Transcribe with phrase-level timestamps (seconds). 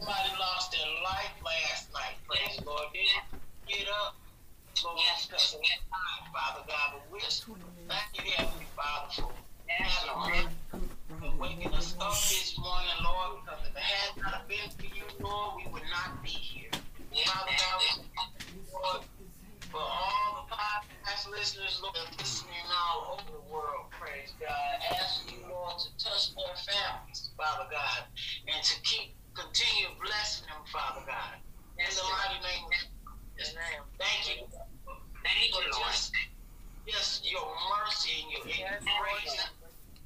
[0.00, 2.88] Somebody lost their life last night, praise the Lord.
[2.94, 4.16] Didn't get up.
[4.82, 6.96] Lord, yes, because of that time, Father God.
[6.96, 9.28] But we just thank you, Heavenly Father, for
[9.68, 15.04] having waking us up this morning, Lord, because if it had not been for you,
[15.20, 16.70] Lord, we would not be here.
[17.26, 18.00] Father God,
[18.72, 19.04] Lord,
[19.68, 24.80] for all the podcast listeners, Lord, listening all over the world, praise God.
[24.96, 28.08] Ask you, Lord, to touch their families, Father God,
[28.48, 31.40] and to keep continue blessing them, Father God.
[31.80, 32.76] In the mighty name of
[33.36, 33.56] Jesus.
[33.96, 34.44] Thank you.
[35.24, 35.88] Thank you, Lord.
[35.88, 36.12] Just,
[36.84, 39.40] just your mercy and your yes, grace.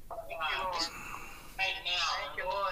[0.07, 0.87] Thank you, Lord.
[1.59, 2.71] Right now, Thank you, Lord.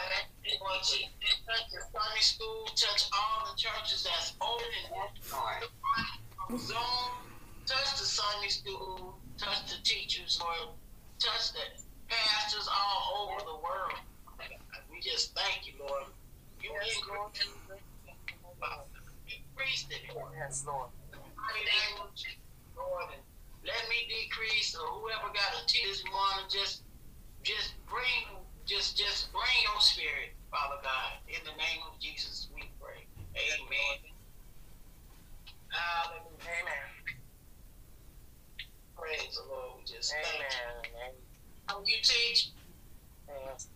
[0.59, 4.68] Lord, touch the Sunday school, touch all the churches that's open
[6.52, 7.12] and zone.
[7.66, 10.76] Touch the Sunday school, touch the teachers, Lord.
[11.20, 11.63] Touch the
[12.09, 13.99] pastors all over the world.
[14.91, 16.04] We just thank you, Lord.
[16.63, 16.95] You yes,
[19.27, 20.01] increase it.
[20.40, 20.90] Yes, Lord.
[22.77, 23.24] Lord, and
[23.68, 26.84] let me decrease, or whoever got a tear this morning, just,
[27.43, 31.20] just bring, just, just bring your spirit, Father God.
[31.27, 33.04] In the name of Jesus, we pray.
[33.35, 33.99] Amen.
[35.68, 36.48] Hallelujah.
[36.63, 36.88] Amen.
[38.95, 39.79] Praise the Lord.
[39.79, 40.48] We just Amen.
[40.48, 41.23] thank you.
[41.68, 42.51] How you teach?
[43.27, 43.68] Yes.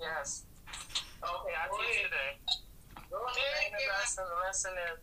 [0.00, 0.47] Yes.
[1.18, 2.10] Okay, I Go teach ahead.
[2.10, 2.32] today.
[3.10, 3.72] Go ahead.
[3.72, 4.98] The lesson, lesson is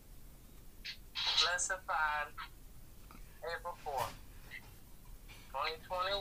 [1.44, 2.32] lesson five,
[3.44, 4.14] April 4th,
[5.52, 6.16] 2021.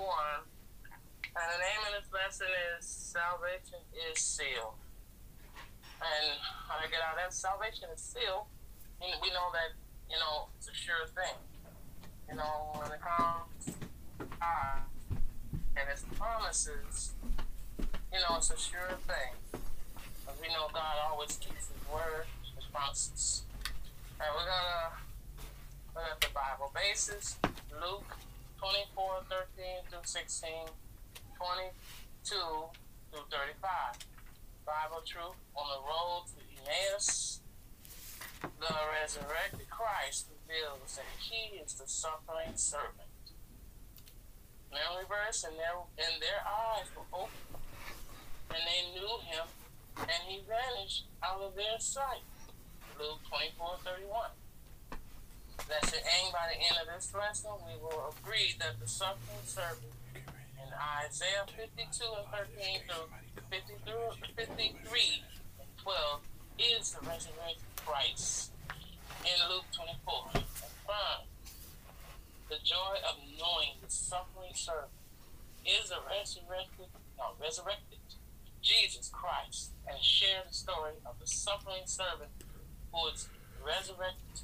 [1.36, 3.80] And the name of this lesson is Salvation
[4.12, 4.80] is Sealed.
[6.00, 8.46] And how to get out of that salvation is sealed.
[9.02, 9.76] And we know that,
[10.12, 11.36] you know, it's a sure thing.
[12.30, 13.76] You know, when it comes
[14.20, 14.84] God
[15.78, 17.14] and his promises,
[18.16, 19.36] you know, it's a sure thing.
[19.52, 22.24] Because we know God always keeps his word,
[22.56, 23.44] his promises.
[24.24, 27.36] And we're going to look at the Bible basis.
[27.76, 28.08] Luke
[28.56, 30.50] 24, 13 through 16,
[31.36, 32.36] 22
[33.12, 34.00] through 35.
[34.64, 37.42] Bible truth on the road to Emmaus.
[38.42, 43.12] The resurrected Christ reveals that he is the suffering servant.
[44.72, 47.45] Memory verse, and their, and their eyes were opened,
[48.50, 49.46] and they knew him
[49.98, 52.24] and he vanished out of their sight.
[53.00, 54.30] Luke 24 31.
[55.68, 57.52] That's the aim by the end of this lesson.
[57.66, 60.70] We will agree that the suffering servant in
[61.04, 63.10] Isaiah 52 and 13 through
[63.50, 63.94] 53,
[64.36, 65.24] 53
[65.60, 66.22] and 12
[66.60, 68.52] is the resurrected Christ.
[69.26, 71.26] In Luke 24, affirm
[72.50, 74.94] the joy of knowing the suffering servant
[75.66, 77.98] is a resurrected, no, resurrected
[78.66, 82.34] Jesus Christ and share the story of the suffering servant
[82.92, 83.30] who is
[83.62, 84.42] resurrected,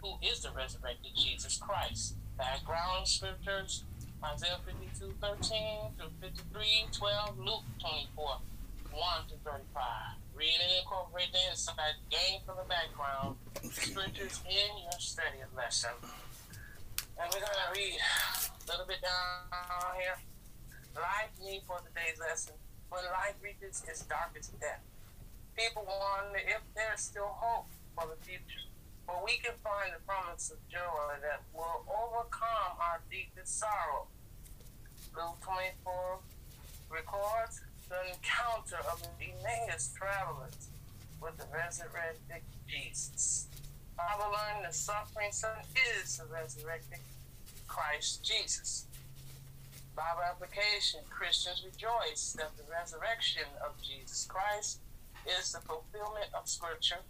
[0.00, 2.16] who is the resurrected Jesus Christ.
[2.38, 3.84] Background scriptures
[4.24, 7.68] Isaiah 52 13 through 53 12, Luke
[8.16, 8.40] 24
[8.88, 10.16] 1 to 35.
[10.32, 13.36] Read and incorporate the insight gained from the background
[13.68, 15.92] scriptures in your study lesson.
[17.20, 20.16] And we're going to read a little bit down here.
[20.96, 22.54] Life need for today's lesson
[22.92, 24.84] when life reaches its darkest depth.
[25.56, 27.64] People wonder if there's still hope
[27.96, 28.68] for the future.
[29.08, 34.12] But we can find the promise of joy that will overcome our deepest sorrow.
[35.16, 36.20] Luke 24
[36.92, 40.68] records the encounter of the Emmaus travelers
[41.20, 43.48] with the resurrected Jesus.
[43.96, 45.56] Bible learned the suffering son
[45.96, 47.00] is the resurrected
[47.66, 48.86] Christ Jesus.
[49.94, 54.80] Bible application Christians rejoice that the resurrection of Jesus Christ
[55.26, 57.04] is the fulfillment of Scripture.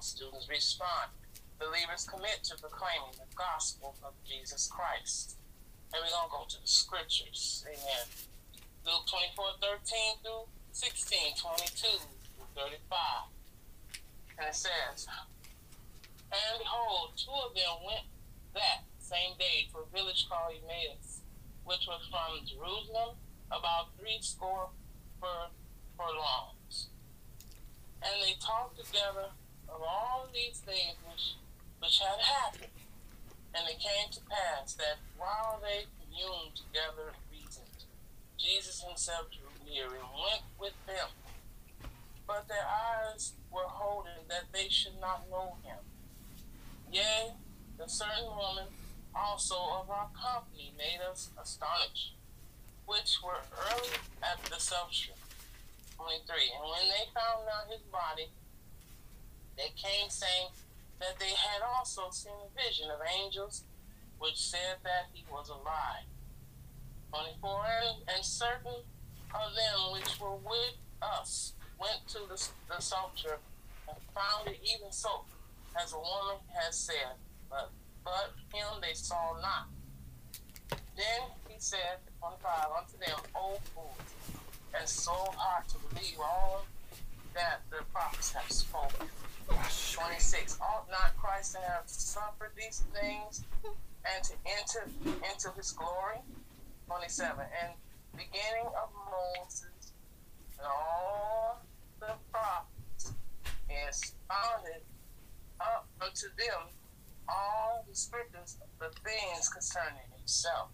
[0.00, 1.14] Students respond.
[1.58, 5.38] Believers commit to proclaiming the gospel of Jesus Christ.
[5.94, 7.64] And we're going to go to the Scriptures.
[7.64, 8.06] Amen.
[8.84, 11.88] Luke 24 13 through 16, 22
[12.34, 13.30] through 35.
[14.38, 15.06] And it says,
[16.34, 18.10] And behold, two of them went
[18.52, 21.13] that same day to a village called Emmaus
[21.64, 23.16] which was from Jerusalem,
[23.48, 24.68] about three score
[25.20, 25.48] per
[25.96, 26.88] furlongs.
[28.02, 29.32] And they talked together
[29.68, 31.34] of all these things which
[31.80, 32.72] which had happened.
[33.54, 37.84] And it came to pass that while they communed together and reasoned,
[38.38, 41.08] Jesus himself drew near and went with them.
[42.26, 45.78] But their eyes were holding that they should not know him.
[46.90, 47.34] Yea,
[47.78, 48.64] a certain woman
[49.14, 52.14] also of our company made us astonished,
[52.86, 53.40] which were
[53.70, 55.14] early at the supper.
[55.96, 56.34] 23.
[56.58, 58.28] And when they found out his body,
[59.56, 60.50] they came saying
[61.00, 63.62] that they had also seen a vision of angels
[64.18, 66.06] which said that he was alive.
[67.10, 67.66] 24.
[67.82, 68.82] And, and certain
[69.34, 72.38] of them which were with us went to the,
[72.68, 73.38] the sepulchre
[73.88, 75.24] and found it even so,
[75.80, 77.18] as a woman has said,
[77.50, 77.70] but,
[78.04, 79.68] but him they saw not.
[80.96, 84.40] Then he said, 25, unto them, O fools,
[84.78, 86.64] and so hard to believe all
[87.34, 89.08] that the prophets have spoken.
[89.46, 90.58] 26.
[90.60, 96.18] Ought not Christ to have suffered these things and to enter into his glory?
[96.86, 97.44] 27.
[97.62, 97.72] And
[98.16, 99.92] beginning of Moses
[100.58, 101.60] and all
[102.00, 103.12] the prophets
[103.88, 104.82] is founded
[105.60, 106.68] up unto them
[107.28, 110.70] all the scriptures, the things concerning himself.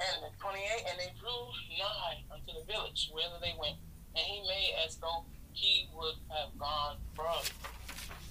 [0.00, 3.76] And the 28, and they drew nigh unto the village, whither they went,
[4.16, 7.52] and he made as though he would have gone further.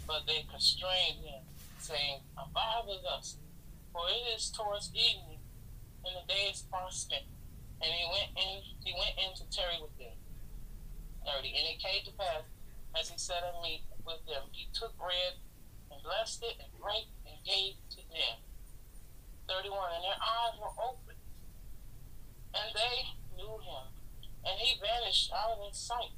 [0.08, 1.46] But they constrained him,
[1.78, 3.38] saying, Abide with us,
[3.94, 5.46] for it is towards evening,
[6.06, 7.30] and the day is far spent.
[7.82, 10.18] And he went in he went in to tarry with them.
[11.26, 11.54] 30.
[11.54, 12.44] And it came to pass,
[12.98, 15.38] as he sat at meat with them, he took bread
[15.92, 17.08] and blessed it and brake
[17.46, 18.38] gave to them.
[19.48, 19.96] 31.
[19.96, 21.18] And their eyes were opened,
[22.54, 23.86] and they knew him.
[24.46, 26.14] And he vanished out of their sight.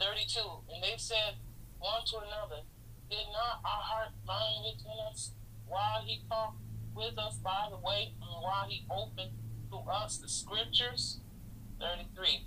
[0.00, 0.40] 32.
[0.72, 1.38] And they said
[1.78, 2.66] one to another,
[3.08, 5.32] Did not our heart burn within us
[5.66, 6.58] while he talked
[6.94, 9.30] with us by the way, and while he opened
[9.70, 11.20] to us the scriptures?
[11.80, 12.46] 33.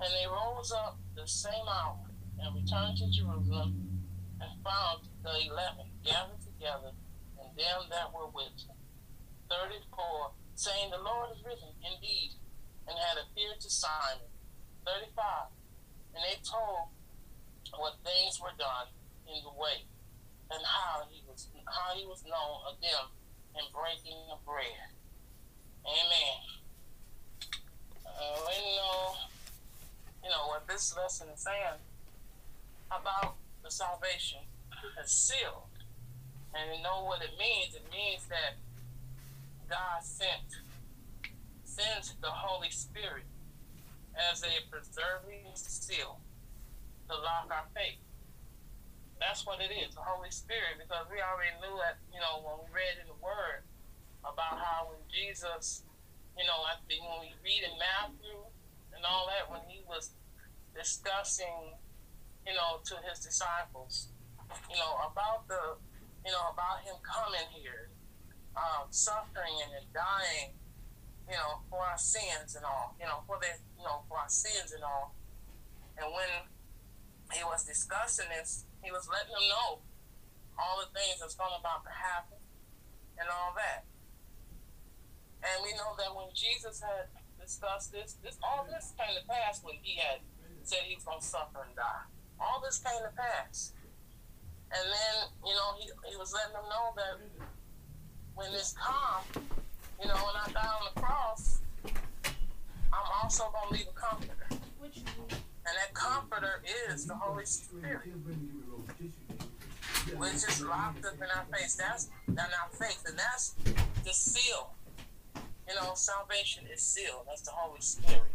[0.00, 1.98] And they rose up the same hour
[2.38, 4.02] and returned to Jerusalem
[4.40, 6.92] and found the eleven gathered together
[7.56, 8.76] them that were with them.
[9.50, 10.32] 34.
[10.54, 12.36] Saying, The Lord is risen indeed,
[12.86, 14.28] and had appeared to Simon.
[14.84, 15.52] 35
[16.14, 16.92] and they told
[17.76, 18.92] what things were done
[19.24, 19.88] in the way,
[20.52, 23.08] and how he was how he was known of them
[23.56, 24.92] in breaking the bread.
[25.84, 26.40] Amen.
[28.04, 29.16] Uh, we know,
[30.22, 31.80] you know what this lesson is saying
[32.90, 33.34] about
[33.64, 34.40] the salvation
[35.02, 35.72] is sealed,
[36.54, 37.74] and you know what it means.
[37.74, 38.60] It means that
[39.68, 40.60] God sent
[41.64, 43.24] sends the Holy Spirit
[44.12, 46.20] as a preserving seal
[47.08, 47.96] to lock our faith.
[49.16, 52.60] That's what it is, the Holy Spirit, because we already knew that, you know, when
[52.60, 53.64] we read in the Word
[54.20, 55.86] about how when Jesus,
[56.36, 58.36] you know, I think when we read in Matthew
[58.92, 60.10] and all that, when he was
[60.76, 61.78] discussing,
[62.44, 64.12] you know, to his disciples,
[64.68, 65.80] you know, about the,
[66.24, 67.90] you know, about him coming here,
[68.56, 70.54] um, suffering and dying,
[71.26, 74.30] you know, for our sins and all, you know, for the you know, for our
[74.30, 75.14] sins and all.
[75.98, 76.30] And when
[77.32, 79.82] he was discussing this, he was letting them know
[80.58, 82.38] all the things that's going about to happen
[83.18, 83.84] and all that.
[85.42, 87.10] And we know that when Jesus had
[87.40, 90.22] discussed this, this all this came to pass when he had
[90.62, 92.06] said he was going to suffer and die.
[92.38, 93.72] All this came to pass.
[94.74, 97.20] And then, you know, he, he was letting them know that
[98.34, 99.44] when this come,
[100.00, 104.46] you know, when I die on the cross, I'm also going to leave a comforter.
[105.64, 108.00] And that comforter is the Holy Spirit,
[110.16, 111.76] which is locked up in our face.
[111.76, 113.54] That's in our faith, and that's
[114.04, 114.72] the seal.
[115.68, 117.26] You know, salvation is sealed.
[117.26, 118.32] That's the Holy Spirit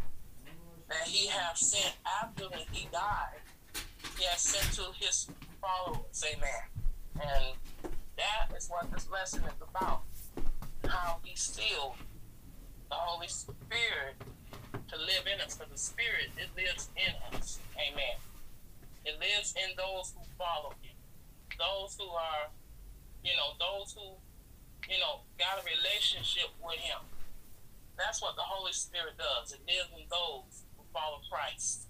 [0.90, 3.42] that He has sent after when He died.
[4.18, 5.30] He has sent to His
[5.68, 6.24] followers.
[6.24, 6.64] Amen.
[7.16, 7.56] And
[8.16, 10.02] that is what this lesson is about.
[10.88, 12.00] How He sealed
[12.90, 14.16] the Holy Spirit
[14.72, 17.60] to live in us because the Spirit, it lives in us.
[17.76, 18.16] Amen.
[19.06, 20.96] It lives in those who follow Him.
[21.60, 22.48] Those who are,
[23.24, 24.16] you know, those who,
[24.88, 27.04] you know, got a relationship with Him.
[27.98, 29.52] That's what the Holy Spirit does.
[29.52, 31.88] It lives in those who follow Christ.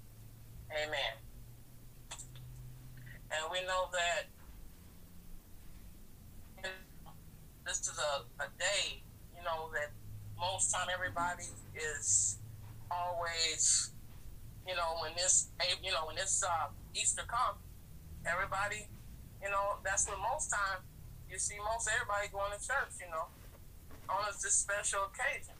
[0.71, 1.26] Amen.
[3.31, 4.31] And we know that
[7.65, 9.03] this is a, a day,
[9.35, 9.91] you know, that
[10.39, 11.43] most time everybody
[11.75, 12.37] is
[12.89, 13.91] always,
[14.65, 15.49] you know, when this,
[15.83, 17.59] you know, when this uh, Easter comes,
[18.25, 18.87] everybody,
[19.43, 20.79] you know, that's when most time
[21.29, 23.27] you see most everybody going to church, you know,
[24.09, 25.55] on this special occasion.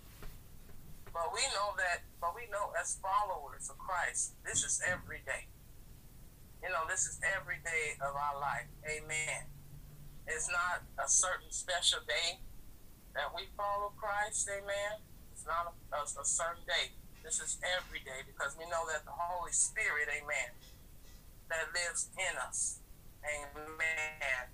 [1.12, 5.48] But we know that, but we know as followers of Christ, this is every day.
[6.68, 8.68] You know, this is every day of our life.
[8.84, 9.48] Amen.
[10.28, 12.44] It's not a certain special day
[13.16, 14.52] that we follow Christ.
[14.52, 15.00] Amen.
[15.32, 16.92] It's not a, a, certain day
[17.24, 20.60] This is every day because we know that the Holy Spirit, amen,
[21.48, 22.84] that lives in us.
[23.24, 24.52] Amen.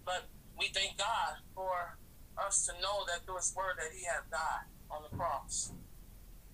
[0.00, 2.00] But we thank God for
[2.40, 5.76] us to know that through his word that he has died on the cross.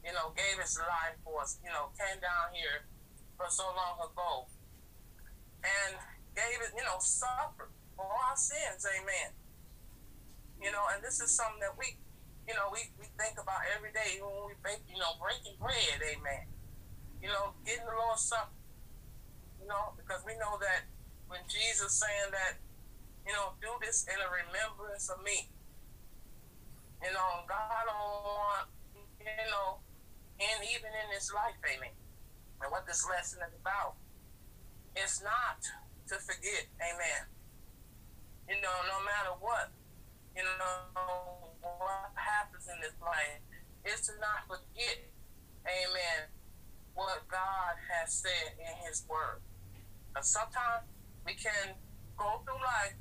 [0.03, 2.91] You know, gave his life for us, you know, came down here
[3.39, 4.51] for so long ago
[5.63, 5.93] and
[6.35, 9.35] gave it, you know, suffered for our sins, amen.
[10.63, 11.97] You know, and this is something that we
[12.51, 16.03] you know, we, we think about every day when we bake, you know, breaking bread,
[16.03, 16.51] amen.
[17.23, 18.51] You know, getting the Lord's Supper.
[19.63, 20.91] You know, because we know that
[21.31, 22.59] when Jesus saying that,
[23.23, 25.47] you know, do this in a remembrance of me.
[27.07, 28.67] You know, God don't want,
[29.23, 29.79] you know,
[30.43, 31.95] and even in this life, amen.
[32.67, 33.95] And what this lesson is about.
[34.97, 35.63] It's not
[36.09, 37.31] to forget, amen.
[38.49, 39.71] You know, no matter what,
[40.37, 43.41] you know, what happens in this life
[43.85, 45.07] is to not forget,
[45.67, 46.29] amen,
[46.95, 49.41] what God has said in his word.
[50.17, 50.85] And sometimes
[51.25, 51.75] we can
[52.17, 52.99] go through life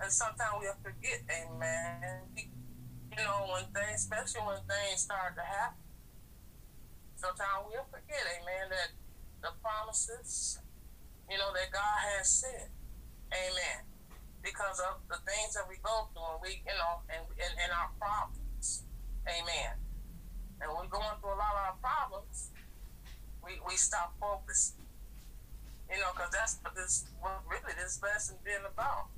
[0.00, 2.20] and sometimes we'll forget, amen.
[2.34, 5.78] You know, when things, especially when things start to happen,
[7.14, 8.90] sometimes we'll forget, amen, that
[9.40, 10.58] the promises,
[11.30, 12.68] you know, that God has said,
[13.32, 13.84] amen
[14.44, 17.72] because of the things that we go through and we, you know, and, and, and
[17.72, 18.84] our problems.
[19.24, 19.80] Amen.
[20.60, 22.52] And we're going through a lot of our problems,
[23.40, 24.84] we, we stop focusing.
[25.90, 29.08] You know, because that's what this what really this lesson been about.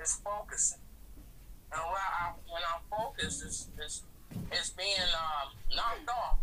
[0.00, 0.80] Is focusing.
[1.72, 4.02] And when I when I focus is is
[4.52, 6.38] is being um, knocked off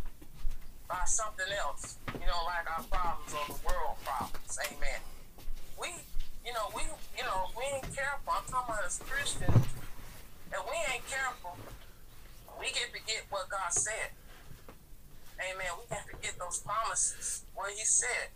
[0.88, 1.98] by something else.
[2.14, 4.58] You know, like our problems or the world problems.
[4.72, 5.00] Amen.
[5.80, 5.90] We
[6.48, 6.80] you know, we,
[7.12, 8.32] you know, we ain't careful.
[8.32, 9.68] I'm talking about as Christians,
[10.48, 11.60] and we ain't careful.
[12.56, 14.16] We can forget what God said.
[15.44, 15.68] Amen.
[15.76, 18.32] We can forget those promises, what He said,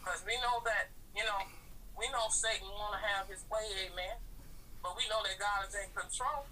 [0.00, 1.44] because we know that, you know,
[1.92, 3.68] we know Satan want to have his way.
[3.84, 4.16] Amen.
[4.82, 6.48] But we know that God is in control.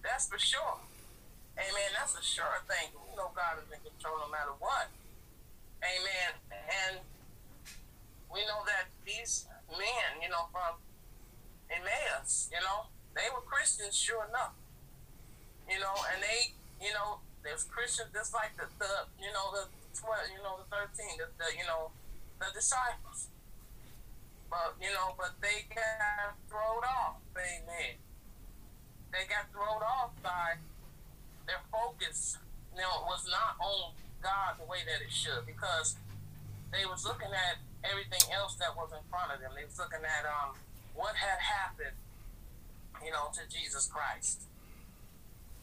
[0.00, 0.80] That's for sure.
[1.56, 1.90] Amen.
[1.96, 2.92] That's a sure thing.
[2.92, 4.92] We know God is in control no matter what.
[5.80, 6.30] Amen.
[6.52, 7.00] And
[8.28, 10.76] we know that these men, you know, from
[11.72, 14.52] Emmaus, you know, they were Christians, sure enough.
[15.64, 16.52] You know, and they,
[16.84, 19.64] you know, there's Christians just like the, the you know, the
[19.96, 21.90] 12, you know, the 13, the, the, you know,
[22.38, 23.32] the disciples.
[24.50, 27.98] But, you know, but they got thrown off, amen.
[29.10, 30.60] They got thrown off by
[31.46, 32.38] their focus,
[32.74, 35.96] you know, was not on God the way that it should because
[36.72, 39.50] they was looking at everything else that was in front of them.
[39.54, 40.58] They was looking at um,
[40.94, 41.94] what had happened,
[43.04, 44.42] you know, to Jesus Christ.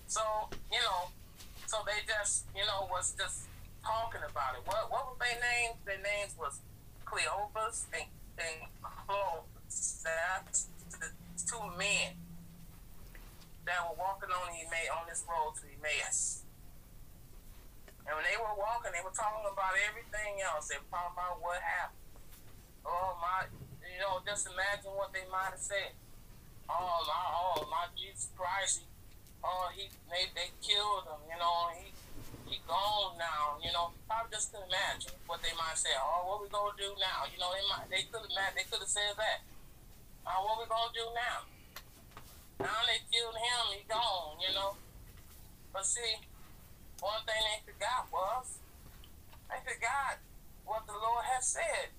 [0.08, 0.22] So,
[0.72, 1.12] you know,
[1.68, 3.52] so they just, you know, was just
[3.84, 4.64] talking about it.
[4.66, 5.76] What what were their names?
[5.86, 6.60] Their names was
[7.04, 8.08] Cleopas and,
[8.40, 10.04] and Clopas.
[10.04, 10.70] That's
[11.50, 12.23] two men
[13.66, 16.44] that were walking on Emmaus, on this road to Emmaus.
[18.04, 20.68] And when they were walking, they were talking about everything else.
[20.68, 22.04] They were talking about what happened.
[22.84, 23.48] Oh my,
[23.80, 25.96] you know, just imagine what they might have said.
[26.68, 28.86] Oh my, oh my Jesus Christ, he,
[29.40, 31.24] oh he, they, they killed him.
[31.32, 31.96] You know, he,
[32.52, 33.56] he gone now.
[33.64, 35.96] You know, I just can imagine what they might say.
[35.96, 37.24] Oh, what we gonna do now?
[37.32, 39.48] You know, they might, they could have, they could have said that.
[40.28, 41.48] Oh, what we gonna do now?
[42.60, 44.38] Now they killed him, he gone.
[44.42, 44.76] You know,
[45.72, 46.22] but see,
[47.02, 48.60] one thing they forgot was
[49.50, 50.20] they forgot
[50.66, 51.94] what the Lord has said.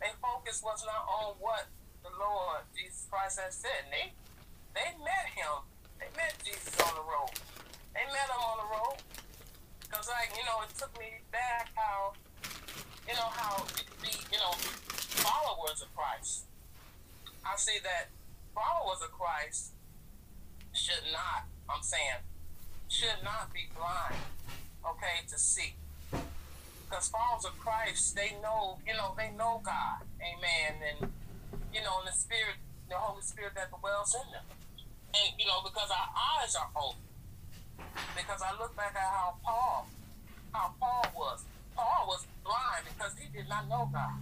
[0.00, 1.66] Their focus was not on what
[2.02, 3.88] the Lord Jesus Christ has said.
[3.90, 4.12] they
[4.74, 5.64] they met him.
[5.98, 7.32] They met Jesus on the road.
[7.96, 8.96] They met him on the road.
[9.88, 12.12] Cause like, you know, it took me back how
[13.08, 14.50] you know, how we be, you know,
[15.22, 16.44] followers of Christ.
[17.46, 18.10] I see that
[18.56, 19.76] followers of Christ
[20.72, 22.24] should not, I'm saying,
[22.88, 24.16] should not be blind,
[24.80, 25.76] okay, to see.
[26.88, 31.12] Because followers of Christ, they know, you know, they know God, amen, and
[31.74, 32.56] you know, in the Spirit,
[32.88, 37.04] the Holy Spirit that dwells in them, and you know, because our eyes are open.
[38.16, 39.86] Because I look back at how Paul,
[40.52, 41.44] how Paul was.
[41.76, 44.16] Paul was blind because he did not know God,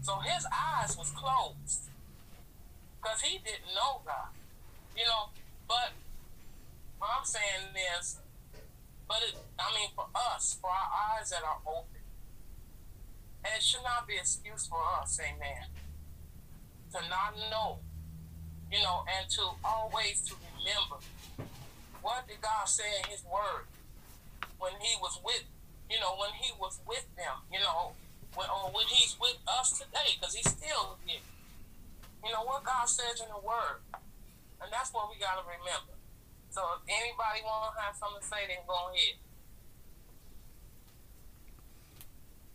[0.00, 1.90] so his eyes was closed
[3.00, 4.30] because he didn't know God,
[4.96, 5.30] you know.
[5.66, 5.92] But
[6.98, 8.18] what I'm saying is,
[9.08, 12.04] but it, I mean, for us, for our eyes that are open,
[13.44, 15.72] and it should not be an excuse for us, amen,
[16.92, 17.78] to not know,
[18.70, 21.02] you know, and to always to remember
[22.02, 23.64] what did God say in His Word,
[24.60, 25.44] when he was with,
[25.90, 27.92] you know, when he was with them, you know,
[28.36, 31.20] when, when he's with us today, because he's still here.
[32.24, 35.96] You know what God says in the Word, and that's what we got to remember.
[36.50, 39.16] So if anybody want to have something to say, then go ahead.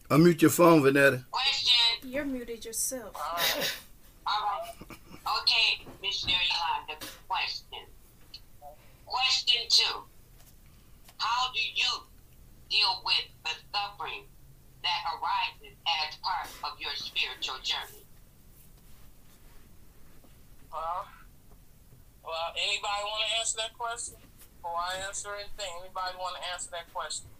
[0.10, 1.24] Unmute your phone, Vanetta.
[1.32, 1.74] Question.
[2.04, 3.16] You're muted yourself.
[3.16, 3.76] All right.
[4.28, 4.98] All right.
[5.42, 7.80] Okay, Missionary Yolanda, question.
[9.06, 10.04] Question two.
[11.18, 12.06] How do you
[12.70, 14.26] deal with the suffering
[14.84, 18.05] that arises as part of your spiritual journey?
[20.76, 21.08] Well,
[22.20, 24.20] well, anybody want to answer that question?
[24.60, 27.32] Before I answer anything, anybody want to answer that question?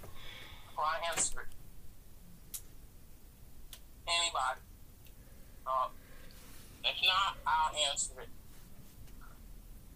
[0.00, 1.52] Before I answer it.
[4.08, 4.64] Anybody?
[5.66, 5.92] Uh,
[6.84, 8.32] if not, I'll answer it.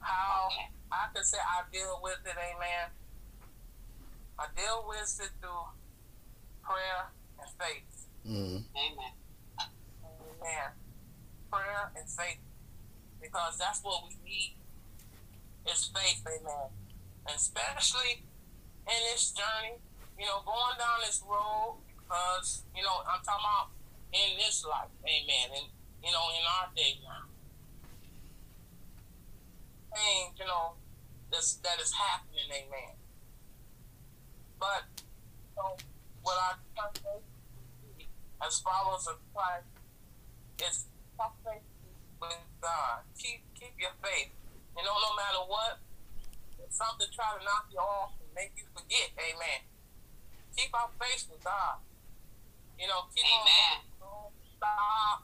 [0.00, 0.48] How
[0.90, 2.92] I can say I deal with it, amen.
[4.38, 5.72] I deal with it through
[6.60, 7.08] prayer
[7.40, 8.06] and faith.
[8.28, 8.76] Mm-hmm.
[8.76, 9.12] Amen.
[10.42, 10.81] Amen.
[11.52, 12.40] Prayer and faith.
[13.20, 14.56] Because that's what we need
[15.68, 16.72] is faith, amen.
[17.28, 18.24] And especially
[18.88, 19.76] in this journey,
[20.18, 23.68] you know, going down this road, because, you know, I'm talking about
[24.12, 25.52] in this life, amen.
[25.52, 25.66] And,
[26.02, 27.28] you know, in our day now.
[29.92, 30.72] Things, you know,
[31.30, 32.96] this, that is happening, amen.
[34.58, 35.76] But, you know,
[36.22, 36.54] what I
[38.46, 39.66] as followers of Christ
[40.58, 40.86] is
[41.22, 41.66] have faith
[42.18, 43.06] with God.
[43.14, 44.34] Keep keep your faith.
[44.74, 45.78] You know, no matter what,
[46.58, 49.62] if something try to knock you off and make you forget, amen.
[50.58, 51.78] Keep our faith with God.
[52.76, 53.86] You know, keep Amen.
[54.02, 55.18] on don't stop.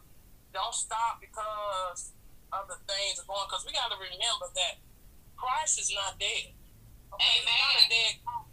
[0.54, 2.14] Don't stop because
[2.54, 4.78] other things are going because we gotta remember that
[5.34, 6.54] Christ is not dead.
[7.10, 8.46] Okay, he's not a dead God.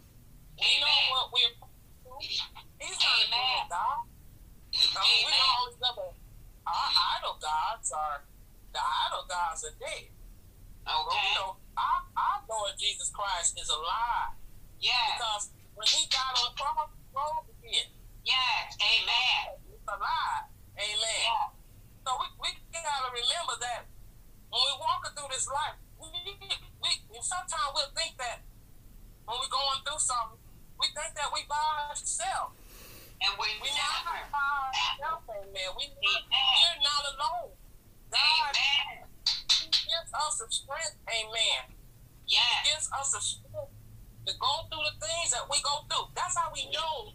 [0.58, 1.54] We know what we're
[2.18, 4.04] He's not a dead God.
[4.74, 6.10] I mean, we know all these other
[6.66, 8.22] our idol gods are
[8.74, 10.10] the idol gods are dead.
[10.10, 11.34] We Okay.
[11.34, 14.36] know our, our Lord Jesus Christ is alive
[14.78, 15.16] Yeah.
[15.18, 17.88] because when he died on the cross, he rose again.
[18.22, 18.76] Yes.
[18.78, 19.58] Amen.
[19.66, 20.46] He's alive.
[20.78, 21.22] Amen.
[21.26, 21.50] Yeah.
[22.06, 23.86] So we, we gotta remember that
[24.50, 26.06] when we're walking through this life, we,
[26.78, 28.46] we, we sometimes we'll think that
[29.26, 30.38] when we're going through something,
[30.78, 31.58] we think that we by
[31.90, 32.54] ourselves.
[33.22, 34.28] And we We never.
[34.28, 35.68] by ourselves, amen.
[35.78, 36.22] We Amen.
[36.28, 37.52] we're not alone.
[38.12, 39.08] God Amen.
[39.56, 41.74] gives us the strength, amen.
[42.26, 42.60] Yes.
[42.68, 43.72] gives us the strength
[44.26, 46.10] to go through the things that we go through.
[46.14, 47.14] That's how we know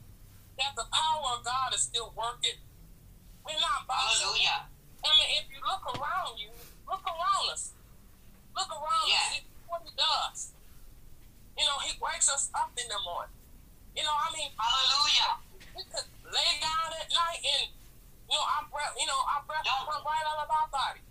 [0.58, 2.60] that the power of God is still working.
[3.46, 4.40] We're not ourselves.
[4.40, 4.70] Hallelujah.
[5.04, 6.50] I mean, if you look around you,
[6.88, 7.74] look around us.
[8.56, 9.18] Look around Yeah.
[9.18, 9.34] us.
[9.36, 10.54] See what he does.
[11.58, 13.36] You know, he wakes us up in the morning.
[13.98, 15.42] You know, I mean, Hallelujah.
[15.76, 17.68] We could lay down at night and,
[18.30, 21.04] you know, our breath, you know, our breath will come right out of our body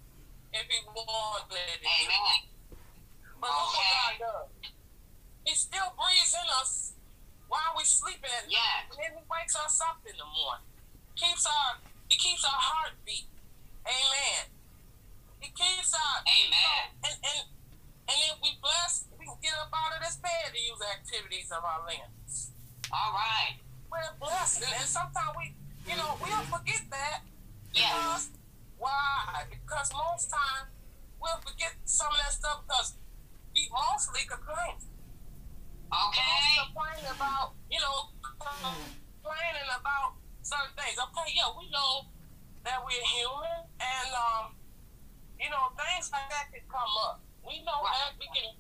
[0.53, 1.81] if he wanted it.
[1.85, 2.41] Amen.
[3.41, 4.49] But look what God does.
[5.49, 6.93] He still breathes in us
[7.49, 8.61] while we're sleeping at Yes.
[8.61, 8.87] night.
[8.93, 10.69] And then he wakes us up in the morning.
[11.17, 13.27] Keeps our he keeps our heartbeat.
[13.87, 14.45] Amen.
[15.41, 16.85] He keeps our Amen.
[17.07, 17.43] and and
[18.11, 21.51] and if we bless, we can get up out of this bed to use activities
[21.55, 22.51] of our limbs.
[22.93, 23.55] All right.
[23.91, 24.63] We're blessed.
[24.63, 25.55] And, sometimes we
[25.87, 27.27] you know, we'll forget that
[27.73, 28.31] because
[28.79, 29.45] why?
[29.51, 30.71] Because most times
[31.21, 32.95] we'll forget some of that stuff because
[33.55, 34.79] we mostly complain.
[35.91, 36.47] Okay.
[36.71, 40.15] Complaining about, you know, complaining about
[40.47, 40.95] certain things.
[40.95, 42.07] Okay, yeah, we know
[42.63, 44.55] that we're human and um,
[45.41, 47.25] you know, things like that can come up.
[47.43, 48.55] We know that we can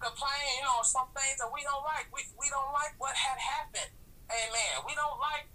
[0.00, 2.08] complain, you know, some things that we don't like.
[2.14, 3.92] We we don't like what had happened.
[4.30, 4.74] Amen.
[4.86, 5.48] We don't like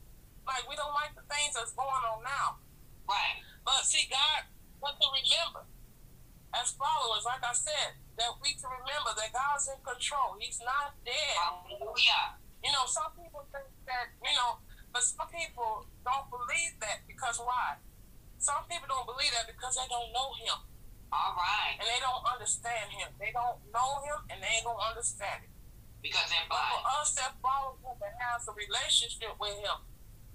[0.46, 2.62] like we don't like the things that's going on now.
[3.06, 3.42] Right.
[3.66, 5.70] But see, God, what to remember
[6.54, 10.36] as followers, like I said, that we can remember that God's in control.
[10.42, 11.36] He's not dead.
[11.38, 12.42] Hallelujah.
[12.66, 14.60] You know, some people think that, you know,
[14.92, 17.78] but some people don't believe that because why?
[18.42, 20.58] Some people don't believe that because they don't know Him
[21.14, 21.78] All right.
[21.78, 23.14] and they don't understand Him.
[23.22, 25.52] They don't know Him and they ain't gonna understand it.
[26.02, 29.84] Because they're But for us that follow Him and has a relationship with Him,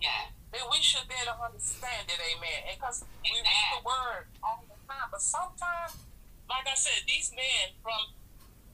[0.01, 0.29] Yeah.
[0.53, 2.77] then we should be able to understand it, amen.
[2.77, 5.97] Because we read the word all the time, but sometimes,
[6.49, 8.13] like I said, these men from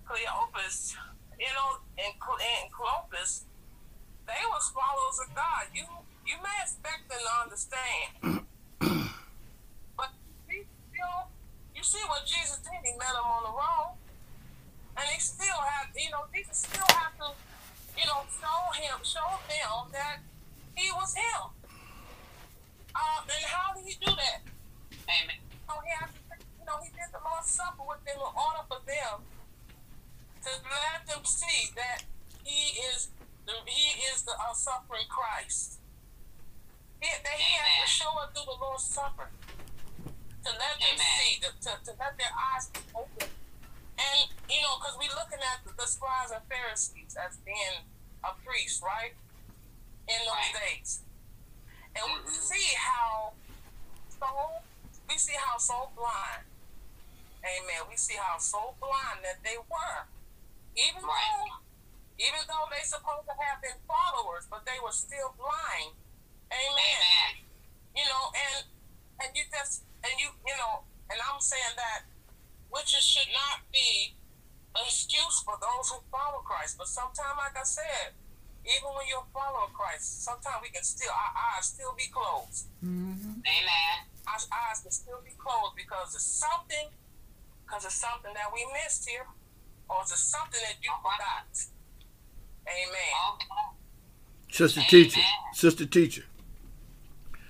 [0.06, 0.96] Cleopas,
[1.38, 3.44] you know, and, Cle- and Cleopas,
[4.26, 5.70] they was followers of God.
[5.74, 5.86] You
[6.26, 8.46] you may expect them to understand,
[9.96, 10.10] but
[10.46, 11.26] he still,
[11.74, 12.78] you see what Jesus did.
[12.84, 13.96] He met them on the road,
[14.96, 17.34] and he still have, you know, Jesus still have to
[18.00, 20.24] you know, show him, show them that
[20.74, 21.52] he was him.
[22.96, 24.40] Um, and how did he do that?
[25.04, 25.40] Amen.
[25.68, 28.64] So he had to, you know, he did the Lord's Supper with them in order
[28.66, 32.08] for them to let them see that
[32.42, 33.12] he is
[33.44, 35.78] the, he is the uh, suffering Christ.
[37.00, 41.12] He, that he had to show us through the Lord's Supper to let them Amen.
[41.20, 43.28] see, to, to, to let their eyes be open.
[44.00, 47.84] And, you know, because we're looking at the, the scribes and Pharisees as being
[48.24, 49.12] a priest, right?
[50.08, 51.04] In those days.
[51.96, 52.42] And we Mhm.
[52.42, 53.36] see how
[54.08, 54.28] so
[55.08, 56.46] we see how so blind.
[57.44, 57.88] Amen.
[57.88, 60.08] We see how so blind that they were.
[60.76, 61.30] Even Right.
[61.30, 61.60] though
[62.20, 65.96] even though they supposed to have been followers, but they were still blind.
[66.52, 67.00] Amen.
[67.00, 67.32] Amen.
[67.96, 68.66] You know, and
[69.24, 72.06] and you just and you you know, and I'm saying that
[72.70, 74.14] which is, should not be
[74.74, 76.78] an excuse for those who follow Christ.
[76.78, 78.14] But sometimes, like I said,
[78.64, 82.06] even when you're a follower of Christ, sometimes we can still our eyes still be
[82.12, 82.66] closed.
[82.84, 83.96] Amen.
[84.28, 84.36] Our
[84.70, 86.88] eyes can still be closed because it's something
[87.64, 89.26] because it's something that we missed here,
[89.88, 91.46] or it's something that you forgot.
[92.66, 93.14] Amen.
[93.34, 93.46] Okay.
[94.52, 94.90] Sister Amen.
[94.90, 95.20] teacher,
[95.54, 96.22] sister teacher,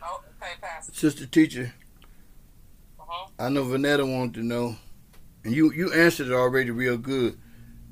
[0.03, 0.93] Oh, okay, Pastor.
[0.95, 1.73] sister teacher.
[3.01, 3.29] Uh-huh.
[3.39, 4.77] I know Vanetta wanted to know,
[5.45, 7.39] and you you answered it already real good.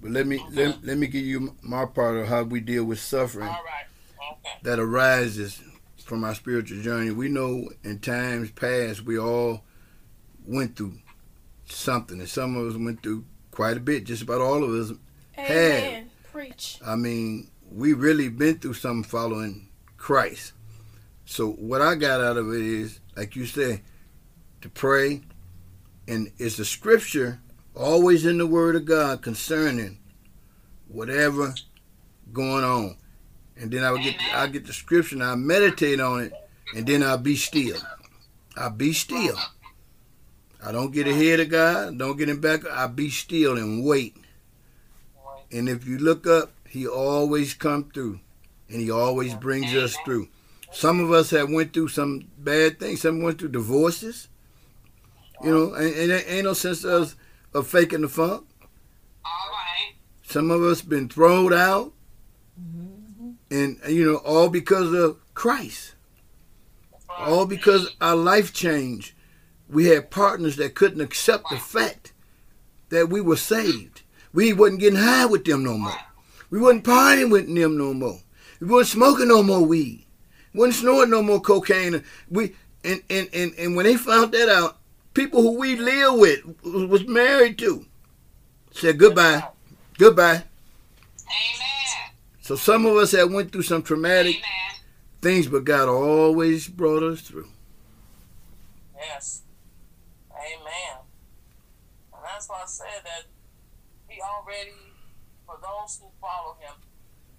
[0.01, 3.01] But let me let, let me give you my part of how we deal with
[3.01, 4.33] suffering All right.
[4.33, 4.59] Okay.
[4.63, 5.61] that arises
[6.05, 7.11] from our spiritual journey.
[7.11, 9.65] We know in times past we all
[10.47, 10.95] went through
[11.67, 14.05] something, and some of us went through quite a bit.
[14.05, 14.97] Just about all of us.
[15.39, 16.11] Amen.
[16.33, 16.79] Preach.
[16.85, 20.53] I mean, we really been through something following Christ.
[21.25, 23.83] So what I got out of it is, like you say,
[24.63, 25.23] to pray,
[26.09, 27.41] and it's the scripture
[27.77, 29.99] always in the Word of God concerning
[30.89, 31.55] whatever
[32.33, 32.97] going on,
[33.57, 36.33] and then I would get I get the scripture and I meditate on it,
[36.75, 37.77] and then I'll be still.
[38.57, 39.37] I'll be still.
[40.65, 41.99] I don't get ahead of God.
[41.99, 42.67] Don't get him back.
[42.67, 44.17] I be still and wait.
[45.53, 48.21] And if you look up, he always come through,
[48.69, 50.29] and he always brings us through.
[50.73, 53.03] Some of us have went through some bad things.
[53.03, 54.29] Some went through divorces.
[55.43, 57.15] You know, and, and there ain't no sense of
[57.55, 58.47] of faking the funk.
[59.25, 59.95] All right.
[60.23, 61.93] Some of us been thrown out,
[62.61, 63.31] mm-hmm.
[63.51, 65.95] and you know, all because of Christ.
[67.19, 69.13] All because our life changed.
[69.69, 72.13] We had partners that couldn't accept the fact
[72.91, 74.03] that we were saved.
[74.33, 75.99] We wasn't getting high with them no more.
[76.51, 78.21] We wasn't partying with them no more.
[78.61, 80.07] We wasn't smoking no more weed.
[80.53, 82.03] We wasn't snorting no more cocaine.
[82.31, 84.78] We and, and, and, and when they found that out,
[85.19, 87.85] people who we live with was married to
[88.71, 89.43] said goodbye.
[89.99, 90.45] Goodbye.
[91.27, 92.13] Amen.
[92.41, 94.81] So some of us have went through some traumatic Amen.
[95.21, 97.49] things, but God always brought us through.
[98.97, 99.43] Yes.
[100.31, 101.03] Amen.
[102.15, 103.25] And that's why I said that
[104.07, 104.71] he already,
[105.45, 106.75] for those who follow him,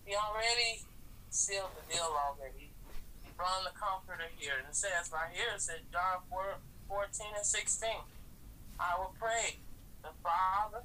[0.03, 0.83] he already
[1.29, 2.71] sealed the deal already.
[3.23, 4.55] He brought the comforter here.
[4.59, 6.57] And it says right here, it says John 4,
[6.89, 7.89] 14 and 16.
[8.79, 9.57] I will pray
[10.01, 10.83] the Father,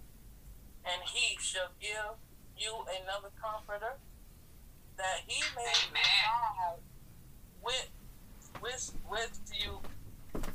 [0.84, 2.20] and he shall give
[2.56, 3.96] you another comforter,
[4.96, 6.78] that he may abide
[7.64, 7.88] with
[8.62, 9.80] with with you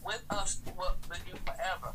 [0.05, 1.93] with us with, with you forever.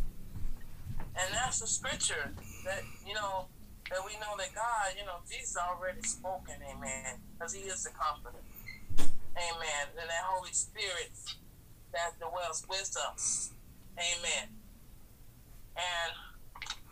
[1.16, 2.32] And that's the scripture
[2.64, 3.46] that you know
[3.90, 7.90] that we know that God, you know, Jesus already spoken, amen, because he is the
[7.90, 8.42] comforter.
[8.98, 9.84] Amen.
[10.00, 11.10] And that Holy Spirit
[11.94, 13.50] that dwells with us.
[13.96, 14.50] Amen.
[15.76, 16.12] And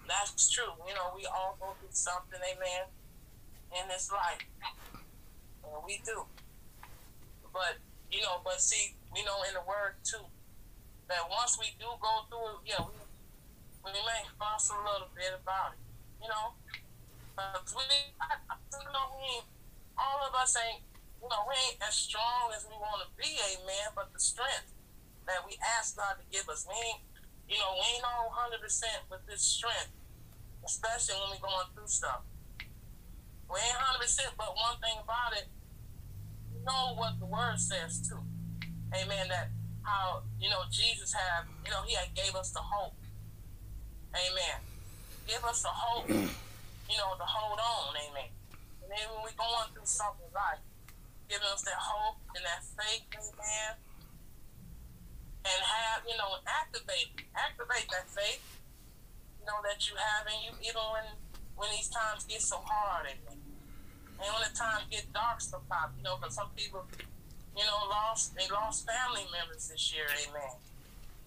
[0.08, 0.72] that's true.
[0.86, 2.86] You know, we all go through something, amen,
[3.74, 4.42] in this life.
[5.66, 6.24] And we do.
[7.52, 7.78] But,
[8.10, 10.24] you know, but see, we know in the word too,
[11.08, 12.96] that once we do go through it, yeah, we,
[13.84, 15.82] we may fuss a little bit about it,
[16.22, 16.54] you know.
[17.36, 18.38] But we, I,
[18.78, 19.42] you know, we
[19.98, 20.82] all of us ain't,
[21.20, 24.72] you know, we ain't as strong as we want to be, amen, but the strength
[25.26, 27.02] that we ask God to give us, we ain't,
[27.48, 28.58] you know, we ain't all 100%
[29.10, 29.92] with this strength,
[30.64, 32.22] especially when we're going through stuff.
[33.50, 35.46] We ain't 100%, but one thing about it,
[36.52, 38.22] you know what the word says too.
[38.94, 39.28] Amen.
[39.28, 39.50] That
[39.82, 42.94] how, you know, Jesus had, you know, he had gave us the hope.
[44.14, 44.60] Amen.
[45.26, 47.96] Give us the hope, you know, to hold on.
[47.96, 48.30] Amen.
[48.82, 50.60] And then when we're going through something like,
[51.32, 53.80] giving us that hope and that faith, amen.
[55.42, 58.42] And have, you know, activate, activate that faith,
[59.40, 61.06] you know, that you have in you, even when,
[61.58, 63.42] when these times get so hard, amen.
[64.22, 66.86] And when the times get dark sometimes, you know, because some people,
[67.58, 70.62] you know, lost they lost family members this year, amen.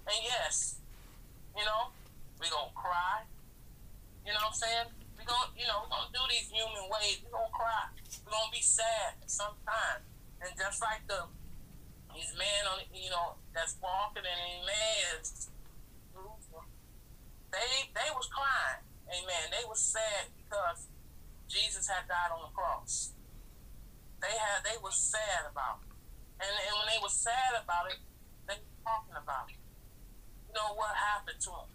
[0.08, 0.80] And yes,
[1.58, 1.92] you know,
[2.40, 3.28] we gonna cry.
[4.24, 4.88] You know what I'm saying?
[5.20, 7.20] We gonna, you know, we gonna do these human ways.
[7.20, 7.92] We gonna cry.
[8.24, 10.08] We gonna be sad sometimes.
[10.40, 11.28] And just like the
[12.16, 15.52] these men on, you know, that's walking in Emmaus,
[17.52, 18.84] they they was crying.
[19.08, 19.46] Amen.
[19.52, 20.88] They was sad because
[21.48, 23.14] Jesus had died on the cross.
[24.20, 25.92] They had they was sad about it.
[26.40, 28.00] And, and when they was sad about it,
[28.48, 29.60] they were talking about it.
[30.48, 31.72] You know what happened to them.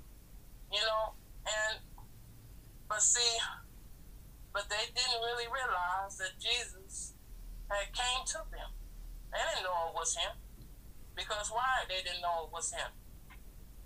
[0.69, 1.17] You know,
[1.49, 1.81] and
[2.89, 3.39] but see,
[4.53, 7.15] but they didn't really realize that Jesus
[7.71, 8.80] had came to them.
[9.31, 10.35] They didn't know it was him.
[11.15, 12.91] Because why they didn't know it was him?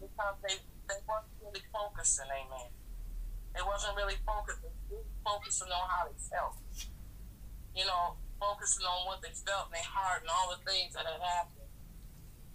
[0.00, 0.56] Because they,
[0.88, 2.72] they weren't really focusing, amen.
[3.54, 4.74] They wasn't really focusing,
[5.22, 6.58] focusing on how they felt.
[7.74, 11.06] You know, focusing on what they felt in their heart and all the things that
[11.06, 11.70] had happened.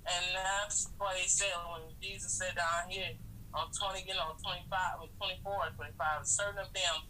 [0.07, 3.13] And that's what he said when Jesus said down here
[3.53, 7.09] on 20, you know, 25, 24 and 25, certain of them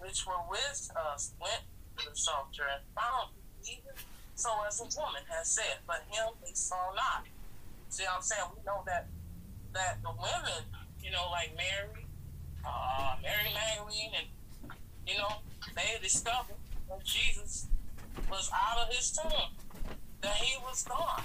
[0.00, 1.64] which were with us went
[1.98, 3.36] to the shelter and found
[3.68, 3.92] even
[4.40, 7.26] so as a woman has said, but him they saw not.
[7.90, 8.48] See what I'm saying?
[8.56, 9.06] We know that
[9.74, 10.64] that the women,
[11.04, 12.06] you know, like Mary,
[12.64, 14.72] uh, Mary Magdalene, and
[15.06, 15.44] you know,
[15.76, 16.56] they discovered
[16.88, 17.66] that Jesus
[18.30, 19.52] was out of his tomb,
[20.22, 21.24] that he was gone.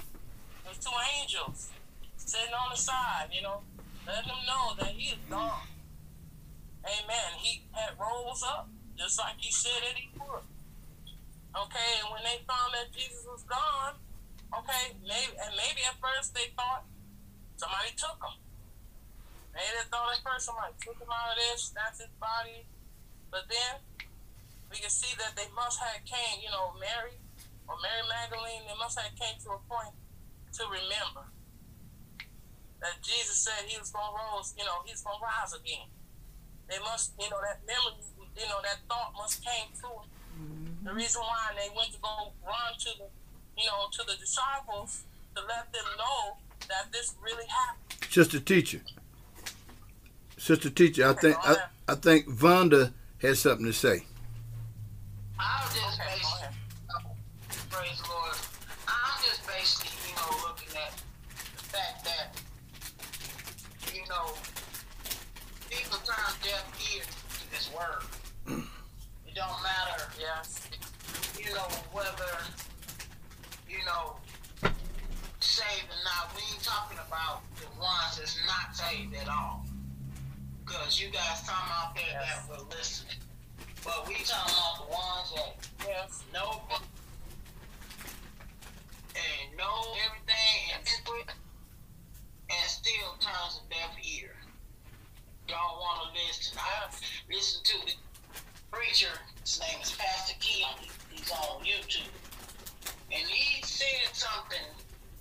[0.64, 1.70] There's two angels
[2.18, 3.62] sitting on the side, you know,
[4.06, 5.66] letting them know that he is gone.
[6.84, 7.30] Amen.
[7.38, 10.42] He had rose up just like he said that he would.
[11.56, 13.96] Okay, and when they found that Jesus was gone,
[14.52, 16.84] okay, maybe and maybe at first they thought
[17.56, 18.36] somebody took him.
[19.56, 22.68] Maybe they thought at first somebody took him out of there, snatched his body.
[23.32, 23.80] But then
[24.68, 27.16] we can see that they must have came, you know, Mary
[27.64, 29.96] or Mary Magdalene, they must have came to a point
[30.60, 31.24] to remember
[32.84, 35.88] that Jesus said he was gonna rise, you know, he's gonna rise again.
[36.68, 38.04] They must, you know, that memory,
[38.36, 40.06] you know, that thought must came to them.
[40.86, 43.06] The reason why they went to go run to the,
[43.58, 45.02] you know, to the disciples
[45.34, 46.36] to let them know
[46.68, 48.08] that this really happened.
[48.08, 48.80] Just a teacher.
[50.38, 51.56] Sister Teacher, I think I,
[51.88, 54.04] I think Vonda has something to say.
[55.40, 56.56] i am just basically,
[57.68, 58.36] praise the Lord.
[58.86, 60.92] I'm just basically, you know, looking at
[61.56, 62.40] the fact that,
[63.92, 64.34] you know,
[65.68, 67.06] people turn deaf ears
[67.40, 68.04] to this word.
[69.26, 70.65] It don't matter, yes,
[71.38, 72.32] you know, whether,
[73.68, 74.16] you know,
[75.40, 76.34] saved or not.
[76.34, 79.64] We ain't talking about the ones that's not saved at all
[80.64, 82.46] because you guys talking out there yes.
[82.46, 83.16] that were listening.
[83.84, 86.24] But we talking about the ones that yes.
[86.32, 86.62] know
[89.14, 91.34] and know everything and input
[92.50, 94.34] and still turns a deaf ear.
[95.46, 96.58] Don't want to listen.
[96.58, 96.90] I
[97.32, 97.92] listen to the
[98.70, 99.14] preacher.
[99.42, 100.74] His name is Pastor Keon.
[101.16, 102.12] He's on YouTube.
[103.10, 104.66] And he said something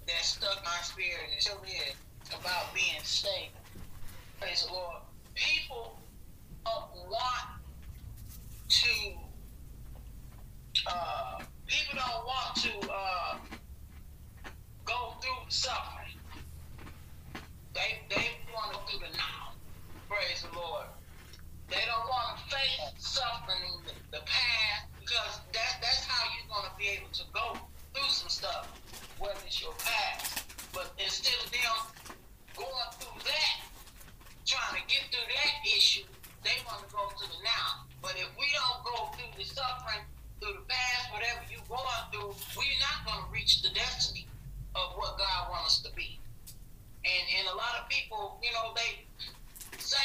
[0.07, 1.95] that stuck my spirit and still is
[2.29, 3.59] about being stable.
[4.39, 5.01] Praise the Lord
[5.35, 5.99] people
[7.09, 7.47] want
[8.69, 9.11] to
[10.87, 13.37] uh, people don't want to uh,
[14.85, 16.13] go through suffering.
[17.73, 19.53] They they want to do the now.
[20.09, 20.85] Praise the Lord.
[21.69, 26.49] They don't want to face suffering in the, the past because that that's how you're
[26.49, 27.53] gonna be able to go
[27.93, 28.73] through some stuff,
[29.21, 30.41] whether it's your past.
[30.73, 31.77] But instead of them
[32.57, 33.55] going through that,
[34.45, 36.03] trying to get through that issue,
[36.43, 37.85] they want to go to the now.
[38.01, 40.03] But if we don't go through the suffering,
[40.41, 44.27] through the past, whatever you're going through, we're not going to reach the destiny
[44.75, 46.19] of what God wants us to be.
[47.05, 49.05] And and a lot of people, you know, they
[49.77, 50.04] saints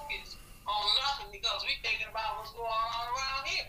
[0.00, 0.36] focus
[0.66, 3.68] on nothing because we thinking about what's going on around here.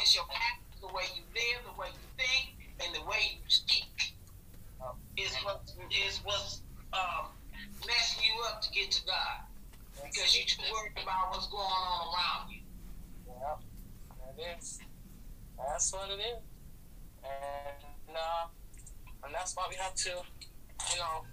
[0.00, 3.44] It's your actions, the way you live, the way you think, and the way you
[3.48, 4.14] speak.
[5.16, 5.62] Is what
[6.04, 6.60] is what's
[6.92, 7.30] um,
[7.86, 9.46] messing you up to get to God
[10.02, 12.60] because you're too worried about what's going on around you.
[13.28, 13.60] Yep,
[14.36, 14.80] that is.
[15.56, 16.42] That's what it is.
[17.22, 18.46] And uh,
[19.24, 21.24] and that's why we have to, you know,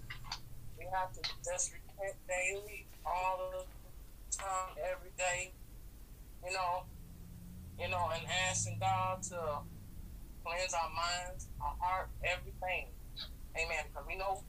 [0.78, 3.81] we have to just repent daily, all the
[4.32, 5.52] time, every day,
[6.44, 6.84] you know,
[7.78, 9.38] you know, and asking God to
[10.44, 12.88] cleanse our minds, our heart, everything.
[13.56, 13.84] Amen.
[13.88, 14.42] Because we know,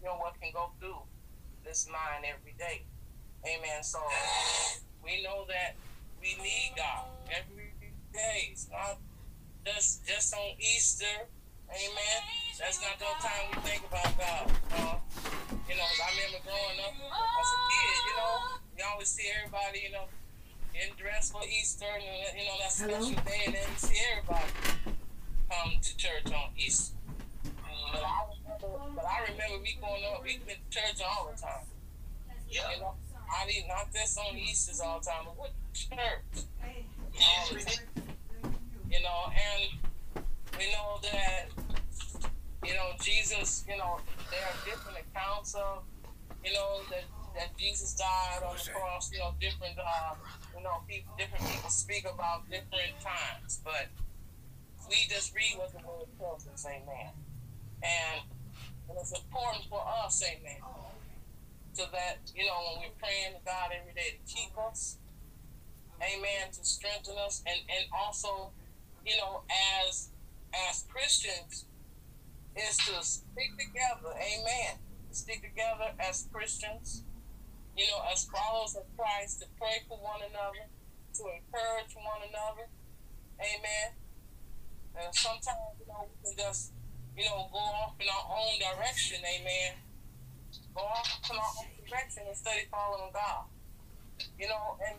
[0.00, 0.98] you know, what can go through
[1.64, 2.84] this mind every day.
[3.44, 3.82] Amen.
[3.82, 3.98] So
[5.04, 5.76] we know that
[6.20, 7.72] we need God every
[8.12, 8.48] day.
[8.50, 8.98] It's not
[9.64, 11.28] just just on Easter.
[11.70, 12.20] Amen.
[12.58, 14.50] That's not the time we think about God.
[14.72, 14.96] Uh,
[15.68, 19.28] you know, 'cause I remember growing up as a kid, you know, you always see
[19.36, 20.08] everybody, you know,
[20.72, 24.50] getting dressed for Easter and, you know, that special day, and then you see everybody
[25.50, 26.94] come to church on Easter.
[27.92, 31.40] But I remember, but I remember me going up, we went to church all the
[31.40, 31.66] time.
[32.48, 32.96] You know,
[33.30, 36.44] I did not this on Easter's all the time, but what church?
[37.20, 38.58] All the time.
[38.90, 39.78] You know, and
[40.58, 41.46] we know that,
[42.66, 45.84] you know, Jesus, you know, there are different accounts of,
[46.44, 47.04] you know, that,
[47.36, 50.14] that Jesus died on the cross, you know, different, uh,
[50.56, 53.86] you know, people, different people speak about different times, but
[54.88, 57.14] we just read what the word tells us, amen.
[57.82, 58.22] And,
[58.90, 60.58] and it's important for us, amen,
[61.72, 64.98] so that, you know, when we're praying to God every day to keep us,
[66.02, 68.50] amen, to strengthen us, and, and also,
[69.06, 69.42] you know,
[69.86, 70.08] as
[70.54, 71.66] as Christians,
[72.56, 74.78] is to stick together, amen.
[75.10, 77.04] Stick together as Christians,
[77.76, 80.66] you know, as followers of Christ, to pray for one another,
[81.14, 82.66] to encourage one another,
[83.38, 83.94] amen.
[84.98, 86.72] And sometimes, you know, we can just,
[87.16, 89.78] you know, go off in our own direction, amen.
[90.74, 93.46] Go off in our own direction instead of following God.
[94.38, 94.98] You know, and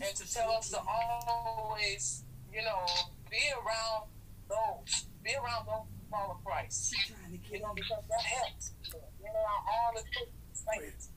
[0.00, 2.86] and to tell us to always, you know,
[3.30, 4.08] be around
[4.50, 6.94] those, be around those who follow Christ.
[7.30, 8.72] You know, because that helps.
[8.84, 11.08] You know, all the things.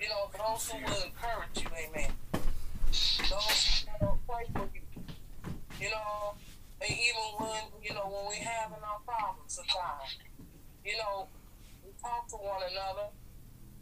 [0.00, 2.10] you know, those who will encourage you, amen.
[3.30, 4.82] Those who will pray for you.
[5.80, 6.34] You know,
[6.82, 10.18] and even when, you know, when we're having our problems sometimes,
[10.84, 11.30] you know,
[11.86, 13.14] we talk to one another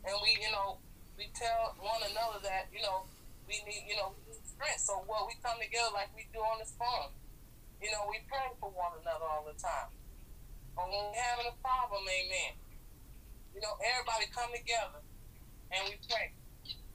[0.05, 0.77] and we, you know,
[1.17, 3.09] we tell one another that, you know,
[3.49, 4.81] we need, you know, we strength.
[4.81, 7.13] So what we come together like we do on this phone.
[7.87, 9.95] You know, we pray for one another all the time.
[10.75, 12.59] But when we're having a problem, amen.
[13.55, 14.99] You know, everybody come together
[15.71, 16.35] and we pray.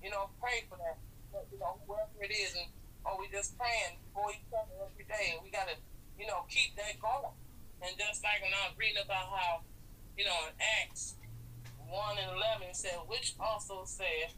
[0.03, 0.99] You know, pray for that.
[1.47, 2.67] You know, whoever it is, and
[3.07, 5.79] or we just praying for each other every day, and we gotta,
[6.19, 7.39] you know, keep that going.
[7.79, 9.63] And just like when I was reading about how,
[10.19, 11.15] you know, in Acts
[11.87, 14.35] one and eleven said, which also said,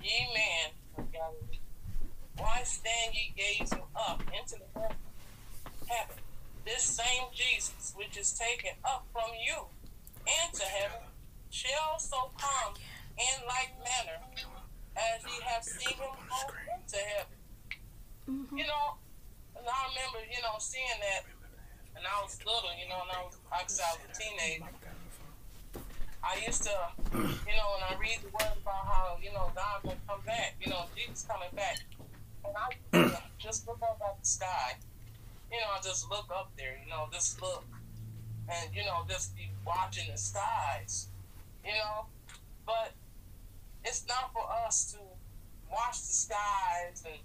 [0.00, 0.72] Ye men
[2.38, 5.07] why stand ye gazing up into the heaven?
[5.88, 6.16] Heaven?
[6.64, 9.64] This same Jesus, which is taken up from you
[10.44, 11.08] into heaven,
[11.50, 12.74] shall also come
[13.16, 14.20] in like manner
[14.96, 17.38] as ye have seen him go into heaven.
[18.28, 18.58] Mm-hmm.
[18.58, 18.98] You know,
[19.56, 21.24] and I remember, you know, seeing that,
[21.96, 24.74] and I was little, you know, and I was, actually, I was a teenager.
[26.22, 26.76] I used to,
[27.14, 30.56] you know, when I read the word about how, you know, God will come back,
[30.60, 31.78] you know, Jesus coming back,
[32.44, 34.76] and I just look up at the sky,
[35.50, 37.64] you know, I just look up there, you know, just look,
[38.48, 41.08] and, you know, just be watching the skies,
[41.64, 42.06] you know,
[42.66, 42.92] but
[43.84, 44.98] it's not for us to
[45.70, 47.20] watch the skies and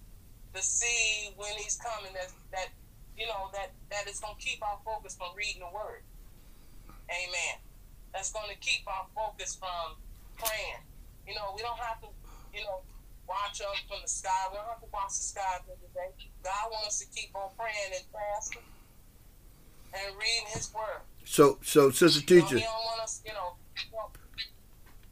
[0.54, 2.70] to see when he's coming that that
[3.18, 6.04] you know that that is going to keep our focus from reading the word.
[7.10, 7.56] Amen.
[8.14, 9.98] That's going to keep our focus from
[10.38, 10.84] praying.
[11.28, 12.08] You know we don't have to
[12.54, 12.82] you know
[13.28, 14.30] watch up from the sky.
[14.52, 16.12] We don't have to watch the sky every day.
[16.44, 18.62] God wants us to keep on praying and fasting
[19.94, 21.02] and reading his word.
[21.26, 23.56] So, so sister you know, teacher, he don't want us you know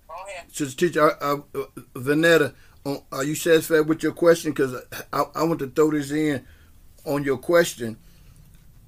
[0.07, 0.51] go ahead.
[0.51, 2.53] Sister teacher, uh, uh, Vanetta,
[2.85, 4.51] uh, are you satisfied with your question?
[4.51, 4.75] Because
[5.13, 6.45] I, I want to throw this in
[7.05, 7.97] on your question.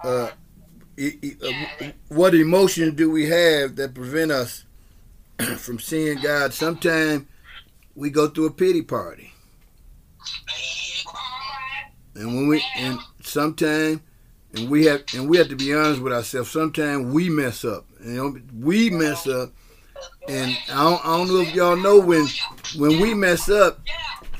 [0.03, 0.29] Uh,
[0.97, 4.65] e- e- uh, what emotions do we have that prevent us
[5.57, 6.53] from seeing God?
[6.53, 7.25] Sometimes
[7.95, 9.33] we go through a pity party,
[12.15, 13.99] and when we and sometimes
[14.55, 16.51] and we have and we have to be honest with ourselves.
[16.51, 17.85] Sometimes we mess up.
[18.03, 19.51] You know, we mess up,
[20.27, 22.27] and I don't, I don't know if y'all know when
[22.77, 23.79] when we mess up,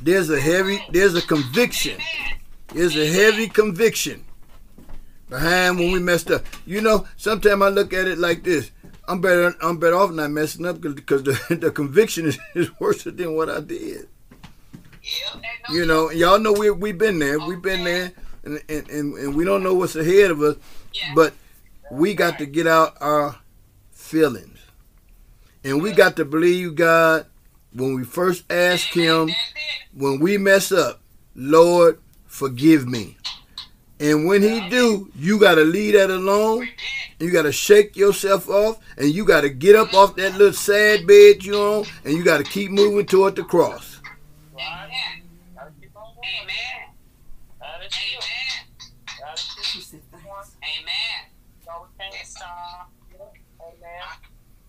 [0.01, 1.99] there's a heavy there's a conviction.
[2.73, 4.23] There's a heavy conviction
[5.29, 6.43] behind when we messed up.
[6.65, 8.71] You know, sometimes I look at it like this.
[9.07, 9.53] I'm better.
[9.61, 13.49] I'm better off not messing up because the, the conviction is, is worse than what
[13.49, 14.07] I did.
[15.69, 17.39] You know, y'all know we we've been there.
[17.39, 20.55] We've been there, and, and, and, and we don't know what's ahead of us.
[21.15, 21.33] But
[21.91, 23.35] we got to get out our
[23.91, 24.59] feelings,
[25.63, 27.25] and we got to believe God
[27.73, 29.29] when we first ask Him.
[29.95, 31.01] When we mess up,
[31.35, 33.17] Lord, forgive me.
[34.03, 36.67] And when He do, you got to leave that alone.
[37.19, 40.51] You got to shake yourself off, and you got to get up off that little
[40.51, 44.01] sad bed you on, and you got to keep moving toward the cross.
[44.59, 45.23] Amen.
[45.55, 46.27] Gotta keep on going.
[46.43, 46.91] Amen.
[47.61, 48.19] That is true.
[48.19, 48.67] Amen.
[49.21, 49.63] That is true.
[49.63, 50.57] She said thanks.
[50.59, 51.31] Amen.
[51.65, 52.91] No, we can't stop.
[53.15, 54.03] Amen.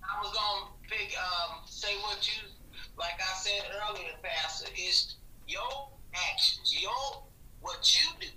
[0.02, 2.48] I was gonna big um say what you
[2.96, 5.16] like I said earlier, Pastor, is
[5.48, 7.24] your actions, your
[7.60, 8.28] what you do.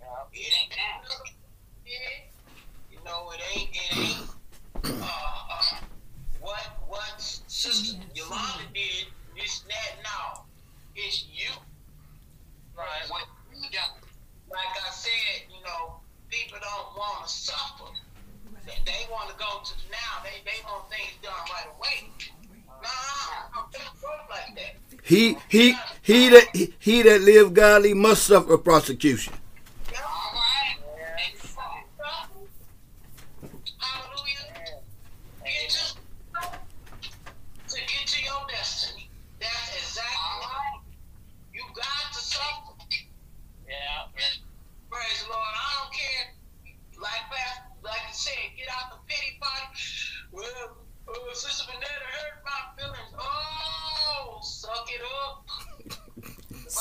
[0.00, 0.40] Yeah.
[0.40, 0.74] It ain't
[2.90, 4.30] you know, it ain't it ain't
[4.84, 5.62] uh, uh
[6.40, 10.44] what what Sister Yolanda did, this that now.
[10.94, 11.50] It's you.
[12.76, 12.86] Right.
[13.08, 13.68] What you.
[14.50, 17.92] Like I said, you know, people don't wanna suffer.
[18.66, 22.10] They, they wanna go to now, they they want things done right away.
[25.02, 29.32] He he he that he, he that live godly must suffer prosecution.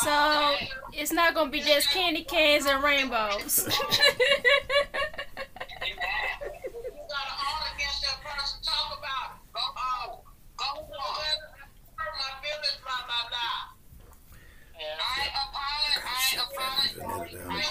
[0.07, 0.55] So
[0.93, 3.67] it's not gonna be just candy canes and rainbows.
[3.67, 3.73] I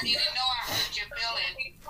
[0.03, 1.81] didn't know I hurt your feelings.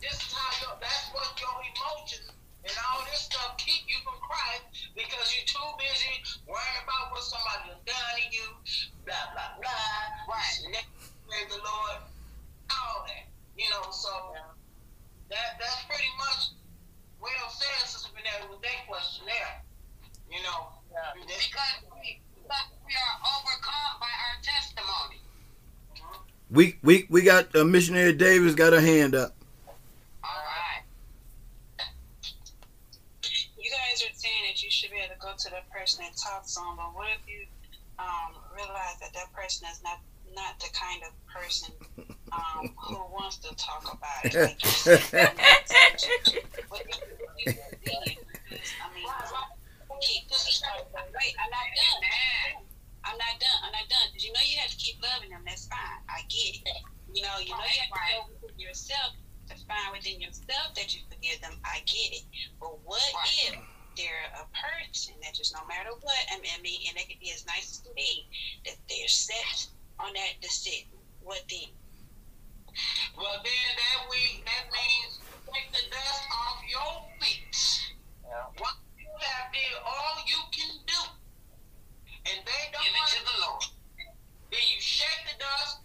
[0.00, 0.34] This
[0.80, 2.32] that's what your emotions
[2.62, 6.14] and all this stuff keep you from Christ because because you're too busy
[6.50, 8.46] worrying about what somebody has done to you,
[9.06, 10.34] blah blah blah.
[10.34, 10.82] Right.
[11.30, 12.02] Praise the Lord.
[12.74, 13.30] All that.
[13.54, 14.10] You know, so
[15.30, 16.58] that that's pretty much
[17.22, 19.62] well said, Sister Vanessa, with that question there.
[20.26, 21.14] You know, Yeah.
[21.14, 25.22] Because we, because we are overcome by our testimony.
[26.50, 29.36] We we we got uh, missionary Davis got her hand up.
[30.24, 30.82] All right.
[33.56, 36.12] you guys are saying that you should be able to go to that person and
[36.16, 37.48] talk to them, but what if you
[37.96, 40.00] um, realize that that person is not
[40.32, 41.72] not the kind of person
[42.32, 44.36] um, who wants to talk about it?
[44.36, 45.00] Like you said,
[46.68, 47.00] what if
[47.40, 48.16] you do then?
[48.48, 49.08] Because, I mean,
[50.00, 52.64] keep wait, I'm not done.
[53.04, 53.60] I'm not done.
[53.64, 54.08] I'm not done.
[54.16, 55.42] You know you have to keep loving them.
[55.44, 56.00] That's fine.
[56.08, 56.68] I get it.
[57.12, 59.16] You know, you know you have to go within yourself
[59.48, 61.56] to find within yourself that you forgive them.
[61.64, 62.24] I get it.
[62.60, 63.02] But what
[63.48, 63.56] if
[63.96, 67.18] they're a person that just no matter what, I mean, I mean, and they can
[67.20, 68.26] be as nice as can be,
[68.64, 69.68] that they're set
[70.00, 70.98] on that decision.
[71.22, 71.70] What then?
[73.16, 75.20] well then that we that means
[75.52, 77.56] take the dust off your feet.
[78.24, 78.48] Yeah.
[78.58, 81.00] What you have did all you can do,
[82.32, 83.64] and they don't Give it to the Lord.
[84.50, 85.84] then you shake the dust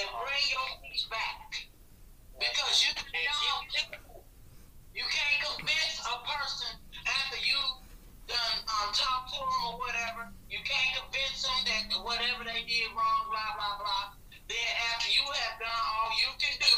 [0.00, 1.68] and bring your feet back.
[2.40, 4.13] Because you don't,
[4.94, 6.70] you can't convince a person
[7.02, 7.58] after you
[8.30, 10.30] done um, talk to them or whatever.
[10.46, 14.04] You can't convince them that whatever they did wrong, blah blah blah.
[14.46, 16.74] Then after you have done all you can do,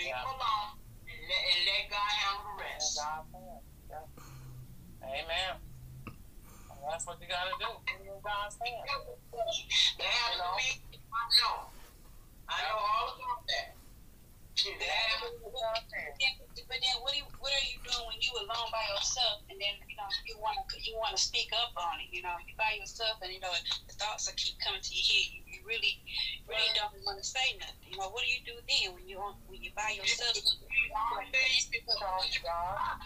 [0.00, 2.96] leave them alone and let, and let God handle the rest.
[2.96, 3.22] God.
[3.92, 4.08] Yeah.
[5.04, 5.52] Amen.
[6.08, 7.70] And that's what you gotta do.
[7.84, 8.88] Put it in God's hands.
[10.00, 10.68] That happened to me.
[10.96, 11.68] I know.
[12.48, 13.79] I know all about that.
[16.70, 19.74] But then, what, you, what are you doing when you alone by yourself, and then
[19.90, 22.10] you know you want to you want to speak up on it?
[22.14, 23.50] You know, you by yourself, and you know
[23.88, 25.26] the thoughts will keep coming to your head.
[25.34, 25.94] You, you really,
[26.46, 27.90] really don't want to say nothing.
[27.90, 29.18] You know, what do you do then when you
[29.50, 30.34] when you by yourself?
[30.34, 30.58] Trust
[32.44, 32.98] God.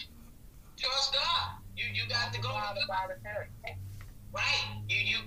[0.76, 1.48] Trust God.
[1.76, 3.76] You you got to go God to it
[4.34, 4.64] right.
[4.90, 5.18] You you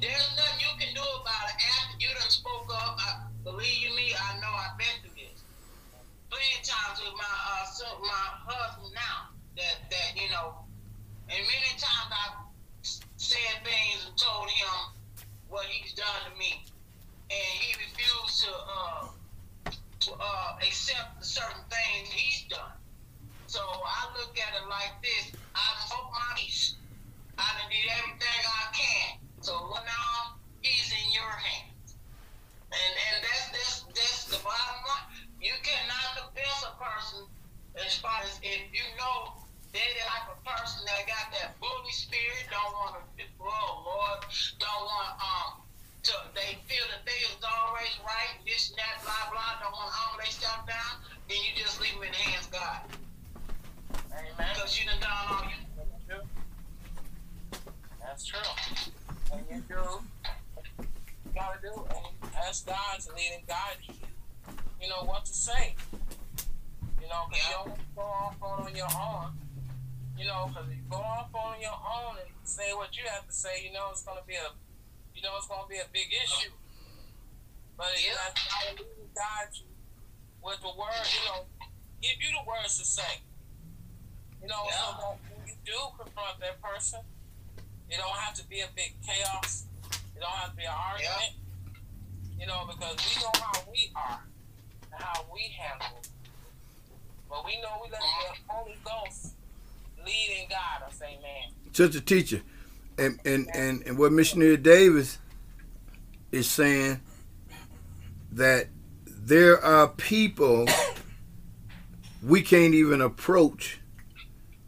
[0.00, 2.96] there's nothing you can do about it after you done spoke up.
[2.98, 5.13] I, believe you me, I know I've been through.
[6.34, 10.66] Plenty times with my uh son, my husband now that that you know,
[11.30, 12.50] and many times I've
[12.82, 14.98] said things and told him
[15.46, 16.66] what he's done to me,
[17.30, 19.02] and he refused to uh
[19.70, 22.74] to uh accept the certain things he's done.
[23.46, 26.74] So I look at it like this: I spoke my piece.
[27.38, 29.22] I done did everything I can.
[29.38, 30.34] So now
[30.66, 31.94] he's in your hands.
[32.74, 35.30] And and that's that's that's the bottom line.
[35.44, 37.28] You cannot convince a person
[37.76, 39.44] as far as if you know
[39.76, 44.24] they the type of person that got that bully spirit, don't want to oh Lord,
[44.56, 45.60] don't want um
[46.08, 49.92] to they feel that they is always right, this and that, blah blah, don't want
[49.92, 52.80] to humble themselves down, then you just leave them in the hands of God.
[54.16, 54.48] Amen.
[54.56, 56.24] Because you done done all you
[58.00, 58.48] That's true.
[59.28, 59.76] And you do
[60.80, 64.13] you gotta do and ask God to lead and guide you.
[64.84, 65.72] You know what to say.
[67.00, 69.32] You know, because you don't want to go off on your own.
[70.12, 73.24] You know, because if you go off on your own and say what you have
[73.24, 74.52] to say, you know it's gonna be a
[75.16, 76.52] you know it's gonna be a big issue.
[77.80, 78.28] But if you Yeah.
[78.28, 78.84] ask God to
[79.16, 79.72] guide you
[80.44, 81.46] with the word, you know,
[82.04, 83.24] give you the words to say.
[84.42, 87.00] You know, so that when you do confront that person,
[87.88, 89.64] it don't have to be a big chaos.
[90.12, 91.40] It don't have to be an argument.
[92.36, 94.20] You know, because we know how we are
[94.98, 96.08] how we handle it.
[97.28, 99.34] But we know we let the Holy Ghost
[100.04, 101.00] lead and guide us.
[101.02, 101.50] Amen.
[101.72, 102.42] Sister teacher,
[102.98, 105.18] and, and, and, and what missionary Davis
[106.30, 107.00] is saying
[108.32, 108.68] that
[109.06, 110.66] there are people
[112.22, 113.78] we can't even approach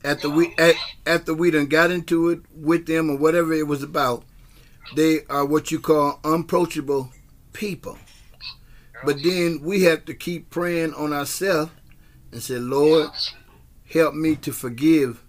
[0.04, 0.74] after we at,
[1.06, 4.24] after we done got into it with them or whatever it was about.
[4.94, 7.10] They are what you call unapproachable
[7.52, 7.98] people.
[9.04, 11.70] But then we have to keep praying on ourselves
[12.32, 13.10] and say, Lord,
[13.92, 15.22] help me to forgive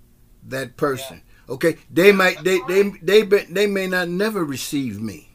[0.43, 1.21] that person.
[1.49, 5.29] Okay, they might they they they they may not never receive me,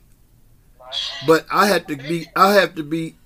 [1.27, 3.17] but I have to be I have to be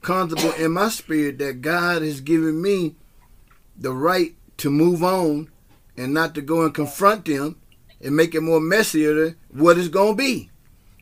[0.00, 2.96] comfortable in my spirit that God has given me
[3.76, 5.50] the right to move on
[5.96, 7.56] and not to go and confront them
[8.00, 10.50] and make it more messier what it's gonna be.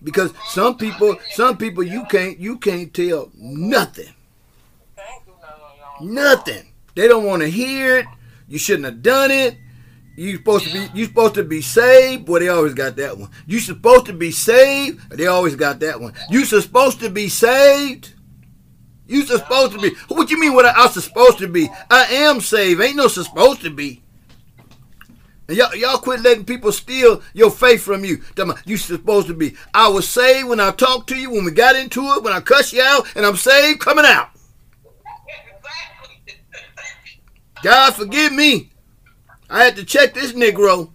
[0.03, 4.13] Because some people some people you can't you can't tell nothing.
[6.01, 6.67] Nothing.
[6.95, 8.07] They don't want to hear it.
[8.49, 9.57] You shouldn't have done it.
[10.17, 12.41] You supposed to be you supposed to be saved, boy.
[12.41, 13.31] They always got that one.
[13.47, 15.11] You supposed to be saved.
[15.11, 16.15] They always got that one.
[16.31, 18.15] You supposed to be saved.
[19.07, 19.91] You supposed to be.
[20.09, 20.55] What you mean?
[20.55, 21.69] What I, I supposed to be?
[21.91, 22.81] I am saved.
[22.81, 24.03] Ain't no supposed to be.
[25.51, 28.23] And y'all, y'all quit letting people steal your faith from you.
[28.67, 29.57] You supposed to be.
[29.75, 32.39] I was saved when I talked to you, when we got into it, when I
[32.39, 34.29] cussed you out, and I'm saved coming out.
[37.65, 38.71] God forgive me.
[39.51, 40.93] I had to check this Negro,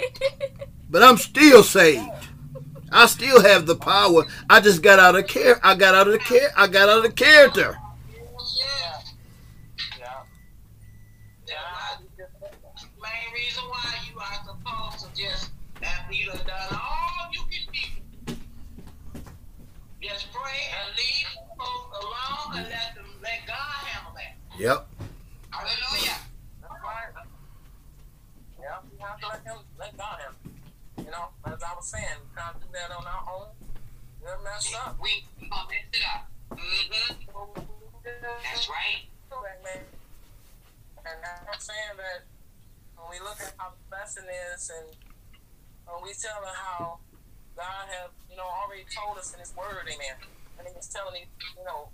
[0.88, 2.08] but I'm still saved.
[2.90, 4.24] I still have the power.
[4.48, 5.60] I just got out of care.
[5.62, 6.50] I got out of the care.
[6.56, 7.76] I got out of the character.
[24.58, 24.88] Yep.
[25.50, 26.16] Hallelujah.
[26.64, 27.12] That's right.
[28.58, 30.34] Yeah, we have to let him, let God have.
[30.96, 33.48] You know, as I was saying, we can't do that on our own.
[34.24, 34.96] We'll mess up.
[34.96, 36.24] We we gonna mess it up.
[36.56, 37.60] Mm-hmm.
[38.00, 39.04] That's right.
[39.28, 39.84] Amen.
[41.04, 41.20] And
[41.52, 42.24] I'm saying that
[42.96, 44.88] when we look at how the lesson is, and
[45.84, 46.98] when we tell her how
[47.54, 50.16] God has, you know, already told us in His Word, Amen.
[50.58, 51.28] And He was telling me,
[51.60, 51.92] you know,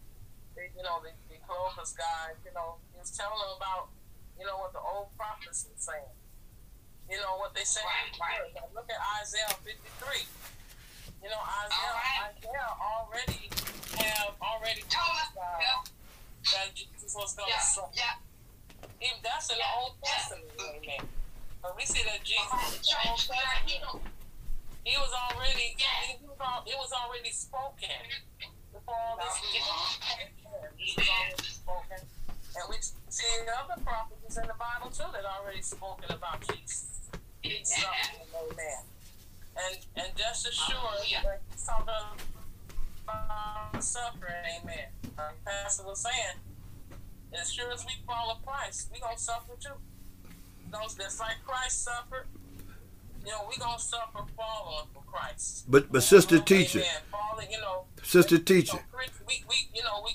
[0.54, 1.10] the, you know, the,
[1.42, 3.90] the Clovis guy, you know, He was telling them about,
[4.38, 6.14] you know, what the old prophets were saying.
[7.10, 7.82] You know what they say.
[7.82, 8.14] Right,
[8.54, 8.62] right.
[8.74, 10.22] Look at Isaiah 53.
[11.22, 12.30] You know, Isaiah, right.
[12.38, 13.50] Isaiah already
[13.98, 15.34] have already Told us.
[15.36, 15.82] Yeah.
[16.56, 17.60] that Jesus was going to Yeah.
[17.60, 17.92] suffer.
[17.94, 18.16] Yeah.
[19.02, 19.76] Even that's in the Yeah.
[19.82, 21.02] Old Testament, amen.
[21.60, 24.02] But we see that Jesus, in the Old Testament,
[24.82, 27.90] he was already, he was, it was already spoken
[28.88, 29.40] all this
[30.48, 32.00] already spoken.
[32.54, 32.76] And we
[33.08, 37.10] see other prophecies in the Bible too that already spoken about Jesus.
[37.44, 38.84] Amen.
[39.56, 41.88] And and just as sure he's talking
[43.08, 44.88] about suffering, amen.
[45.18, 46.38] Uh, Pastor was saying,
[47.38, 49.76] as sure as we follow Christ, we gonna suffer too.
[50.70, 52.26] Those that's like Christ suffered,
[53.24, 55.64] you know, we gonna suffer following for Christ.
[55.70, 56.44] But but sister Amen.
[56.46, 58.78] teacher, Following, you know, sister so teacher,
[59.26, 60.12] we, we, you know, we.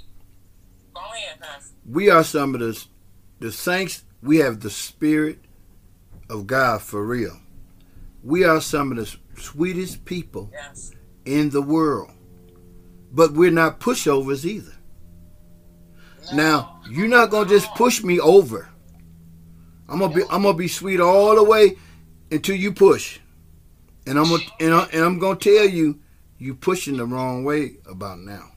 [0.94, 1.76] Go ahead, Pastor.
[1.90, 2.86] we are some of the
[3.40, 4.04] the saints.
[4.22, 5.40] We have the spirit
[6.30, 7.40] of God for real.
[8.24, 10.92] We are some of the sweetest people Yes.
[11.26, 12.12] in the world,
[13.12, 14.74] but we're not pushovers either.
[16.34, 18.68] Now you're not gonna just push me over.
[19.88, 21.78] I'm gonna be I'm gonna be sweet all the way
[22.32, 23.20] until you push,
[24.06, 26.00] and I'm gonna and, I, and I'm gonna tell you
[26.38, 28.52] you pushing the wrong way about now.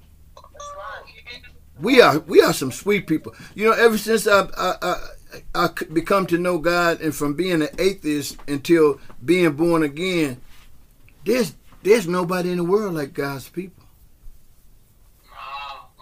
[1.80, 3.34] We are we are some sweet people.
[3.54, 4.96] You know, ever since I I, I
[5.54, 10.40] I become to know God, and from being an atheist until being born again,
[11.24, 13.84] there's there's nobody in the world like God's people.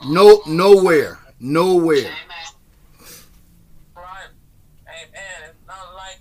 [0.06, 1.98] No, nowhere, nowhere.
[1.98, 2.14] Amen.
[3.96, 4.28] Right.
[4.86, 5.50] Amen.
[5.50, 6.20] It's not like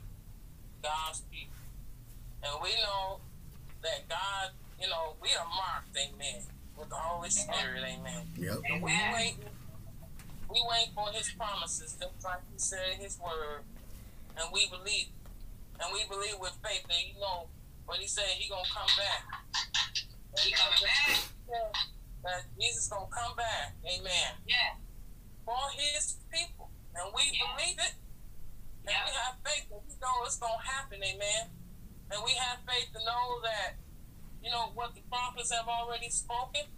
[0.82, 1.54] God's people.
[2.44, 3.20] And we know
[3.84, 4.50] that God,
[4.82, 6.42] you know, we are marked, amen,
[7.28, 8.24] with Holy Spirit, amen.
[8.38, 8.60] Yep.
[8.72, 9.36] And we wait
[10.50, 13.68] we wait for his promises, just like he said in his word.
[14.40, 15.12] And we believe.
[15.80, 17.48] And we believe with faith that you know
[17.86, 19.24] when he said he gonna come back.
[20.40, 21.20] He coming back.
[22.24, 23.76] That Jesus gonna come back.
[23.84, 24.40] Amen.
[24.48, 24.80] Yeah.
[25.44, 26.72] For his people.
[26.96, 27.52] And we Yeah.
[27.52, 27.94] believe it.
[28.88, 29.06] And Yeah.
[29.06, 31.52] we have faith that we know it's gonna happen, amen.
[32.10, 33.76] And we have faith to know that,
[34.42, 36.72] you know, what the prophets have already spoken,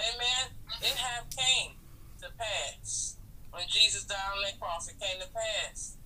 [0.00, 0.44] amen,
[0.80, 1.76] it have came
[2.22, 3.16] to pass.
[3.52, 5.96] When Jesus died on that cross, it came to pass.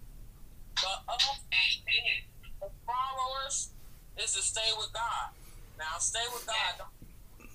[0.75, 2.27] But us Amen.
[2.63, 3.71] as followers
[4.19, 5.31] is to stay with God.
[5.79, 6.73] Now stay with God.
[6.79, 6.95] Don't,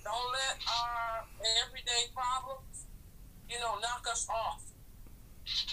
[0.04, 1.26] don't let our
[1.66, 2.88] everyday problems,
[3.50, 4.64] you know, knock us off.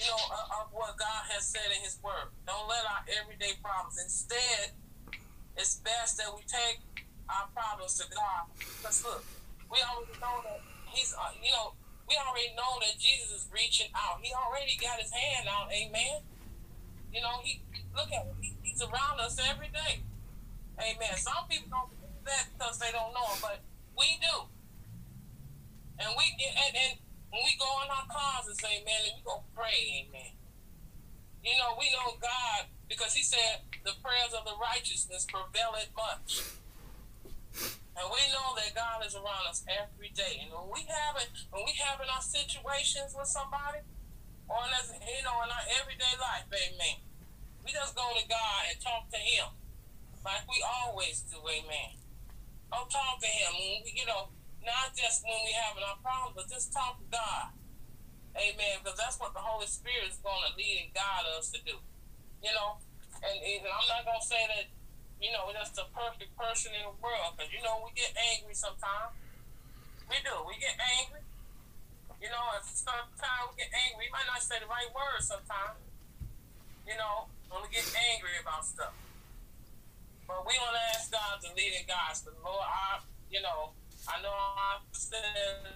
[0.00, 2.32] You know, of, of what God has said in His Word.
[2.46, 4.00] Don't let our everyday problems.
[4.02, 4.72] Instead,
[5.56, 6.80] it's best that we take
[7.28, 8.48] our problems to God.
[8.56, 9.24] Because look,
[9.70, 10.60] we already know that
[10.90, 11.74] He's, uh, you know,
[12.08, 14.22] we already know that Jesus is reaching out.
[14.22, 15.68] He already got His hand out.
[15.72, 16.22] Amen.
[17.12, 17.60] You know, He
[17.96, 18.36] look at him.
[18.40, 20.04] He, he's around us every day.
[20.76, 21.16] Amen.
[21.16, 23.58] Some people don't believe that because they don't know him, but
[23.96, 24.52] we do.
[25.98, 27.00] And we and, and
[27.32, 30.36] when we go in our closets, amen, and we go pray, amen.
[31.42, 35.90] You know, we know God because He said the prayers of the righteousness prevail prevaileth
[35.96, 36.44] much.
[37.96, 40.44] And we know that God is around us every day.
[40.44, 43.80] And when we have it, when we having our situations with somebody,
[44.46, 47.00] or in, us- you know, in our everyday life, amen.
[47.64, 49.48] We just go to God and talk to Him
[50.22, 51.96] like we always do, amen.
[52.70, 54.28] Oh, talk to Him, you know,
[54.62, 57.54] not just when we having our problems, but just talk to God.
[58.36, 58.84] Amen.
[58.84, 61.80] Because that's what the Holy Spirit is going to lead and guide us to do.
[62.44, 62.76] You know,
[63.24, 64.66] and, and I'm not going to say that,
[65.20, 67.36] you know, that's the perfect person in the world.
[67.36, 69.16] Because, you know, we get angry sometimes.
[70.08, 70.34] We do.
[70.44, 71.24] We get angry.
[72.20, 74.08] You know, and sometimes we get angry.
[74.08, 75.80] We might not say the right words sometimes.
[76.84, 78.94] You know, when we get angry about stuff.
[80.26, 82.26] But we to ask God to lead and guide us.
[82.26, 82.98] Lord, I,
[83.30, 83.70] you know,
[84.06, 85.22] I know I said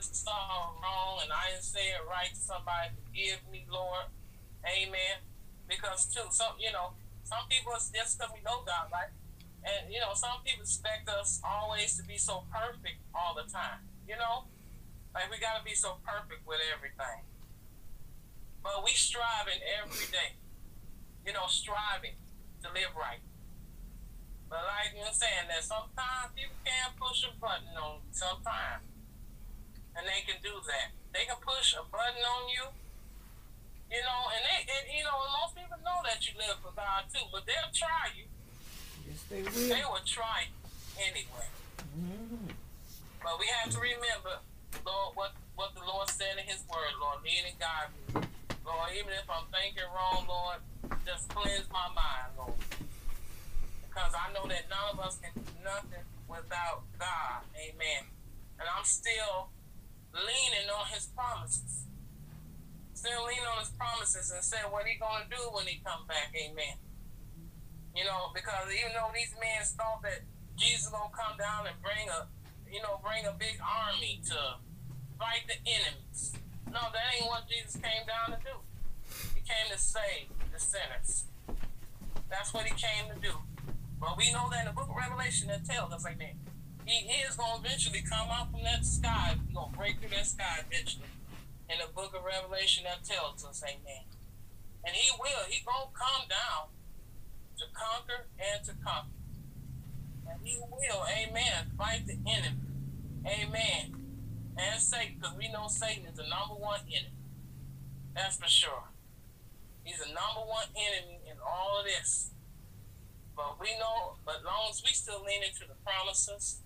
[0.03, 2.95] something wrong and I didn't say it right to somebody.
[3.07, 4.11] Forgive me, Lord.
[4.67, 5.23] Amen.
[5.67, 9.15] Because too, some you know, some people just because we know God, right?
[9.65, 13.85] And you know, some people expect us always to be so perfect all the time.
[14.09, 14.49] You know,
[15.15, 17.29] like we gotta be so perfect with everything.
[18.63, 20.37] But we striving every day.
[21.27, 22.17] You know, striving
[22.63, 23.21] to live right.
[24.49, 28.83] But like you're saying, that sometimes people can push a button on sometimes.
[29.95, 30.91] And they can do that.
[31.15, 32.67] They can push a button on you.
[33.91, 37.11] You know, and they and you know, most people know that you live for God
[37.11, 38.27] too, but they'll try you.
[39.31, 39.69] They will.
[39.71, 40.51] They will try
[40.99, 41.49] anyway.
[41.97, 42.51] Mm-hmm.
[43.23, 44.43] But we have to remember,
[44.85, 48.29] Lord, what, what the Lord said in his word, Lord, lead and guide me.
[48.67, 50.59] Lord, even if I'm thinking wrong, Lord,
[51.07, 52.59] just cleanse my mind, Lord
[53.91, 57.43] because I know that none of us can do nothing without God.
[57.59, 58.07] Amen.
[58.59, 59.51] And I'm still
[60.15, 61.85] leaning on his promises.
[62.95, 66.33] Still leaning on his promises and saying what he gonna do when he come back.
[66.39, 66.79] Amen.
[67.95, 70.23] You know, because even though these men thought that
[70.57, 72.31] Jesus gonna come down and bring a
[72.71, 74.63] you know, bring a big army to
[75.19, 76.33] fight the enemies.
[76.71, 78.55] No, that ain't what Jesus came down to do.
[79.35, 81.27] He came to save the sinners.
[82.31, 83.35] That's what he came to do.
[83.99, 86.39] But we know that in the book of Revelation that tells us like that.
[86.87, 89.35] He is to eventually come out from that sky.
[89.35, 91.11] He's to break through that sky eventually.
[91.69, 94.07] In the book of Revelation that tells us, amen.
[94.87, 95.45] And he will.
[95.51, 96.71] He to come down
[97.59, 99.11] to conquer and to conquer.
[100.31, 102.71] And he will, amen, fight the enemy.
[103.27, 103.97] Amen.
[104.57, 107.17] And Satan, because we know Satan is the number one enemy.
[108.15, 108.85] That's for sure.
[109.85, 112.31] He's the number one enemy in all of this.
[113.37, 116.61] But we know, but long as we still lean into the promises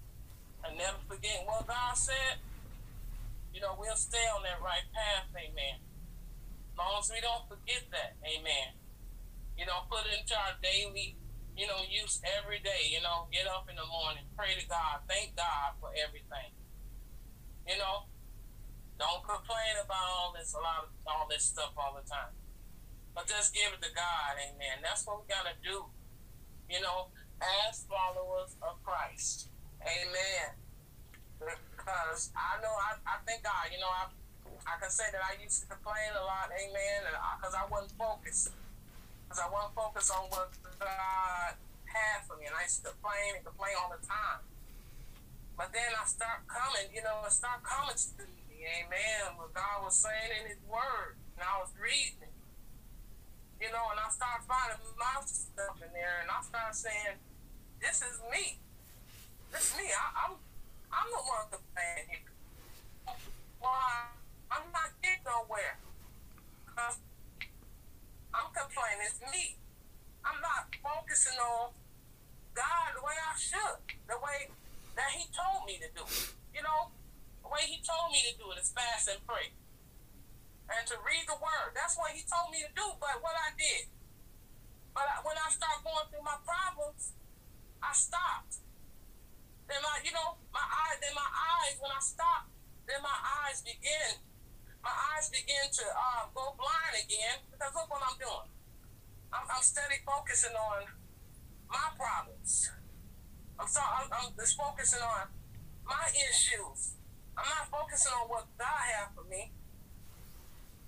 [0.65, 2.43] and never forget what God said,
[3.53, 5.79] you know, we'll stay on that right path, amen.
[6.77, 8.75] Long as we don't forget that, amen.
[9.59, 11.17] You know, put it into our daily,
[11.57, 15.07] you know, use every day, you know, get up in the morning, pray to God,
[15.07, 16.51] thank God for everything.
[17.67, 18.11] You know,
[18.99, 22.35] don't complain about all this, a lot of all this stuff all the time.
[23.15, 24.83] But just give it to God, amen.
[24.83, 25.87] That's what we gotta do
[26.69, 27.09] you know,
[27.69, 29.49] as followers of Christ.
[29.83, 30.57] Amen.
[31.39, 34.09] Because I know, I, I thank God, you know, I,
[34.65, 37.05] I can say that I used to complain a lot, amen,
[37.37, 38.51] because I, I wasn't focused.
[39.25, 41.53] Because I wasn't focused on what God
[41.89, 42.47] had for me.
[42.47, 44.45] And I used to complain and complain all the time.
[45.57, 49.87] But then I start coming, you know, I start coming to me, amen, what God
[49.87, 51.15] was saying in His Word.
[51.39, 52.35] And I was reading
[53.65, 57.17] you know, and I start finding my stuff in there, and I start saying,
[57.81, 58.61] "This is me.
[59.49, 59.89] This is me.
[59.89, 60.37] I, am
[60.93, 62.29] I'm, I'm the one complaining here.
[63.57, 63.73] Well,
[64.53, 65.81] I'm not getting nowhere.
[66.77, 67.01] Cause
[68.35, 69.07] I'm complaining.
[69.07, 69.57] It's me.
[70.27, 71.71] I'm not focusing on
[72.59, 73.79] God the way I should,
[74.11, 74.51] the way
[74.99, 76.03] that He told me to do.
[76.03, 76.35] it.
[76.51, 76.91] You know,
[77.47, 79.55] the way He told me to do it is fast and pray
[80.71, 81.77] and to read the word.
[81.77, 83.93] That's what he told me to do, but what I did.
[84.97, 87.13] But I, when I start going through my problems,
[87.83, 88.63] I stopped.
[89.69, 92.53] Then my, you know, my eyes, then my eyes, when I stopped,
[92.89, 94.21] then my eyes begin,
[94.85, 98.53] my eyes begin to uh, go blind again because look what I'm doing.
[99.33, 100.85] I'm, I'm steady focusing on
[101.73, 102.69] my problems.
[103.57, 105.33] I'm sorry, I'm, I'm just focusing on
[105.89, 107.01] my issues.
[107.33, 109.51] I'm not focusing on what God has for me.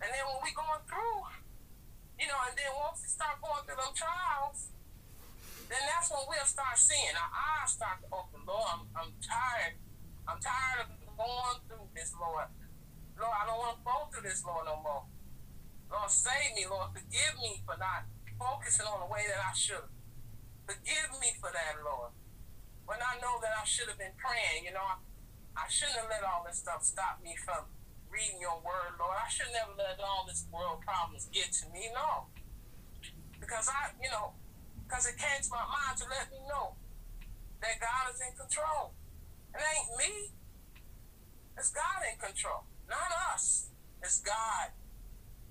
[0.05, 1.25] And then when we going through,
[2.21, 4.77] you know, and then once we start going through them trials,
[5.73, 8.45] then that's when we'll start seeing our eyes start to open.
[8.45, 9.81] Lord, I'm, I'm tired.
[10.29, 12.53] I'm tired of going through this, Lord.
[13.17, 15.05] Lord, I don't want to go through this, Lord, no more.
[15.91, 16.93] Lord, save me, Lord.
[16.93, 18.05] Forgive me for not
[18.37, 19.89] focusing on the way that I should.
[20.69, 22.13] Forgive me for that, Lord.
[22.85, 25.01] When I know that I should have been praying, you know, I,
[25.57, 27.71] I shouldn't have let all this stuff stop me from
[28.11, 29.17] reading your word, Lord.
[29.17, 31.89] I should never let all this world problems get to me.
[31.95, 32.31] No.
[33.41, 34.35] Because I, you know,
[34.87, 36.77] because it came to my mind to let me know
[37.63, 38.95] that God is in control.
[39.55, 40.13] It ain't me.
[41.57, 43.71] It's God in control, not us.
[44.03, 44.71] It's God.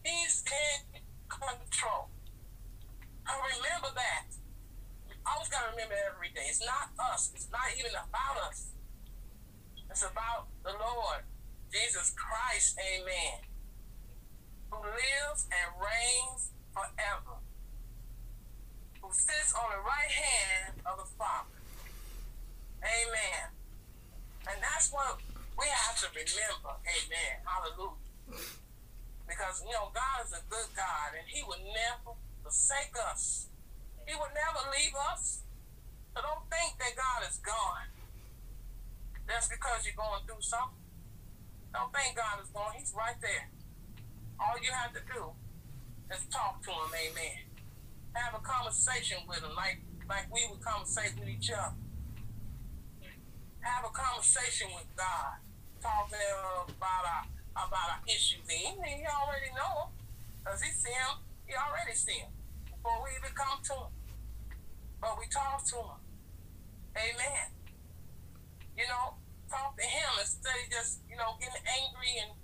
[0.03, 2.09] He's in control.
[3.27, 4.27] I remember that.
[5.25, 6.45] I always gotta remember every day.
[6.47, 7.31] It's not us.
[7.33, 8.75] It's not even about us.
[9.89, 11.23] It's about the Lord,
[11.71, 13.47] Jesus Christ, amen,
[14.69, 17.39] who lives and reigns forever,
[19.01, 21.55] who sits on the right hand of the Father.
[22.83, 23.55] Amen.
[24.51, 25.19] And that's what
[25.57, 26.75] we have to remember.
[26.83, 27.35] Amen.
[27.43, 27.99] Hallelujah.
[29.27, 33.47] Because, you know, God is a good God and He will never forsake us.
[34.05, 35.41] He will never leave us.
[36.13, 37.89] So don't think that God is gone.
[39.27, 40.85] That's because you're going through something.
[41.73, 42.71] Don't think God is gone.
[42.77, 43.49] He's right there.
[44.39, 45.33] All you have to do
[46.13, 47.49] is talk to him, amen.
[48.13, 51.73] Have a conversation with him like like we would conversate with each other.
[53.65, 55.41] Have a conversation with God.
[55.81, 57.25] Talk to him about our
[57.57, 58.45] about our issues.
[58.45, 59.89] He, he already know.
[60.45, 61.17] Because he see him,
[61.49, 62.29] he already see him
[62.69, 63.91] before we even come to him.
[65.01, 65.99] But we talk to him.
[66.93, 67.49] Amen.
[68.77, 69.17] You know,
[69.49, 72.37] talk to him instead of just, you know, getting angry and,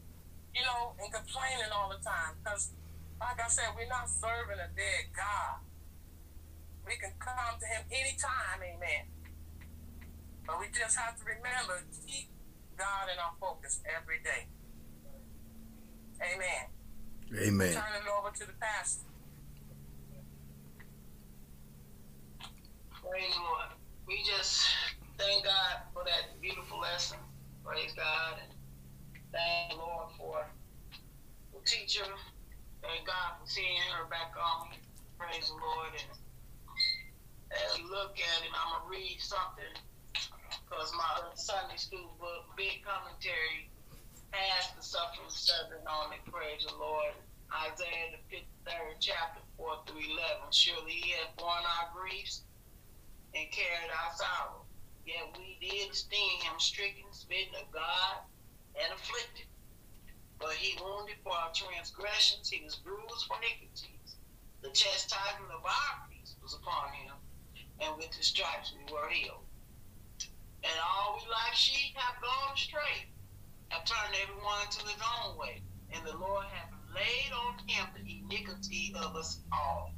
[0.57, 2.33] you know, and complaining all the time.
[2.41, 2.73] Because,
[3.21, 5.61] like I said, we're not serving a dead God.
[6.81, 9.20] We can come to him anytime, amen.
[10.47, 12.29] But we just have to remember, keep
[12.77, 14.47] God in our focus every day.
[16.21, 16.65] Amen.
[17.33, 17.73] Amen.
[17.73, 19.05] Turn it over to the pastor.
[23.01, 23.73] Praise the Lord.
[24.07, 24.67] We just
[25.17, 27.17] thank God for that beautiful lesson.
[27.63, 28.37] Praise God.
[28.41, 28.51] And
[29.31, 30.45] thank the Lord for
[31.53, 32.05] the teacher.
[32.81, 34.69] Thank God for seeing her back on.
[35.17, 35.93] Praise the Lord.
[35.93, 36.09] And
[37.51, 39.73] as we look at it, I'm going to read something
[40.71, 43.67] because my Sunday school book, Big Commentary,
[44.31, 46.23] has the suffering servant on it.
[46.31, 47.11] Praise the Lord.
[47.51, 50.47] Isaiah, the 53rd chapter, 4 through 11.
[50.55, 52.47] Surely he has borne our griefs
[53.35, 54.63] and carried our sorrow.
[55.03, 58.23] Yet we did esteem him stricken, smitten of God,
[58.79, 59.51] and afflicted.
[60.39, 64.15] But he wounded for our transgressions, he was bruised for iniquities.
[64.63, 67.19] The chastisement of our peace was upon him,
[67.83, 69.50] and with his stripes we were healed.
[70.63, 73.09] And all we like sheep have gone astray,
[73.69, 78.21] have turned everyone to his own way, and the Lord hath laid on him the
[78.21, 79.93] iniquity of us all.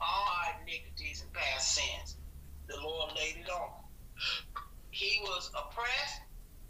[0.00, 2.16] All our iniquities and past sins,
[2.68, 3.70] the Lord laid it on.
[4.90, 6.20] He was oppressed,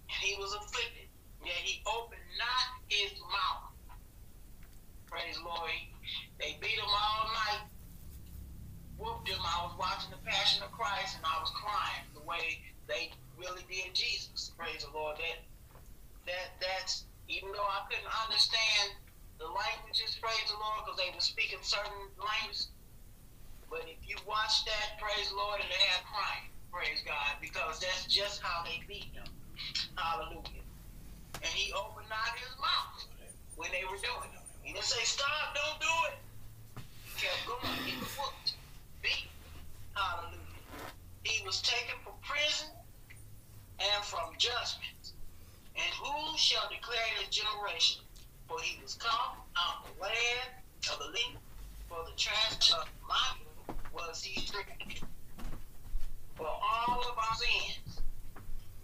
[0.09, 1.09] and he was afflicted,
[1.45, 3.99] yet he opened not his mouth.
[5.07, 5.71] Praise the Lord.
[6.39, 7.67] They beat him all night,
[9.01, 9.33] whooped.
[9.33, 13.65] I was watching the Passion of Christ, and I was crying the way they really
[13.73, 14.53] did Jesus.
[14.57, 15.17] Praise the Lord.
[15.17, 15.41] That
[16.29, 19.01] that that's even though I couldn't understand
[19.41, 22.69] the languages, praise the Lord, because they were speaking certain languages.
[23.73, 27.81] But if you watch that, praise the Lord, and they had crying, praise God, because
[27.81, 29.25] that's just how they beat him.
[29.97, 30.67] Hallelujah.
[31.41, 33.01] And he opened not his mouth
[33.57, 34.45] when they were doing it.
[34.61, 36.17] He didn't say, stop, don't do it.
[37.07, 37.81] He kept going.
[37.87, 38.60] He was whooped,
[39.95, 40.39] Hallelujah.
[41.25, 42.69] He was taken from prison
[43.79, 45.13] and from judgment.
[45.77, 48.03] And who shall declare his generation?
[48.49, 50.51] For he was come out of the land
[50.93, 51.41] of the living,
[51.89, 54.77] for the transgression of my people was he stricken.
[56.37, 58.01] For all of our sins.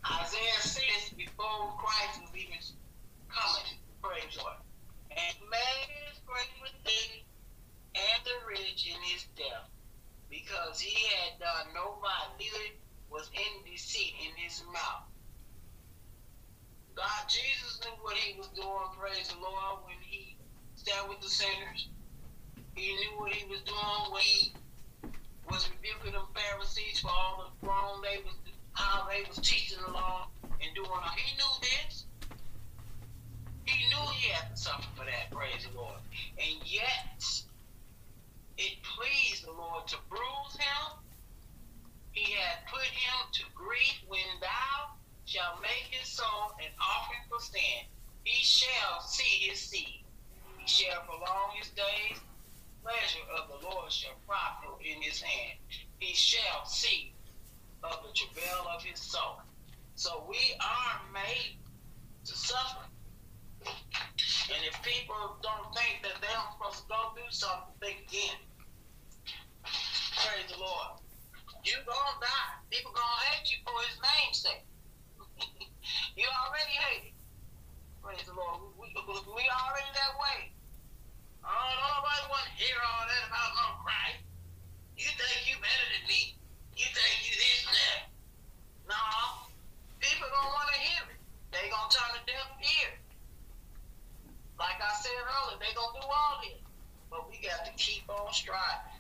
[0.06, 2.58] Isaiah says before Christ was even
[3.28, 4.56] coming, praise Lord.
[5.10, 7.24] And man is great within
[7.96, 9.68] and the rich in his death,
[10.30, 12.64] because he had done no violence, neither
[13.10, 15.06] was any deceit in his mouth.
[16.96, 20.36] God, Jesus knew what he was doing, praise the Lord, when he
[20.74, 21.88] sat with the sinners.
[22.74, 24.56] He knew what he was doing when he
[25.44, 28.34] was rebuking the Pharisees for all the wrong they was,
[28.72, 30.28] how they was teaching the law
[30.60, 31.16] and doing all.
[31.16, 32.06] He knew this.
[33.64, 36.00] He knew he had to suffer for that, praise the Lord.
[36.38, 37.20] And yet,
[38.58, 40.98] it pleased the Lord to bruise him.
[42.12, 44.96] He had put him to grief when thou
[45.26, 47.84] shall make his soul an offering for sin.
[48.24, 50.04] He shall see his seed.
[50.58, 52.18] He shall prolong his days.
[52.82, 55.58] Pleasure of the Lord shall prosper in his hand.
[55.98, 57.12] He shall see
[57.82, 59.42] of the travail of his soul.
[59.96, 61.56] So we are made
[62.24, 62.85] to suffer.
[63.66, 68.38] And if people don't think that they're supposed to go through something, think again.
[69.66, 71.02] Praise the Lord.
[71.66, 72.52] You gonna die.
[72.70, 74.64] People gonna hate you for his name's sake.
[76.18, 77.14] you already hated.
[77.98, 78.70] Praise the Lord.
[78.78, 80.54] We, we, we already that way.
[81.42, 84.22] Oh, nobody want to hear all that about no Christ.
[84.94, 86.38] You think you better than me.
[86.78, 88.02] You think you this and that.
[88.94, 89.02] No.
[89.98, 91.18] People don't want to hear it.
[91.50, 93.05] They gonna turn a deaf ear.
[94.58, 96.60] Like I said earlier, they're gonna do all this.
[97.10, 98.96] But we got to keep on striving.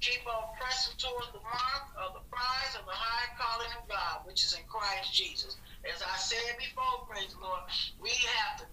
[0.00, 4.22] Keep on pressing towards the mark of the prize of the high calling of God,
[4.26, 5.56] which is in Christ Jesus.
[5.82, 7.66] As I said before, praise the Lord,
[7.98, 8.66] we have to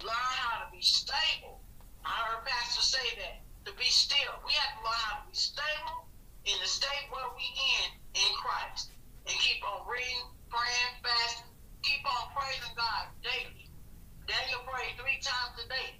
[0.00, 1.60] learn how to be stable.
[2.04, 3.42] I heard Pastor say that.
[3.66, 4.40] To be still.
[4.46, 6.06] We have to learn how to be stable
[6.46, 8.94] in the state where we in in Christ.
[9.26, 11.50] And keep on reading, praying, fasting,
[11.82, 13.65] keep on praising God daily.
[14.26, 15.90] Daniel prayed three times a day.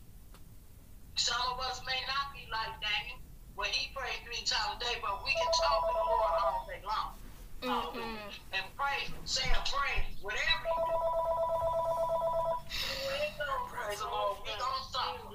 [1.15, 3.23] Some of us may not be like Daniel,
[3.55, 6.67] when he prayed three times a day, but we can talk to the Lord all
[6.67, 7.11] day long.
[7.63, 8.31] Mm-hmm.
[8.53, 10.99] And pray, say a praise, whatever you do.
[13.73, 14.43] Praise the Lord.
[14.45, 15.31] We don't suffer.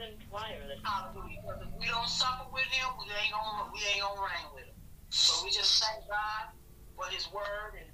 [0.83, 1.39] Hallelujah.
[1.41, 4.67] Because if we don't suffer with him, we ain't gonna we ain't gonna reign with
[4.67, 4.77] him.
[5.09, 6.53] So we just thank God
[6.95, 7.89] for his word and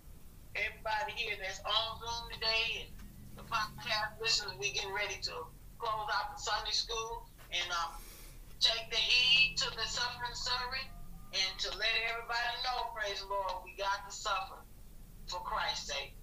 [0.57, 2.96] everybody here that's on Zoom today and
[3.37, 5.33] the podcast listeners, we getting ready to
[5.77, 7.93] close out the Sunday school and um
[8.59, 10.89] take the heed to the suffering servant
[11.37, 14.57] and to let everybody know, praise the Lord, we got to suffer
[15.27, 16.17] for Christ's sake.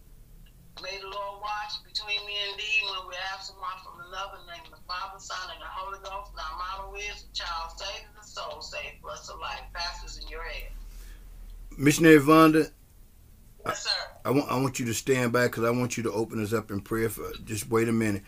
[0.83, 4.43] May the Lord watch between me and thee when we absent one from another.
[4.51, 6.35] Name of the Father, Son, and the Holy Ghost.
[6.35, 9.63] And our motto is the child saved and the soul saved, the life.
[9.73, 10.73] Pastors in your head.
[11.79, 12.73] Missionary Vonda.
[14.25, 16.53] I want I want you to stand back because I want you to open us
[16.53, 17.09] up in prayer.
[17.09, 18.23] For just wait a minute,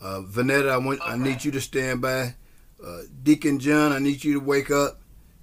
[0.00, 2.34] uh, Vanetta, I want I need you to stand by.
[2.84, 5.00] Uh, Deacon John, I need you to wake up.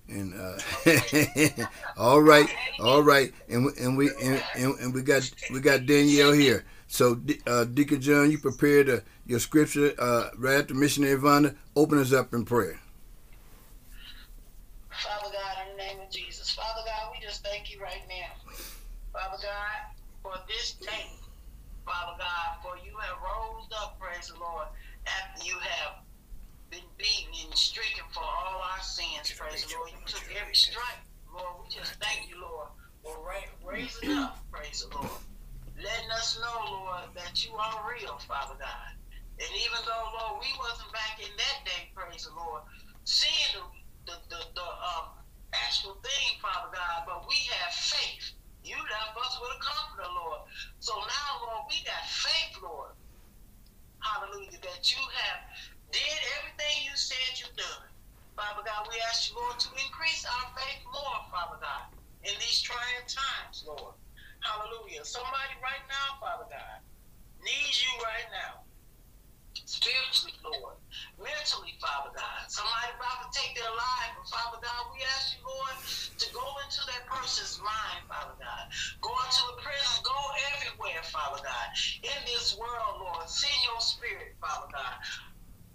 [0.08, 0.58] And uh,
[1.98, 2.48] all right,
[2.80, 6.64] all right, and we, and we and, and, and we got we got Danielle here.
[6.88, 11.56] So uh, Deacon John, you prepared your scripture uh, right after Missionary Vonda.
[11.76, 12.80] Open us up in prayer.
[14.92, 16.52] Father God, in the name of Jesus.
[16.52, 18.54] Father God, we just thank you right now.
[19.12, 21.10] Father God, for this day.
[21.96, 24.68] Father God, for you have rose up, praise the Lord,
[25.08, 26.04] after you have
[26.68, 29.96] been beaten and stricken for all our sins, praise the Lord.
[29.96, 31.64] You took every stripe, Lord.
[31.64, 32.68] We just thank you, Lord,
[33.00, 35.24] for ra- raising up, praise the Lord.
[35.80, 38.92] Letting us know, Lord, that you are real, Father God.
[39.40, 42.60] And even though, Lord, we wasn't back in that day, praise the Lord,
[43.08, 43.64] seeing the
[44.12, 45.16] the, the, the um,
[45.64, 48.36] actual thing, Father God, but we have faith.
[48.66, 50.42] You left us with a comforter, Lord.
[50.82, 52.98] So now, Lord, we got faith, Lord.
[54.02, 55.40] Hallelujah, that you have
[55.94, 57.90] did everything you said you've done.
[58.34, 61.86] Father God, we ask you, Lord, to increase our faith more, Father God,
[62.26, 63.96] in these trying times, Lord.
[64.42, 65.06] Hallelujah.
[65.06, 66.78] Somebody right now, Father God,
[67.46, 68.66] needs you right now.
[69.64, 70.76] Spiritually, Lord.
[71.16, 72.44] Mentally, Father God.
[72.52, 75.76] Somebody about to take their life, but Father God, we ask you, Lord,
[76.20, 78.64] to go into that person's mind, Father God.
[79.00, 80.20] Go into the prison, go
[80.56, 81.68] everywhere, Father God.
[82.04, 85.00] In this world, Lord, send your spirit, Father God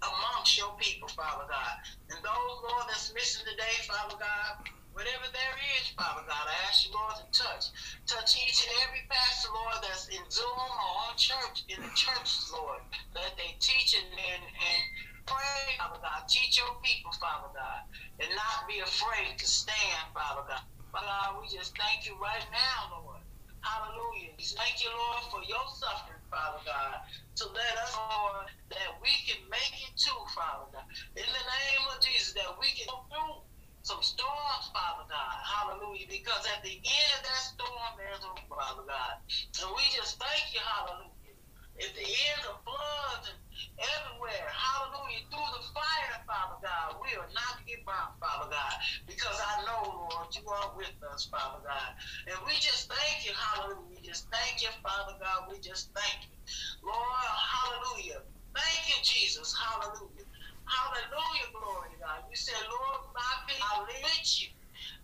[0.01, 1.75] amongst your people, Father God.
[2.09, 6.83] And those, Lord, that's missing today, Father God, whatever there is, Father God, I ask
[6.87, 7.71] you, Lord, to touch.
[8.07, 12.51] Touch each and every pastor, Lord, that's in Zoom or on church, in the churches,
[12.51, 12.83] Lord,
[13.15, 14.81] Let they teach and, and, and
[15.23, 16.27] pray, Father God.
[16.27, 17.81] Teach your people, Father God,
[18.19, 20.63] and not be afraid to stand, Father God.
[20.91, 23.23] Father God, we just thank you right now, Lord.
[23.63, 24.35] Hallelujah.
[24.57, 26.97] Thank you, Lord, for your suffering, Father God,
[27.37, 30.87] to let us know that we can make it too, Father God.
[31.15, 33.50] In the name of Jesus, that we can go through
[33.83, 35.37] some storms, Father God.
[35.45, 36.07] Hallelujah.
[36.09, 39.15] Because at the end of that storm, there's a Father God.
[39.63, 41.37] And we just thank you, hallelujah.
[41.81, 43.39] At the end of floods and
[43.79, 48.75] everywhere, hallelujah, through the fire, Father God, we are not get burnt, Father God,
[49.07, 51.91] because I know, Lord, you are with us, Father God.
[52.29, 53.87] And we just thank you, hallelujah.
[53.89, 55.49] We just thank you, Father God.
[55.49, 56.37] We just thank you.
[56.85, 57.27] Lord,
[57.59, 58.21] hallelujah.
[58.55, 60.27] Thank you, Jesus, hallelujah.
[60.71, 62.23] Hallelujah, glory God.
[62.31, 64.49] You said, Lord, my I live with you.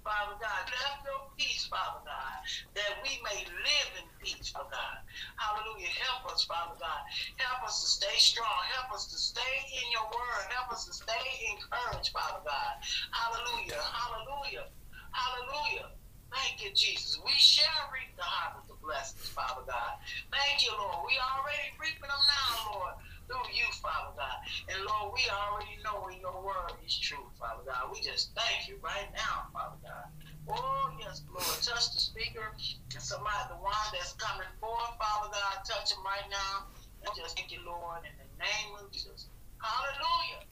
[0.08, 2.38] Father God, left your peace, Father God,
[2.74, 4.98] that we may live in peace, Father God.
[5.36, 5.92] Hallelujah.
[6.08, 7.02] Help us, Father God.
[7.36, 8.58] Help us to stay strong.
[8.80, 10.44] Help us to stay in your word.
[10.56, 12.74] Help us to stay encouraged, Father God.
[13.12, 13.84] Hallelujah.
[13.84, 14.66] Hallelujah.
[15.12, 15.92] Hallelujah.
[16.32, 17.20] Thank you, Jesus.
[17.24, 19.94] We shall reap the harvest of blessings, Father God.
[20.32, 21.04] Thank you, Lord.
[21.08, 22.96] We already reaping them now, Lord,
[23.28, 24.38] through you, Father God.
[24.72, 27.92] And Lord, we already know when your word is true, Father God.
[27.92, 30.08] We just thank you right now, Father God.
[30.48, 31.44] Oh, yes, Lord.
[31.60, 36.28] Touch the speaker and somebody, the one that's coming forth, Father God, touch him right
[36.32, 36.72] now.
[37.04, 39.28] And just thank you, Lord, in the name of Jesus.
[39.60, 40.48] Hallelujah.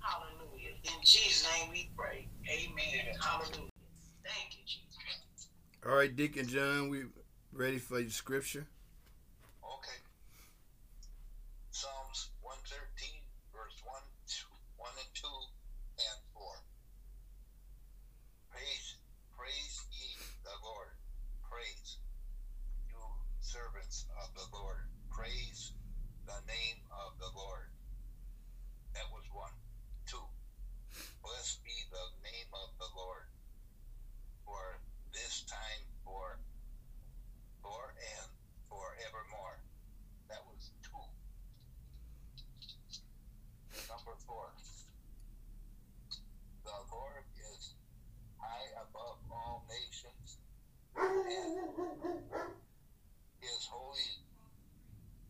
[0.00, 0.72] Hallelujah.
[0.84, 2.26] In Jesus' name we pray.
[2.48, 3.14] Amen.
[3.20, 3.70] Hallelujah.
[4.24, 5.48] Thank you, Jesus.
[5.86, 7.04] All right, Deacon John, we
[7.52, 8.66] ready for your scripture?
[9.64, 9.98] Okay.
[11.70, 13.08] Psalms 113,
[13.52, 13.96] verse 1,
[14.28, 14.44] 2,
[14.76, 16.44] 1 and 2, and 4.
[18.52, 18.86] Praise,
[19.32, 20.92] praise ye the Lord.
[21.48, 21.96] Praise
[22.88, 23.00] you
[23.40, 24.84] servants of the Lord.
[25.10, 25.72] Praise
[26.26, 27.72] the name of the Lord.
[28.94, 29.54] That was one.
[30.06, 30.22] Two.
[31.22, 33.26] Blessed be the name of the Lord.
[34.44, 34.78] For
[35.12, 36.38] this time, for,
[37.62, 38.30] for and
[38.68, 39.58] forevermore.
[40.28, 41.04] That was two.
[43.88, 44.50] Number four.
[46.64, 47.24] The Lord
[47.54, 47.74] is
[48.38, 50.38] high above all nations
[50.96, 52.30] and
[53.42, 54.10] is holy,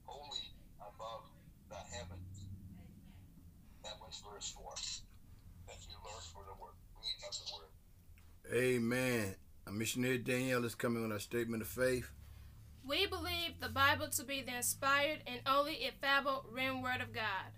[0.05, 1.25] holy above
[1.69, 2.45] the heavens.
[3.85, 4.75] That was verse four.
[5.67, 6.75] Thank you, Lord, for the word.
[7.01, 7.73] Reading of the word.
[8.53, 9.35] Amen.
[9.67, 12.13] A missionary Danielle is coming with a statement of faith.
[12.87, 17.51] We believe the Bible to be the inspired and only infallible written word of God.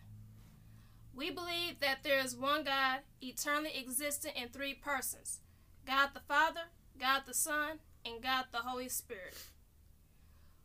[1.14, 5.40] We believe that there is one God, eternally existent in three persons
[5.86, 9.36] God the Father, God the Son, and God the Holy Spirit.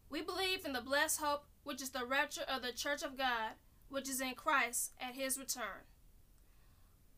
[0.10, 3.56] We believe in the blessed hope, which is the rapture of the church of God,
[3.90, 5.84] which is in Christ at his return.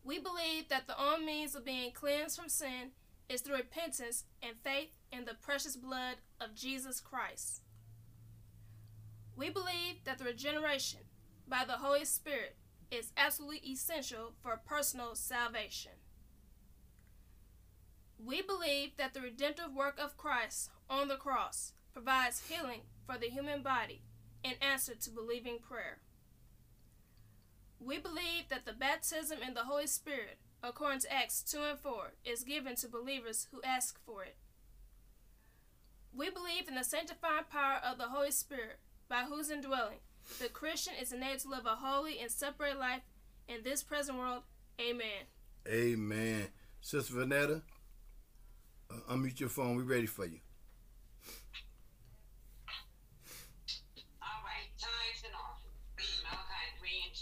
[0.04, 2.93] We believe that the only means of being cleansed from sin
[3.30, 7.62] is through repentance and faith in the precious blood of Jesus Christ.
[9.36, 11.02] We believe that the regeneration
[11.48, 12.58] by the Holy Spirit
[12.92, 15.92] is absolutely essential for personal salvation.
[18.24, 23.30] We believe that the redemptive work of Christ on the cross provides healing for the
[23.30, 24.02] human body
[24.44, 26.00] in answer to believing prayer.
[27.80, 32.14] We believe that the baptism in the Holy Spirit, according to Acts 2 and 4,
[32.26, 34.36] is given to believers who ask for it.
[36.14, 39.99] We believe in the sanctifying power of the Holy Spirit, by whose indwelling
[40.38, 43.01] the Christian is enabled to live a holy and separate life
[43.47, 44.43] in this present world.
[44.80, 45.26] Amen.
[45.68, 46.47] Amen.
[46.82, 47.62] Sister Vanetta,
[48.89, 49.76] uh, unmute your phone.
[49.76, 50.39] We're ready for you.
[54.22, 56.24] All right, tithes and offerings.
[56.24, 57.16] Malachi 3 and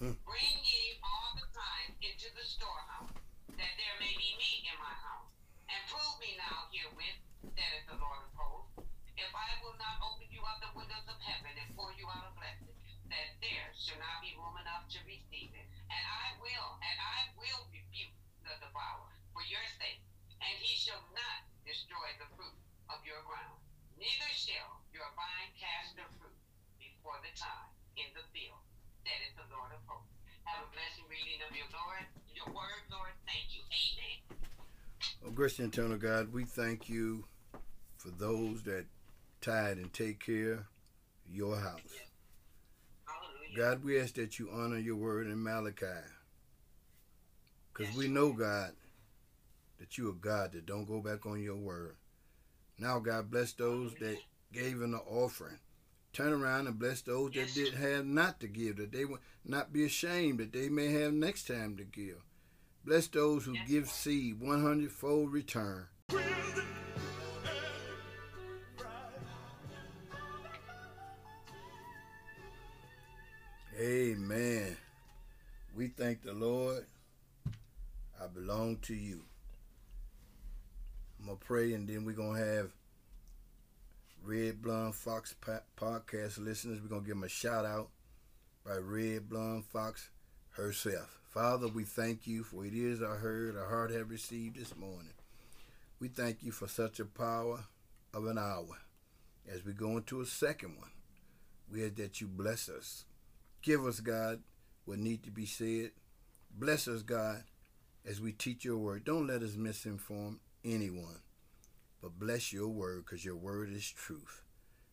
[0.00, 0.14] 10.
[0.14, 0.16] Hmm.
[0.24, 3.12] Bring ye all the tithes into the storehouse,
[3.56, 5.32] that there may be meat in my house.
[5.68, 7.20] And prove me now herewith,
[7.52, 8.86] saith the Lord of hosts,
[9.16, 12.28] if I will not open you up the windows of heaven and pour you out
[12.28, 12.76] a blessing,
[13.08, 15.66] that there shall not be room enough to receive it.
[15.88, 18.12] And I will, and I will rebuke
[18.44, 20.04] the devourer for your sake,
[20.44, 21.48] and he shall not
[22.06, 22.54] destroy the fruit
[22.90, 23.58] of your ground.
[23.98, 26.38] Neither shall your vine cast the fruit
[26.78, 28.62] before the time in the field,
[29.02, 30.14] That is the Lord of hosts.
[30.44, 33.10] Have a blessed reading of your Lord, your word, Lord.
[33.26, 33.62] Thank you.
[33.66, 34.38] Amen.
[35.26, 37.24] Oh, gracious and eternal God, we thank you
[37.96, 38.86] for those that
[39.40, 40.64] tithe and take care of
[41.32, 41.80] your house.
[43.56, 45.86] God, we ask that you honor your word in Malachi.
[47.72, 48.72] Because we know, God,
[49.78, 51.96] that you are God that don't go back on your word.
[52.78, 54.18] Now, God, bless those that
[54.52, 55.58] gave in the offering.
[56.12, 59.72] Turn around and bless those that did have not to give, that they would not
[59.72, 62.22] be ashamed, that they may have next time to give.
[62.84, 65.86] Bless those who Yes, give seed 100 fold return.
[73.78, 74.76] Amen.
[75.74, 76.86] We thank the Lord.
[78.18, 79.24] I belong to you.
[81.20, 82.70] I'm to pray and then we're to have
[84.22, 85.34] Red Blonde Fox
[85.76, 86.80] podcast listeners.
[86.80, 87.90] We're to give them a shout out
[88.64, 90.10] by Red Blonde Fox
[90.50, 91.20] herself.
[91.28, 95.12] Father, we thank you for it is our heard, our heart have received this morning.
[96.00, 97.64] We thank you for such a power
[98.12, 98.78] of an hour.
[99.48, 100.90] As we go into a second one,
[101.70, 103.04] we ask that you bless us.
[103.62, 104.40] Give us, God,
[104.84, 105.90] what need to be said.
[106.56, 107.44] Bless us, God,
[108.04, 109.04] as we teach your word.
[109.04, 111.20] Don't let us misinform anyone,
[112.02, 114.42] but bless your word because your word is truth.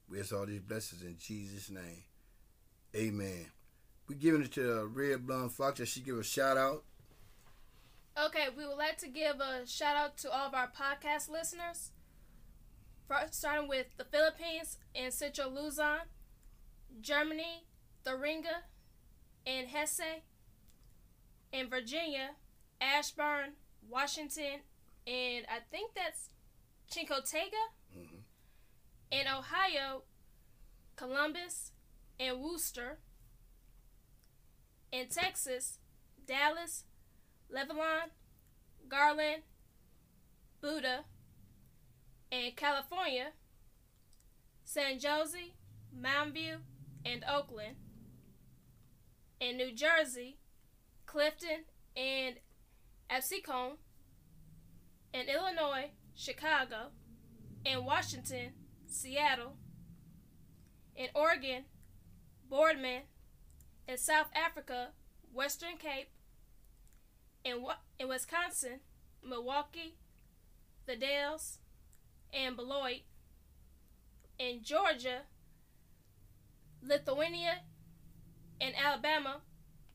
[0.07, 2.03] We ask all these blessings in Jesus' name.
[2.95, 3.47] Amen.
[4.07, 6.83] We're giving it to Red Blonde Fox as she give a shout out.
[8.25, 11.91] Okay, we would like to give a shout out to all of our podcast listeners.
[13.31, 15.99] Starting with the Philippines and Central Luzon,
[17.01, 17.65] Germany,
[18.05, 18.63] Thuringia,
[19.45, 20.21] and Hesse,
[21.51, 22.31] in Virginia,
[22.81, 23.53] Ashburn,
[23.89, 24.61] Washington,
[25.05, 26.29] and I think that's
[26.89, 27.53] Chincoteague.
[27.95, 28.23] Mhm.
[29.11, 30.03] In Ohio,
[30.95, 31.71] Columbus
[32.19, 32.99] and Wooster.
[34.91, 35.79] In Texas,
[36.25, 36.85] Dallas,
[37.49, 38.11] Lebanon,
[38.87, 39.43] Garland,
[40.61, 41.05] Buda.
[42.31, 43.33] In California,
[44.63, 45.53] San Jose,
[45.91, 46.63] Mountain View,
[47.05, 47.77] and Oakland.
[49.39, 50.37] In New Jersey,
[51.05, 51.65] Clifton
[51.95, 52.39] and
[53.09, 53.77] Absecon.
[55.13, 56.87] In Illinois, Chicago.
[57.63, 58.53] In Washington,
[58.87, 59.53] Seattle.
[60.95, 61.65] In Oregon,
[62.49, 63.03] Boardman.
[63.87, 64.89] In South Africa,
[65.31, 66.09] Western Cape.
[67.45, 67.63] In,
[67.99, 68.79] in Wisconsin,
[69.23, 69.95] Milwaukee,
[70.87, 71.59] the Dells,
[72.33, 73.01] and Beloit.
[74.39, 75.23] In Georgia,
[76.83, 77.59] Lithonia,
[78.59, 79.41] in Alabama,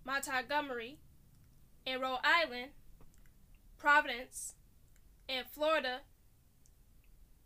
[0.04, 0.98] Montgomery,
[1.84, 2.70] in Rhode Island,
[3.78, 4.54] Providence,
[5.28, 6.00] in Florida,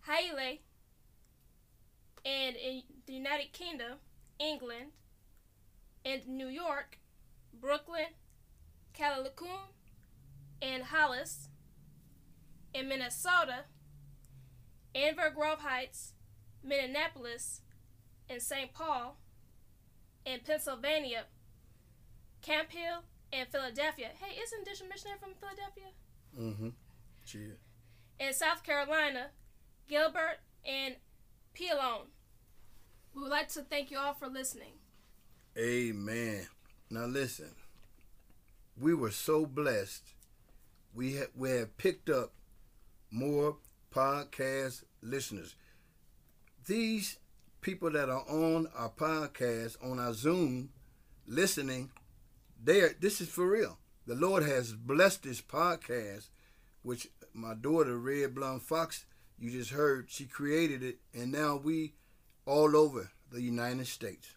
[0.02, 0.58] Haile,
[2.24, 3.98] and in the United Kingdom,
[4.38, 4.92] England,
[6.04, 6.98] and New York,
[7.52, 8.14] Brooklyn,
[8.96, 9.72] Callicoon,
[10.60, 11.48] and Hollis,
[12.72, 13.64] in Minnesota,
[14.94, 16.14] Inver Grove Heights,
[16.62, 17.62] Minneapolis,
[18.28, 18.72] and St.
[18.72, 19.18] Paul,
[20.24, 21.24] in Pennsylvania,
[22.40, 23.02] Camp Hill,
[23.32, 24.10] and Philadelphia.
[24.20, 25.90] Hey, isn't District Missionary from Philadelphia?
[26.38, 26.68] Mm-hmm.
[27.26, 27.71] Cheers.
[28.22, 29.30] In South Carolina,
[29.88, 30.94] Gilbert, and
[31.54, 32.06] Pelion.
[33.12, 34.74] We would like to thank you all for listening.
[35.58, 36.46] Amen.
[36.88, 37.50] Now listen,
[38.80, 40.04] we were so blessed.
[40.94, 42.32] We have we have picked up
[43.10, 43.56] more
[43.92, 45.56] podcast listeners.
[46.64, 47.18] These
[47.60, 50.68] people that are on our podcast on our Zoom
[51.26, 51.90] listening,
[52.62, 53.78] they are this is for real.
[54.06, 56.28] The Lord has blessed this podcast,
[56.84, 59.04] which my daughter Red Blonde Fox,
[59.38, 61.94] you just heard, she created it, and now we
[62.46, 64.36] all over the United States.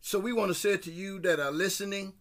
[0.00, 2.14] So we want to say to you that are listening,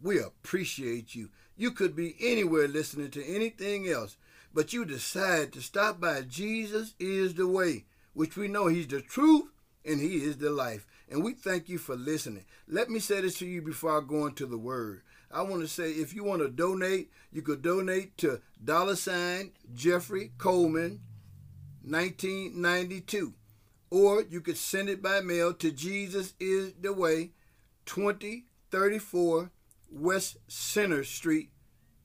[0.00, 1.30] we appreciate you.
[1.56, 4.16] You could be anywhere listening to anything else,
[4.52, 9.00] but you decide to stop by Jesus is the way, which we know he's the
[9.00, 9.46] truth
[9.84, 10.86] and he is the life.
[11.08, 12.44] And we thank you for listening.
[12.68, 15.02] Let me say this to you before I go into the word.
[15.36, 19.50] I want to say if you want to donate, you could donate to dollar sign
[19.74, 21.00] Jeffrey Coleman
[21.84, 23.34] 1992
[23.90, 27.32] or you could send it by mail to Jesus is the Way,
[27.84, 29.50] 2034
[29.90, 31.50] West Center Street,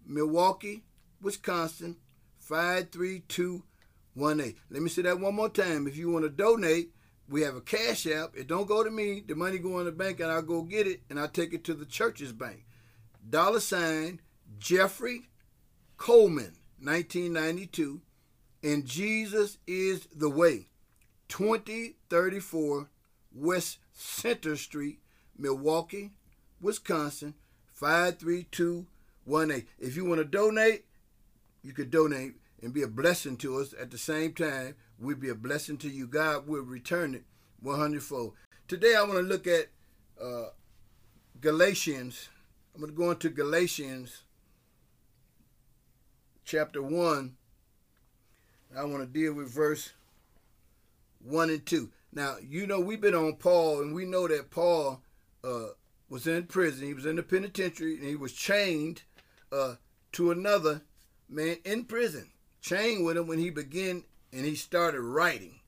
[0.05, 0.83] Milwaukee,
[1.21, 1.95] Wisconsin,
[2.39, 4.55] 53218.
[4.69, 5.87] Let me say that one more time.
[5.87, 6.89] If you want to donate,
[7.29, 8.35] we have a cash app.
[8.35, 9.23] It don't go to me.
[9.25, 11.63] The money go in the bank and I'll go get it and I'll take it
[11.63, 12.65] to the church's bank.
[13.29, 14.19] Dollar sign
[14.59, 15.29] Jeffrey
[15.97, 18.01] Coleman, 1992.
[18.63, 20.67] And Jesus is the way.
[21.29, 22.89] 2034
[23.33, 24.99] West Center Street,
[25.37, 26.11] Milwaukee,
[26.59, 27.33] Wisconsin,
[27.73, 29.67] 53218.
[29.79, 30.85] If you want to donate,
[31.63, 34.75] you could donate and be a blessing to us at the same time.
[34.99, 36.07] We'd be a blessing to you.
[36.07, 37.23] God will return it
[37.61, 38.33] 100 fold.
[38.67, 39.67] Today I want to look at
[40.21, 40.49] uh,
[41.39, 42.29] Galatians.
[42.73, 44.23] I'm going to go into Galatians
[46.45, 47.35] chapter 1.
[48.77, 49.91] I want to deal with verse
[51.23, 51.89] 1 and 2.
[52.13, 55.01] Now, you know, we've been on Paul, and we know that Paul
[55.43, 55.67] uh,
[56.09, 56.87] was in prison.
[56.87, 59.03] He was in the penitentiary, and he was chained
[59.51, 59.75] uh,
[60.13, 60.81] to another
[61.27, 62.29] man in prison,
[62.61, 64.03] chained with him when he began
[64.33, 65.59] and he started writing.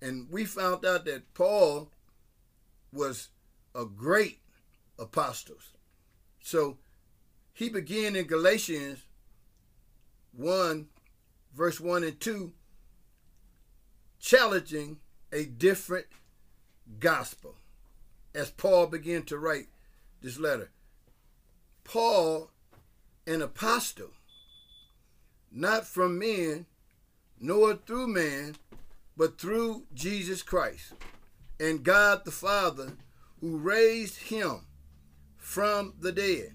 [0.00, 1.90] And we found out that Paul
[2.92, 3.30] was
[3.74, 4.38] a great
[4.96, 5.56] apostle.
[6.44, 6.76] So
[7.54, 8.98] he began in Galatians
[10.36, 10.86] 1,
[11.56, 12.52] verse 1 and 2,
[14.20, 14.98] challenging
[15.32, 16.04] a different
[17.00, 17.54] gospel
[18.34, 19.68] as Paul began to write
[20.20, 20.70] this letter.
[21.82, 22.50] Paul,
[23.26, 24.10] an apostle,
[25.50, 26.66] not from men,
[27.40, 28.56] nor through man,
[29.16, 30.92] but through Jesus Christ
[31.58, 32.92] and God the Father,
[33.40, 34.66] who raised him
[35.44, 36.54] from the dead,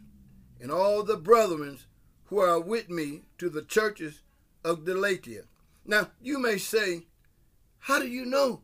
[0.59, 1.77] and all the brethren
[2.25, 4.23] who are with me to the churches
[4.65, 5.43] of Galatia.
[5.85, 7.05] Now, you may say,
[7.77, 8.63] how do you know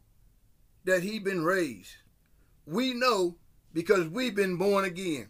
[0.83, 1.97] that he been raised?
[2.65, 3.35] We know
[3.71, 5.27] because we've been born again.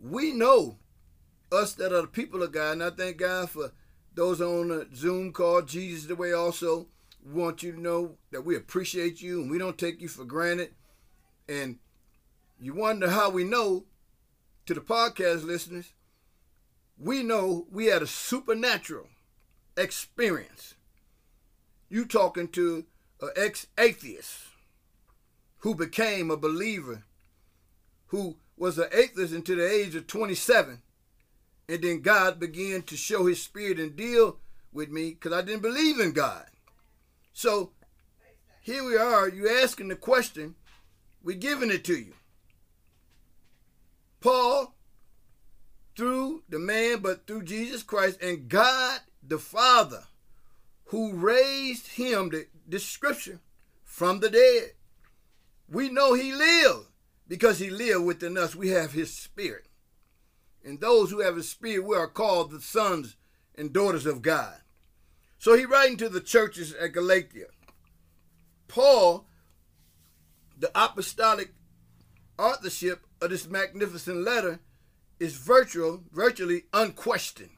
[0.00, 0.78] We know
[1.50, 3.72] us that are the people of God, and I thank God for
[4.14, 6.86] those on the Zoom call, Jesus the way also.
[7.26, 10.70] Want you to know that we appreciate you and we don't take you for granted.
[11.48, 11.80] And
[12.60, 13.86] you wonder how we know
[14.66, 15.92] to the podcast listeners,
[16.98, 19.08] we know we had a supernatural
[19.76, 20.74] experience.
[21.88, 22.84] You talking to
[23.20, 24.38] an ex-atheist
[25.58, 27.04] who became a believer,
[28.06, 30.82] who was an atheist until the age of 27,
[31.68, 34.38] and then God began to show His Spirit and deal
[34.72, 36.46] with me because I didn't believe in God.
[37.32, 37.72] So
[38.60, 39.28] here we are.
[39.28, 40.54] You asking the question,
[41.22, 42.12] we're giving it to you.
[44.20, 44.74] Paul,
[45.96, 50.04] through the man, but through Jesus Christ and God the Father,
[50.86, 53.40] who raised him, the, this scripture,
[53.84, 54.72] from the dead.
[55.68, 56.86] We know he lived
[57.28, 58.56] because he lived within us.
[58.56, 59.66] We have his spirit.
[60.64, 63.16] And those who have his spirit, we are called the sons
[63.54, 64.56] and daughters of God.
[65.38, 67.46] So he writing to the churches at Galatia.
[68.68, 69.26] Paul,
[70.58, 71.52] the apostolic
[72.38, 74.60] authorship of this magnificent letter
[75.18, 77.50] is virtual, virtually unquestioned,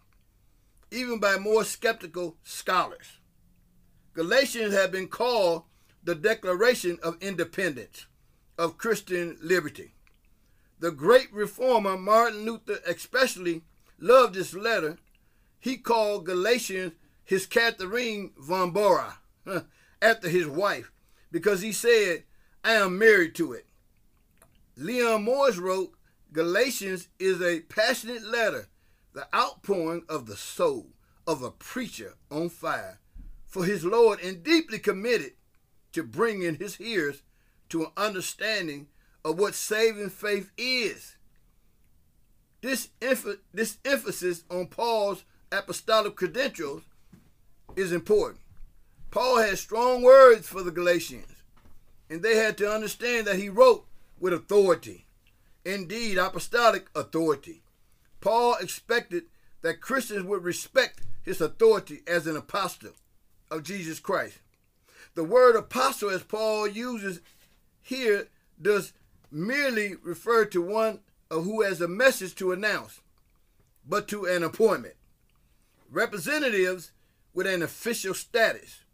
[0.90, 3.18] even by more skeptical scholars.
[4.14, 5.62] Galatians have been called
[6.02, 8.06] the Declaration of Independence,
[8.58, 9.94] of Christian liberty.
[10.80, 13.62] The great reformer Martin Luther especially
[13.98, 14.98] loved this letter.
[15.60, 16.92] He called Galatians
[17.24, 19.18] his Catherine von Bora,
[20.02, 20.90] after his wife,
[21.30, 22.24] because he said,
[22.64, 23.66] I am married to it.
[24.82, 25.94] Leon Morris wrote,
[26.32, 28.68] Galatians is a passionate letter,
[29.12, 30.88] the outpouring of the soul
[31.26, 32.98] of a preacher on fire
[33.46, 35.32] for his Lord and deeply committed
[35.92, 37.22] to bringing his hearers
[37.68, 38.88] to an understanding
[39.24, 41.16] of what saving faith is.
[42.60, 46.82] This, emph- this emphasis on Paul's apostolic credentials
[47.76, 48.40] is important.
[49.10, 51.44] Paul had strong words for the Galatians,
[52.10, 53.86] and they had to understand that he wrote
[54.22, 55.04] with authority,
[55.64, 57.60] indeed, apostolic authority.
[58.20, 59.24] Paul expected
[59.62, 62.92] that Christians would respect his authority as an apostle
[63.50, 64.38] of Jesus Christ.
[65.14, 67.20] The word apostle, as Paul uses
[67.82, 68.28] here,
[68.60, 68.92] does
[69.32, 73.00] merely refer to one who has a message to announce,
[73.84, 74.94] but to an appointment.
[75.90, 76.92] Representatives
[77.34, 78.84] with an official status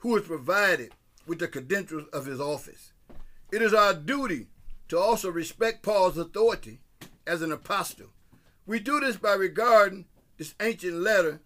[0.00, 0.92] who is provided
[1.26, 2.92] with the credentials of his office.
[3.50, 4.48] It is our duty
[4.88, 6.80] to also respect Paul's authority
[7.26, 8.08] as an apostle.
[8.66, 10.06] We do this by regarding
[10.38, 11.40] this ancient letter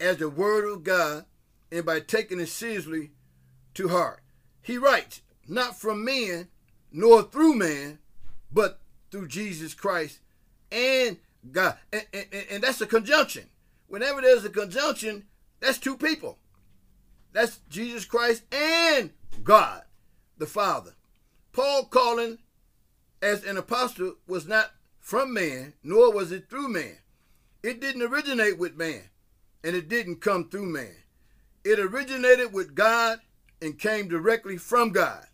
[0.00, 1.24] as the Word of God
[1.70, 3.10] and by taking it seriously
[3.74, 4.22] to heart.
[4.62, 6.48] He writes, not from men,
[6.92, 7.98] nor through man,
[8.52, 8.80] but
[9.10, 10.20] through Jesus Christ
[10.70, 11.18] and
[11.52, 11.76] God.
[11.92, 13.44] And, and, and that's a conjunction.
[13.88, 15.24] Whenever there's a conjunction,
[15.60, 16.38] that's two people.
[17.32, 19.10] That's Jesus Christ and
[19.44, 19.82] God,
[20.38, 20.94] the Father.
[21.52, 22.38] Paul calling
[23.22, 26.98] as an apostle was not from man, nor was it through man.
[27.62, 29.10] It didn't originate with man,
[29.64, 30.96] and it didn't come through man.
[31.64, 33.20] It originated with God
[33.60, 35.26] and came directly from God.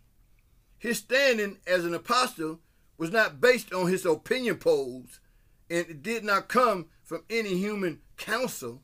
[0.78, 2.60] His standing as an apostle
[2.98, 5.20] was not based on his opinion polls,
[5.68, 8.82] and it did not come from any human counsel.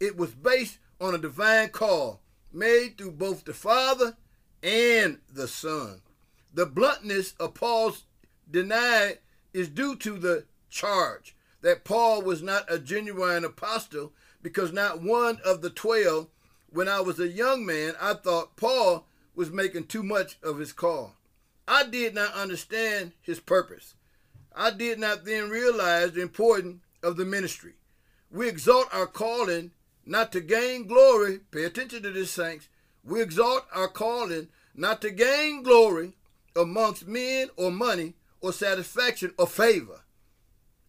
[0.00, 2.22] It was based on a divine call
[2.52, 4.16] made through both the Father
[4.62, 6.00] and the Son.
[6.52, 8.04] The bluntness of Paul's
[8.50, 9.18] denied
[9.52, 14.12] is due to the charge that Paul was not a genuine apostle
[14.42, 16.28] because not one of the twelve,
[16.70, 20.72] when I was a young man, I thought Paul was making too much of his
[20.72, 21.14] call.
[21.66, 23.94] I did not understand his purpose.
[24.54, 27.74] I did not then realize the importance of the ministry.
[28.30, 29.72] We exalt our calling
[30.04, 31.40] not to gain glory.
[31.50, 32.68] Pay attention to this, saints.
[33.04, 36.14] We exalt our calling not to gain glory
[36.56, 40.02] amongst men or money or satisfaction or favor.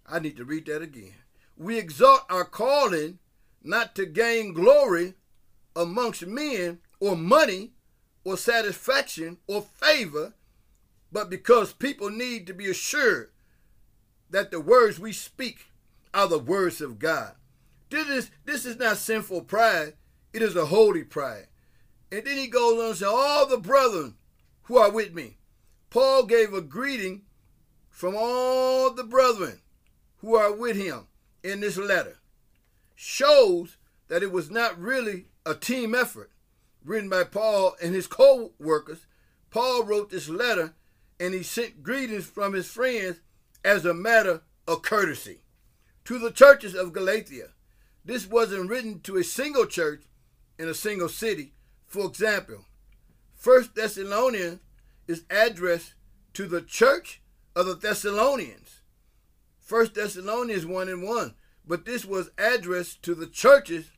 [0.05, 1.15] I need to read that again.
[1.57, 3.19] We exalt our calling
[3.63, 5.15] not to gain glory
[5.75, 7.71] amongst men or money
[8.23, 10.33] or satisfaction or favor,
[11.11, 13.29] but because people need to be assured
[14.29, 15.67] that the words we speak
[16.13, 17.33] are the words of God.
[17.89, 19.93] This is this is not sinful pride,
[20.33, 21.47] it is a holy pride.
[22.11, 24.15] And then he goes on to say, All the brethren
[24.63, 25.37] who are with me.
[25.89, 27.23] Paul gave a greeting
[27.99, 29.59] from all the brethren
[30.19, 31.05] who are with him
[31.43, 32.17] in this letter.
[32.95, 33.75] Shows
[34.07, 36.31] that it was not really a team effort
[36.85, 38.99] written by Paul and his co workers.
[39.49, 40.75] Paul wrote this letter
[41.19, 43.19] and he sent greetings from his friends
[43.65, 45.41] as a matter of courtesy.
[46.05, 47.49] To the churches of Galatia,
[48.05, 50.03] this wasn't written to a single church
[50.57, 51.51] in a single city.
[51.85, 52.63] For example,
[53.35, 54.61] First Thessalonians
[55.05, 55.95] is addressed
[56.35, 57.18] to the church
[57.55, 58.81] of the Thessalonians.
[59.59, 61.35] First Thessalonians 1 and 1.
[61.65, 63.91] But this was addressed to the churches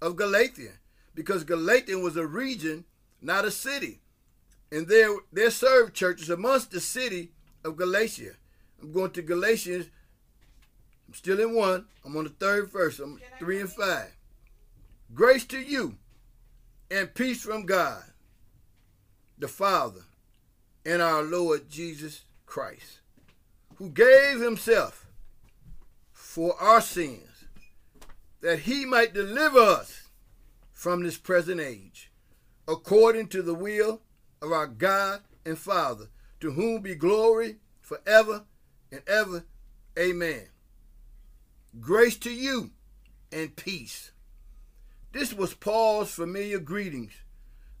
[0.00, 0.72] of Galatia
[1.14, 2.84] because Galatia was a region,
[3.20, 4.00] not a city.
[4.72, 7.30] And there, there served churches amongst the city
[7.64, 8.32] of Galatia.
[8.82, 9.86] I'm going to Galatians.
[11.06, 11.86] I'm still in one.
[12.04, 12.98] I'm on the third verse.
[12.98, 14.16] I'm three and five.
[15.14, 15.96] Grace to you
[16.90, 18.02] and peace from God,
[19.38, 20.00] the Father,
[20.84, 23.00] and our Lord Jesus Christ,
[23.76, 25.06] who gave himself
[26.12, 27.46] for our sins,
[28.42, 30.10] that he might deliver us
[30.70, 32.12] from this present age,
[32.68, 34.02] according to the will
[34.42, 36.08] of our God and Father,
[36.40, 38.44] to whom be glory forever
[38.90, 39.46] and ever.
[39.98, 40.48] Amen.
[41.80, 42.72] Grace to you
[43.32, 44.10] and peace.
[45.12, 47.14] This was Paul's familiar greetings,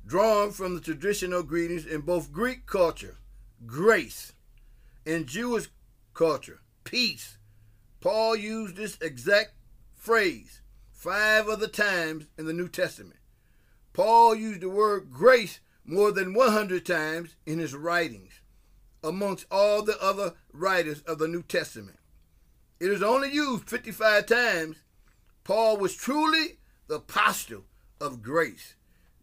[0.06, 3.18] drawn from the traditional greetings in both Greek culture,
[3.66, 4.32] grace,
[5.06, 5.68] and Jewish
[6.14, 7.38] culture, peace.
[8.00, 9.52] Paul used this exact
[9.94, 10.60] phrase
[10.90, 13.18] five other times in the New Testament.
[13.92, 18.40] Paul used the word grace more than 100 times in his writings,
[19.02, 21.98] amongst all the other writers of the New Testament.
[22.80, 24.76] It is only used 55 times.
[25.44, 26.58] Paul was truly
[26.88, 27.64] the apostle
[28.00, 28.74] of grace.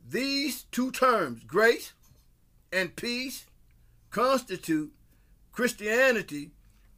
[0.07, 1.93] These two terms, grace
[2.71, 3.45] and peace,
[4.11, 4.93] constitute
[5.51, 6.51] Christianity.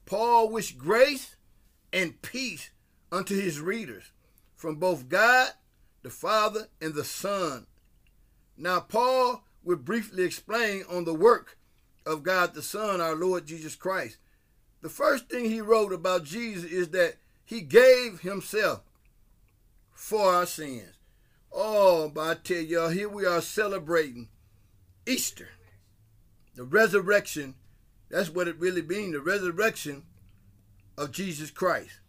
[0.06, 1.36] Paul wished grace
[1.94, 2.72] and peace
[3.12, 4.12] unto his readers
[4.56, 5.52] from both God,
[6.04, 7.68] the Father, and the Son.
[8.58, 11.58] Now, Paul will briefly explain on the work
[12.06, 14.18] of God the Son, our Lord Jesus Christ.
[14.82, 17.16] The first thing he wrote about Jesus is that
[17.46, 18.82] he gave himself
[19.92, 20.96] for our sins.
[21.52, 24.30] Oh, but I tell y'all, here we are celebrating
[25.06, 25.50] Easter,
[26.56, 27.56] the resurrection.
[28.12, 30.04] That's what it really means, the resurrection
[30.98, 32.02] of Jesus Christ.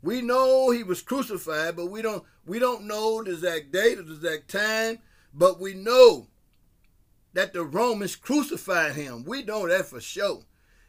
[0.00, 4.02] We know he was crucified, but we don't we don't know the exact date or
[4.02, 5.00] the exact time,
[5.34, 6.28] but we know
[7.32, 9.24] that the Romans crucified him.
[9.24, 10.44] We know that for sure.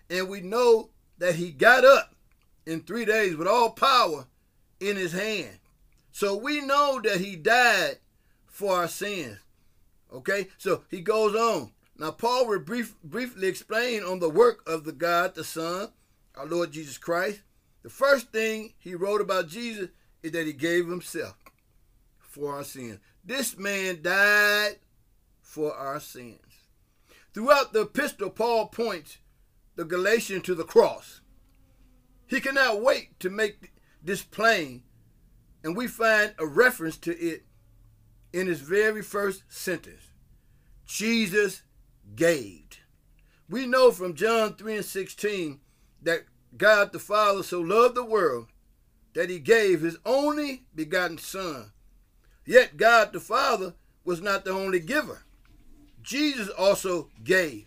[0.09, 2.15] And we know that he got up
[2.65, 4.27] in three days with all power
[4.79, 5.57] in his hand.
[6.11, 7.97] So we know that he died
[8.45, 9.39] for our sins.
[10.13, 10.47] Okay?
[10.57, 11.71] So he goes on.
[11.99, 15.89] Now, Paul will brief, briefly explain on the work of the God, the Son,
[16.35, 17.41] our Lord Jesus Christ.
[17.83, 19.89] The first thing he wrote about Jesus
[20.21, 21.35] is that he gave himself
[22.19, 22.99] for our sins.
[23.23, 24.77] This man died
[25.41, 26.39] for our sins.
[27.33, 29.17] Throughout the epistle, Paul points
[29.75, 31.21] the Galatian to the cross.
[32.27, 33.71] He cannot wait to make
[34.03, 34.83] this plain
[35.63, 37.43] and we find a reference to it
[38.31, 40.11] in his very first sentence
[40.85, 41.63] Jesus
[42.15, 42.67] gave.
[43.49, 45.59] We know from John 3 and 16
[46.01, 46.25] that
[46.57, 48.47] God the Father so loved the world
[49.13, 51.71] that he gave his only begotten Son.
[52.45, 53.73] Yet God the Father
[54.03, 55.23] was not the only giver.
[56.01, 57.65] Jesus also gave.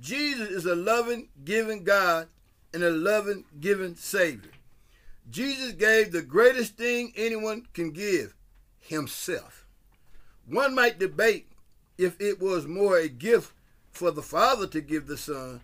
[0.00, 2.28] Jesus is a loving, giving God
[2.72, 4.50] and a loving, giving Savior.
[5.30, 8.34] Jesus gave the greatest thing anyone can give
[8.78, 9.66] himself.
[10.46, 11.52] One might debate
[11.98, 13.52] if it was more a gift
[13.90, 15.60] for the Father to give the Son,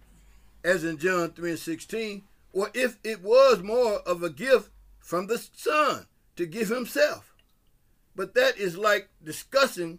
[0.65, 2.23] as in John 3 and 16,
[2.53, 7.35] or if it was more of a gift from the Son to give himself.
[8.15, 9.99] But that is like discussing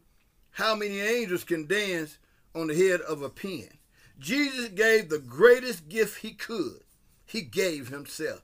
[0.51, 2.17] how many angels can dance
[2.55, 3.69] on the head of a pin.
[4.19, 6.81] Jesus gave the greatest gift he could.
[7.25, 8.41] He gave himself.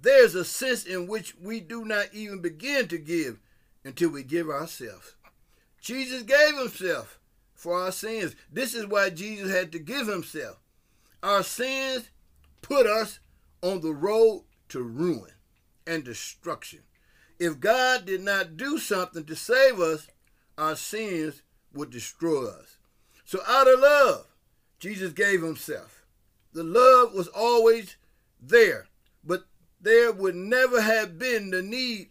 [0.00, 3.38] There's a sense in which we do not even begin to give
[3.84, 5.14] until we give ourselves.
[5.80, 7.19] Jesus gave himself
[7.60, 8.34] for our sins.
[8.50, 10.56] This is why Jesus had to give himself.
[11.22, 12.08] Our sins
[12.62, 13.20] put us
[13.62, 15.32] on the road to ruin
[15.86, 16.80] and destruction.
[17.38, 20.08] If God did not do something to save us,
[20.56, 21.42] our sins
[21.74, 22.78] would destroy us.
[23.26, 24.26] So, out of love,
[24.78, 26.06] Jesus gave himself.
[26.54, 27.96] The love was always
[28.40, 28.86] there,
[29.22, 29.44] but
[29.78, 32.08] there would never have been the need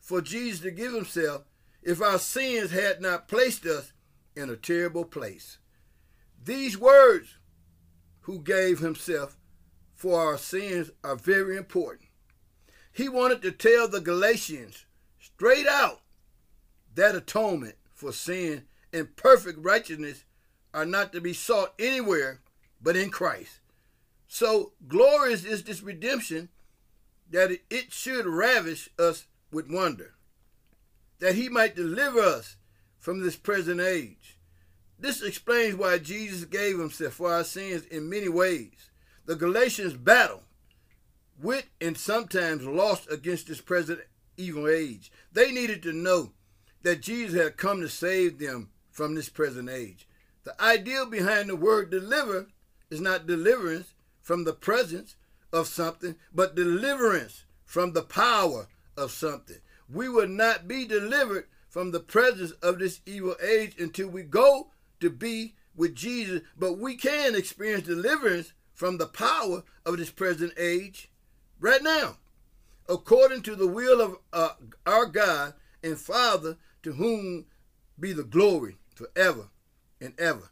[0.00, 1.44] for Jesus to give himself
[1.80, 3.92] if our sins had not placed us
[4.40, 5.58] in a terrible place.
[6.42, 7.36] These words,
[8.22, 9.36] who gave himself
[9.94, 12.08] for our sins, are very important.
[12.92, 14.86] He wanted to tell the Galatians
[15.18, 16.00] straight out
[16.94, 20.24] that atonement for sin and perfect righteousness
[20.72, 22.40] are not to be sought anywhere
[22.82, 23.60] but in Christ.
[24.26, 26.48] So glorious is this redemption
[27.30, 30.14] that it should ravish us with wonder,
[31.18, 32.56] that he might deliver us
[33.00, 34.38] from this present age.
[34.98, 38.90] This explains why Jesus gave himself for our sins in many ways.
[39.24, 40.42] The Galatians battle
[41.42, 44.00] with and sometimes lost against this present
[44.36, 45.10] evil age.
[45.32, 46.32] They needed to know
[46.82, 50.06] that Jesus had come to save them from this present age.
[50.44, 52.48] The idea behind the word deliver
[52.90, 55.16] is not deliverance from the presence
[55.52, 59.58] of something, but deliverance from the power of something.
[59.92, 64.68] We will not be delivered from the presence of this evil age until we go
[64.98, 70.52] to be with Jesus, but we can experience deliverance from the power of this present
[70.58, 71.10] age
[71.60, 72.16] right now,
[72.88, 74.50] according to the will of uh,
[74.84, 77.46] our God and Father, to whom
[77.98, 79.48] be the glory forever
[80.00, 80.50] and ever.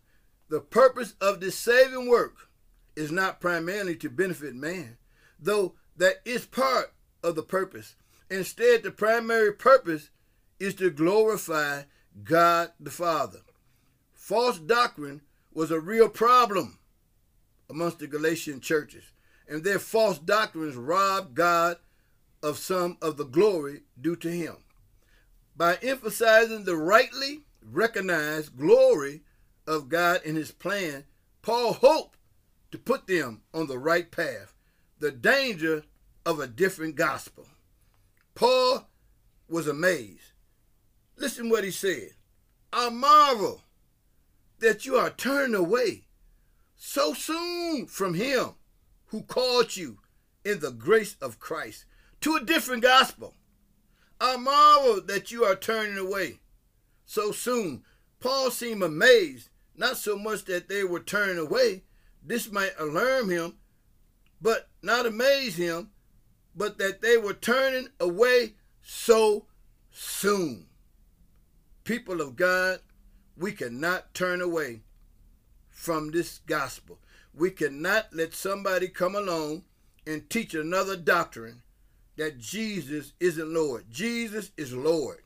[0.48, 2.48] The purpose of this saving work
[2.94, 4.98] is not primarily to benefit man,
[5.38, 6.92] though that is part
[7.22, 7.96] of the purpose.
[8.30, 10.10] Instead, the primary purpose
[10.58, 11.82] is to glorify
[12.24, 13.40] God the Father.
[14.14, 15.22] False doctrine
[15.52, 16.78] was a real problem
[17.70, 19.04] amongst the Galatian churches,
[19.48, 21.76] and their false doctrines robbed God
[22.42, 24.56] of some of the glory due to him.
[25.56, 29.22] By emphasizing the rightly recognized glory
[29.66, 31.04] of God in his plan,
[31.42, 32.18] Paul hoped
[32.70, 34.54] to put them on the right path,
[34.98, 35.84] the danger
[36.24, 37.46] of a different gospel.
[38.34, 38.88] Paul
[39.48, 40.27] was amazed.
[41.18, 42.10] Listen what he said.
[42.72, 43.62] I marvel
[44.60, 46.04] that you are turning away
[46.76, 48.54] so soon from him
[49.06, 49.98] who called you
[50.44, 51.86] in the grace of Christ
[52.20, 53.34] to a different gospel.
[54.20, 56.38] I marvel that you are turning away
[57.04, 57.82] so soon.
[58.20, 61.82] Paul seemed amazed, not so much that they were turning away,
[62.22, 63.56] this might alarm him,
[64.40, 65.90] but not amaze him,
[66.54, 69.46] but that they were turning away so
[69.90, 70.67] soon.
[71.88, 72.80] People of God,
[73.34, 74.82] we cannot turn away
[75.70, 76.98] from this gospel.
[77.32, 79.62] We cannot let somebody come along
[80.06, 81.62] and teach another doctrine
[82.18, 83.86] that Jesus isn't Lord.
[83.90, 85.22] Jesus is Lord.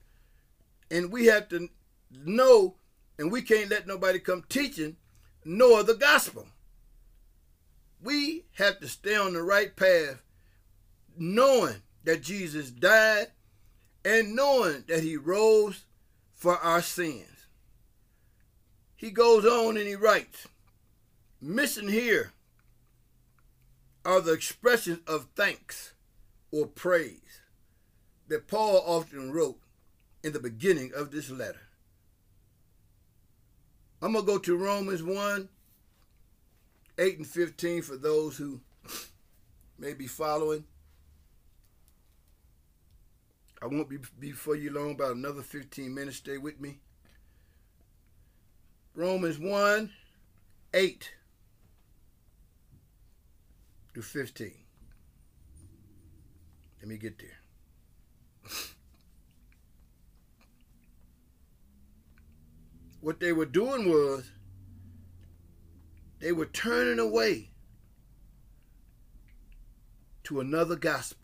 [0.89, 1.69] And we have to
[2.13, 2.77] know,
[3.19, 4.95] and we can't let nobody come teaching
[5.45, 6.47] no other gospel.
[8.01, 10.23] We have to stay on the right path,
[11.19, 13.33] knowing that Jesus died
[14.05, 15.87] and knowing that he rose
[16.43, 17.47] for our sins.
[18.97, 20.49] He goes on and he writes,
[21.41, 22.33] Missing here
[24.05, 25.93] are the expressions of thanks
[26.51, 27.43] or praise
[28.27, 29.61] that Paul often wrote
[30.25, 31.63] in the beginning of this letter.
[34.03, 35.49] I'm going to go to Romans 1
[36.99, 38.61] 8 and 15 for those who
[39.79, 40.65] may be following.
[43.63, 46.17] I won't be before you long, about another 15 minutes.
[46.17, 46.81] Stay with me.
[48.95, 49.91] Romans 1
[50.75, 51.11] 8
[53.95, 54.53] to 15.
[56.81, 57.39] Let me get there.
[63.01, 64.29] what they were doing was
[66.19, 67.51] they were turning away
[70.25, 71.22] to another gospel.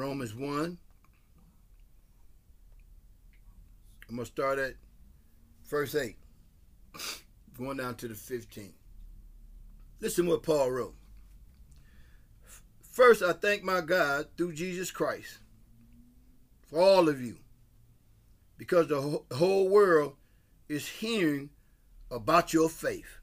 [0.00, 0.78] Romans 1
[4.08, 4.74] I'm going to start at
[5.68, 6.16] verse 8,
[7.56, 8.72] going down to the 15.
[10.00, 10.96] Listen what Paul wrote.
[12.80, 15.38] First, I thank my God through Jesus Christ
[16.66, 17.36] for all of you,
[18.58, 20.14] because the whole world
[20.68, 21.50] is hearing
[22.10, 23.18] about your faith.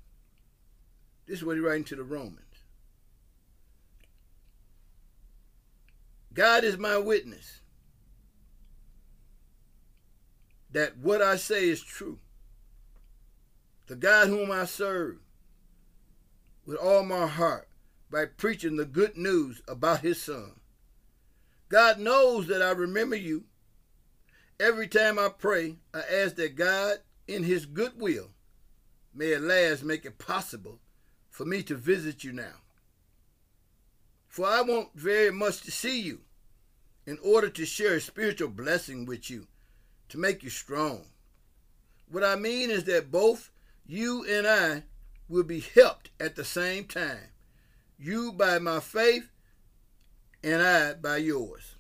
[1.25, 2.47] This is what he's writing to the Romans.
[6.38, 7.61] God is my witness
[10.72, 12.19] that what I say is true.
[13.88, 15.18] The God whom I serve
[16.64, 17.68] with all my heart
[18.11, 20.51] by preaching the good news about his son.
[21.69, 23.45] God knows that I remember you.
[24.59, 26.97] Every time I pray, I ask that God,
[27.27, 28.30] in his good will,
[29.11, 30.77] may at last make it possible
[31.31, 32.61] for me to visit you now.
[34.27, 36.22] For I want very much to see you
[37.07, 39.47] in order to share a spiritual blessing with you
[40.09, 41.05] to make you strong.
[42.09, 43.49] What I mean is that both
[43.85, 44.84] you and I
[45.29, 47.31] will be helped at the same time.
[47.97, 49.31] You by my faith,
[50.43, 51.75] and I by yours.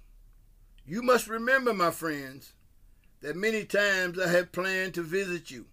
[0.85, 2.53] You must remember, my friends,
[3.21, 5.65] that many times I have planned to visit you,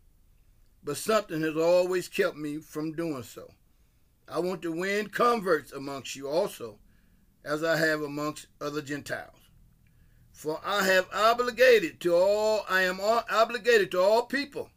[0.83, 3.53] but something has always kept me from doing so.
[4.29, 6.79] I want to win converts amongst you also,
[7.45, 9.44] as I have amongst other Gentiles.
[10.45, 14.69] For I have obligated to all, I am obligated to all people,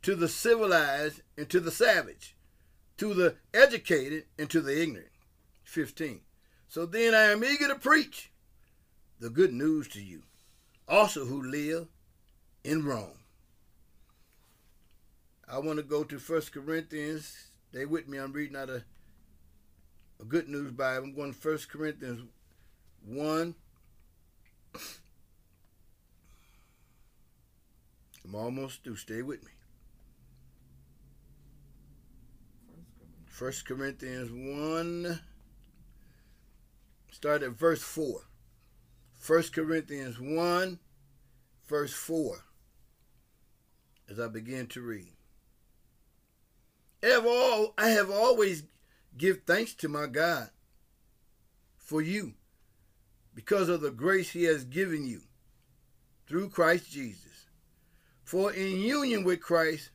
[0.00, 2.34] to the civilized and to the savage,
[2.96, 5.10] to the educated and to the ignorant.
[5.64, 6.22] 15.
[6.68, 8.30] So then I am eager to preach
[9.20, 10.22] the good news to you,
[10.88, 11.88] also who live
[12.64, 13.18] in Rome.
[15.46, 17.48] I want to go to First Corinthians.
[17.72, 18.16] They with me.
[18.16, 18.84] I'm reading out of
[20.18, 21.08] a good news Bible.
[21.08, 22.22] I'm going to First Corinthians
[23.04, 23.54] 1.
[28.24, 28.96] I'm almost through.
[28.96, 29.50] Stay with me.
[33.26, 35.20] First Corinthians 1.
[37.12, 38.20] Start at verse 4.
[39.12, 40.78] First Corinthians 1,
[41.66, 42.44] verse 4.
[44.08, 45.12] As I begin to read.
[47.02, 48.64] Have, all, I have always
[49.16, 50.50] give thanks to my God
[51.76, 52.34] for you
[53.36, 55.20] because of the grace he has given you
[56.26, 57.50] through Christ Jesus.
[58.24, 59.90] For in union with Christ,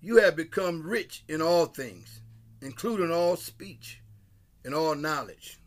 [0.00, 2.22] you have become rich in all things,
[2.62, 4.00] including all speech
[4.64, 5.58] and all knowledge.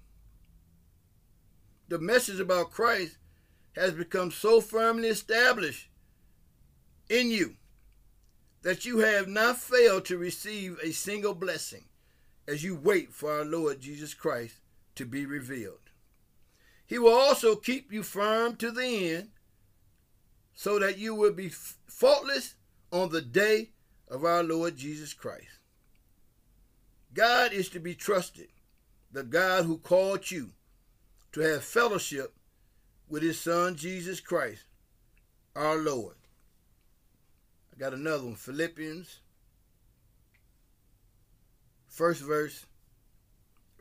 [1.89, 3.17] The message about Christ
[3.75, 5.89] has become so firmly established
[7.09, 7.55] in you
[8.61, 11.83] that you have not failed to receive a single blessing
[12.47, 14.55] as you wait for our Lord Jesus Christ
[14.95, 15.82] to be revealed.
[16.85, 19.29] He will also keep you firm to the end
[20.53, 22.55] so that you will be faultless
[22.91, 23.71] on the day
[24.07, 25.59] of our Lord Jesus Christ.
[27.13, 28.47] God is to be trusted,
[29.11, 30.51] the God who called you
[31.31, 32.33] to have fellowship
[33.07, 34.65] with his Son Jesus Christ,
[35.55, 36.15] our Lord.
[37.73, 39.19] I got another one Philippians,
[41.87, 42.65] first verse,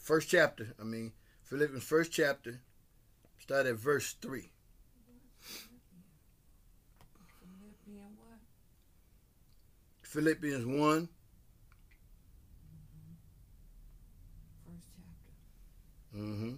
[0.01, 0.74] first chapter.
[0.81, 1.12] I mean,
[1.43, 2.61] Philippians, first chapter,
[3.43, 4.48] start at verse 3.
[10.02, 11.09] Philippians 1.
[14.64, 16.23] First chapter.
[16.23, 16.52] Mm-hmm.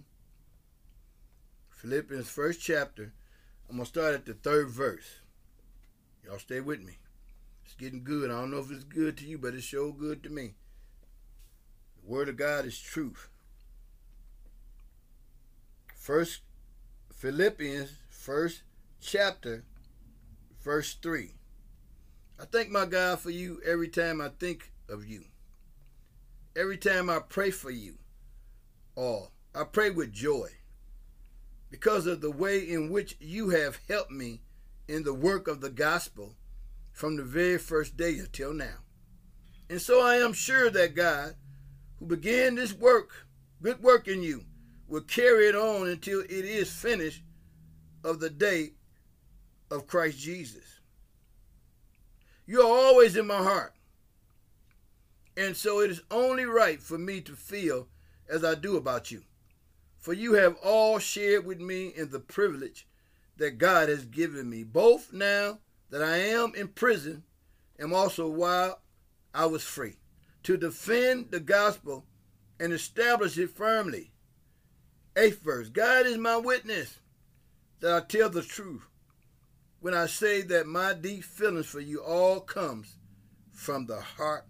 [1.69, 3.13] Philippians first chapter.
[3.67, 5.21] I'm gonna start at the third verse.
[6.23, 6.97] Y'all stay with me.
[7.65, 8.29] It's getting good.
[8.29, 10.53] I don't know if it's good to you, but it's sure good to me.
[12.03, 13.29] The word of God is truth.
[15.95, 16.41] First
[17.15, 18.63] Philippians first
[18.99, 19.63] chapter,
[20.61, 21.35] verse three.
[22.37, 25.23] I thank my God for you every time I think of you.
[26.57, 27.99] Every time I pray for you.
[28.95, 30.49] Or I pray with joy
[31.71, 34.41] because of the way in which you have helped me
[34.89, 36.35] in the work of the gospel
[36.91, 38.79] from the very first day until now.
[39.69, 41.35] And so I am sure that God,
[41.97, 43.25] who began this work,
[43.61, 44.43] good work in you,
[44.87, 47.23] will carry it on until it is finished
[48.03, 48.73] of the day
[49.71, 50.79] of Christ Jesus.
[52.45, 53.73] You are always in my heart.
[55.35, 57.87] And so it is only right for me to feel
[58.29, 59.23] as I do about you.
[59.99, 62.87] For you have all shared with me in the privilege
[63.37, 65.59] that God has given me, both now
[65.89, 67.23] that I am in prison
[67.77, 68.81] and also while
[69.33, 69.97] I was free,
[70.43, 72.05] to defend the gospel
[72.59, 74.13] and establish it firmly.
[75.17, 76.99] Eighth verse God is my witness
[77.79, 78.83] that I tell the truth
[79.79, 82.97] when I say that my deep feelings for you all comes
[83.51, 84.45] from the heart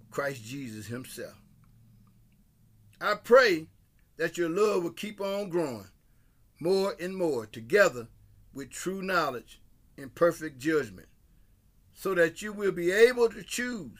[0.00, 1.34] of Christ Jesus himself.
[3.00, 3.66] I pray
[4.16, 5.88] that your love will keep on growing
[6.58, 8.08] more and more together
[8.54, 9.60] with true knowledge
[9.98, 11.08] and perfect judgment
[11.92, 13.98] so that you will be able to choose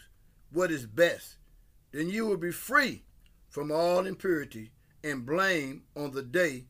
[0.52, 1.36] what is best.
[1.92, 3.02] Then you will be free
[3.50, 4.70] from all impurity
[5.06, 6.64] and blame on the day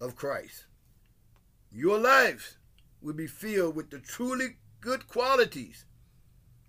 [0.00, 0.66] of Christ.
[1.70, 2.56] Your lives
[3.00, 5.84] will be filled with the truly good qualities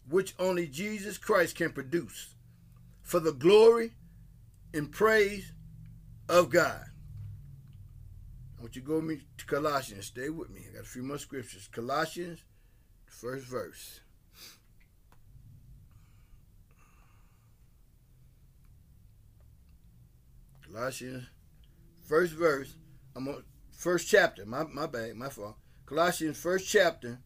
[0.08, 2.36] which only Jesus Christ can produce
[3.02, 3.94] for the glory
[4.74, 5.54] and praise
[6.28, 6.86] of God.
[8.58, 10.06] I want you to go with me to Colossians.
[10.08, 10.62] Stay with me.
[10.70, 11.68] I got a few more scriptures.
[11.72, 12.44] Colossians,
[13.08, 14.02] first verse.
[20.72, 21.26] Colossians,
[22.08, 22.76] first verse.
[23.16, 24.46] I'm on first chapter.
[24.46, 25.56] My my bad, my fault.
[25.86, 27.20] Colossians first chapter.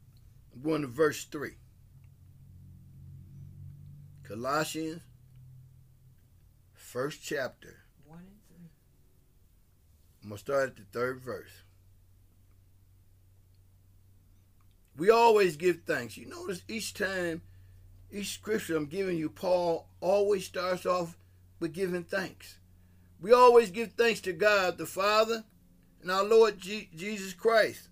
[0.53, 1.57] I'm going to verse three.
[4.23, 5.01] Colossians
[6.73, 7.79] first chapter.
[8.05, 8.69] One and three.
[10.21, 11.63] I'm going to start at the third verse.
[14.95, 16.17] We always give thanks.
[16.17, 17.41] You notice each time,
[18.11, 21.17] each scripture I'm giving you, Paul always starts off
[21.59, 22.59] with giving thanks.
[23.23, 25.45] We always give thanks to God the Father
[26.01, 27.87] and our Lord G- Jesus Christ.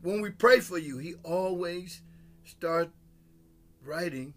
[0.00, 2.02] When we pray for you, he always
[2.44, 2.92] starts
[3.82, 4.34] writing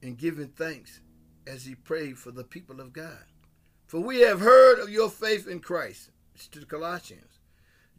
[0.00, 1.00] and giving thanks
[1.44, 3.24] as he prayed for the people of God.
[3.88, 7.40] For we have heard of your faith in Christ, it's to the Colossians,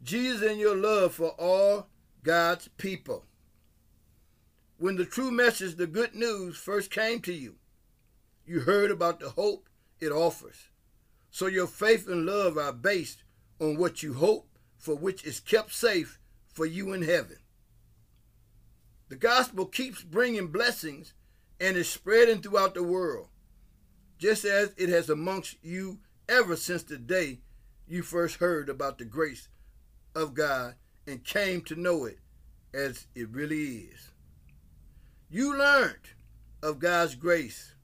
[0.02, 1.88] Jesus and your love for all
[2.22, 3.26] God's people.
[4.78, 7.56] When the true message, the good news, first came to you,
[8.46, 9.68] you heard about the hope
[10.00, 10.70] it offers.
[11.32, 13.24] So your faith and love are based
[13.58, 14.46] on what you hope
[14.76, 16.20] for, which is kept safe
[16.52, 17.38] for you in heaven.
[19.08, 21.14] The gospel keeps bringing blessings
[21.58, 23.28] and is spreading throughout the world,
[24.18, 25.98] just as it has amongst you
[26.28, 27.40] ever since the day
[27.88, 29.48] you first heard about the grace
[30.14, 30.74] of God
[31.06, 32.18] and came to know it
[32.74, 34.10] as it really is.
[35.30, 36.10] You learned
[36.62, 37.74] of God's grace.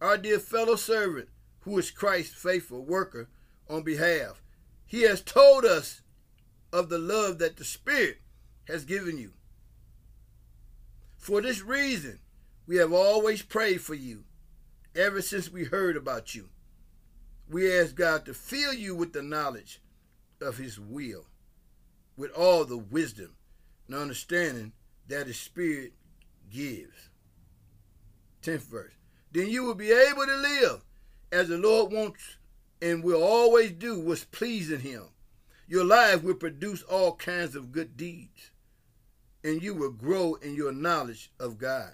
[0.00, 1.28] Our dear fellow servant,
[1.60, 3.28] who is Christ's faithful worker
[3.68, 4.42] on behalf,
[4.86, 6.02] he has told us
[6.72, 8.18] of the love that the Spirit
[8.66, 9.32] has given you.
[11.16, 12.20] For this reason,
[12.66, 14.24] we have always prayed for you
[14.94, 16.48] ever since we heard about you.
[17.48, 19.80] We ask God to fill you with the knowledge
[20.40, 21.26] of His will,
[22.16, 23.36] with all the wisdom
[23.86, 24.72] and understanding
[25.08, 25.92] that His Spirit
[26.50, 27.10] gives.
[28.42, 28.92] 10th verse.
[29.32, 30.84] Then you will be able to live
[31.32, 32.36] as the Lord wants
[32.82, 35.04] and will always do what's pleasing Him.
[35.68, 38.50] Your life will produce all kinds of good deeds,
[39.44, 41.92] and you will grow in your knowledge of God.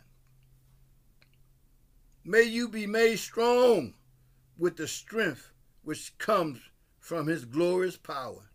[2.24, 3.94] May you be made strong
[4.58, 5.52] with the strength
[5.82, 6.58] which comes
[6.98, 8.50] from His glorious power,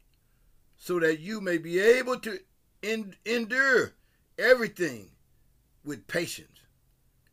[0.78, 2.40] so that you may be able to
[3.26, 3.94] endure
[4.40, 5.12] everything
[5.86, 6.60] with patience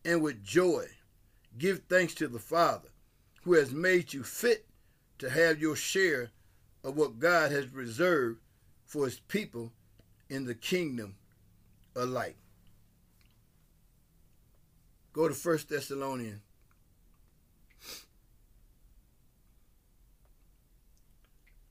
[0.05, 0.85] and with joy.
[1.57, 2.88] Give thanks to the Father
[3.49, 4.67] who has made you fit
[5.19, 6.29] to have your share
[6.85, 8.41] of what God has reserved
[8.85, 9.73] for his people
[10.29, 11.15] in the kingdom
[11.97, 12.37] of light.
[15.15, 16.43] Go to 1 Thessalonians.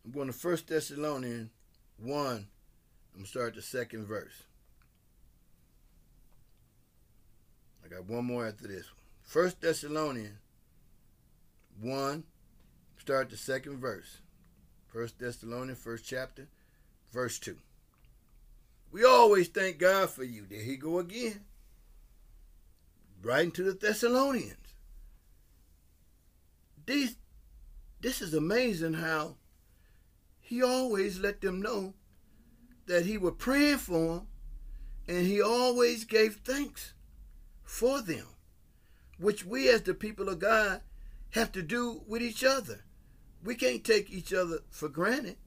[0.04, 1.52] I'm going to 1 Thessalonians
[2.00, 2.18] 1.
[2.18, 2.48] I'm
[3.14, 4.42] going to start the second verse.
[7.86, 8.88] I got one more after this.
[9.22, 10.40] First Thessalonians
[11.82, 12.24] 1,
[12.98, 14.18] start the second verse.
[14.88, 16.48] First Thessalonians, first chapter,
[17.12, 17.58] verse 2.
[18.92, 20.46] We always thank God for you.
[20.50, 21.42] There he go again.
[23.22, 24.56] Writing to the Thessalonians.
[26.86, 27.18] These,
[28.02, 29.36] this is amazing how
[30.40, 31.94] he always let them know
[32.86, 34.28] that he was praying for them
[35.08, 36.94] and he always gave thanks
[37.64, 38.26] for them,
[39.20, 40.82] which we as the people of God
[41.32, 42.84] have to do with each other.
[43.44, 45.38] We can't take each other for granted.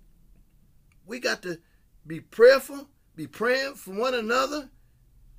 [1.06, 1.58] We got to
[2.06, 4.70] be prayerful, be praying for one another,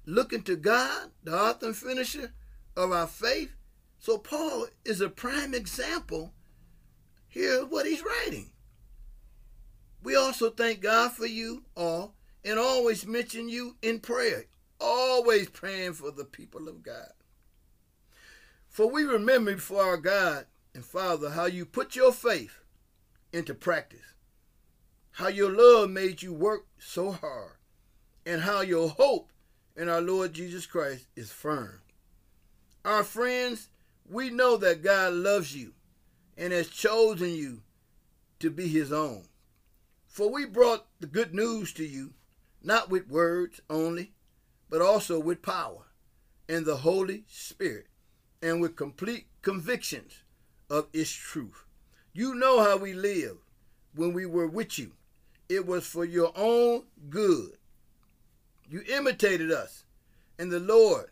[0.05, 2.33] looking to God, the author and finisher
[2.75, 3.53] of our faith.
[3.99, 6.33] So Paul is a prime example
[7.27, 8.51] here of what he's writing.
[10.03, 14.45] We also thank God for you all and always mention you in prayer
[14.81, 17.11] always praying for the people of God.
[18.71, 22.59] For we remember before our God and Father how you put your faith
[23.33, 24.13] into practice,
[25.11, 27.57] how your love made you work so hard,
[28.25, 29.33] and how your hope
[29.75, 31.81] in our Lord Jesus Christ is firm.
[32.85, 33.67] Our friends,
[34.09, 35.73] we know that God loves you
[36.37, 37.63] and has chosen you
[38.39, 39.25] to be his own.
[40.07, 42.13] For we brought the good news to you,
[42.63, 44.13] not with words only,
[44.69, 45.87] but also with power
[46.47, 47.87] and the Holy Spirit
[48.41, 50.23] and with complete convictions
[50.69, 51.65] of its truth.
[52.13, 53.39] You know how we lived
[53.95, 54.93] when we were with you.
[55.49, 57.57] It was for your own good.
[58.69, 59.83] You imitated us
[60.39, 61.11] and the Lord,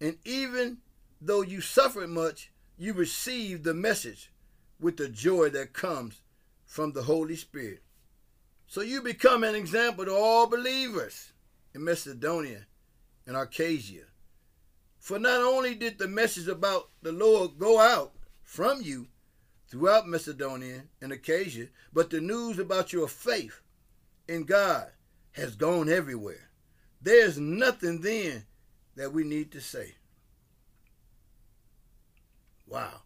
[0.00, 0.78] and even
[1.20, 4.30] though you suffered much, you received the message
[4.78, 6.20] with the joy that comes
[6.64, 7.82] from the Holy Spirit.
[8.66, 11.32] So you become an example to all believers
[11.74, 12.66] in Macedonia
[13.26, 14.04] and Achaia.
[15.08, 18.12] For not only did the message about the Lord go out
[18.42, 19.06] from you
[19.66, 23.62] throughout Macedonia and Achaia, but the news about your faith
[24.28, 24.88] in God
[25.32, 26.50] has gone everywhere.
[27.00, 28.44] There's nothing then
[28.96, 29.94] that we need to say.
[32.66, 33.00] Wow.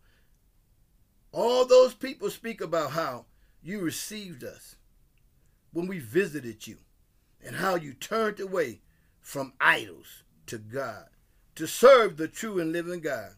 [1.30, 3.26] All those people speak about how
[3.62, 4.74] you received us
[5.72, 6.78] when we visited you
[7.40, 8.80] and how you turned away
[9.20, 11.06] from idols to God,
[11.54, 13.32] to serve the true and living God,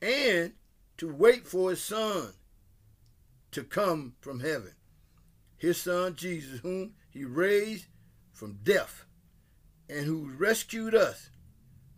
[0.00, 0.52] and
[0.98, 2.32] to wait for his son
[3.52, 4.72] to come from heaven.
[5.56, 7.86] His son Jesus, whom he raised
[8.32, 9.04] from death
[9.88, 11.28] and who rescued us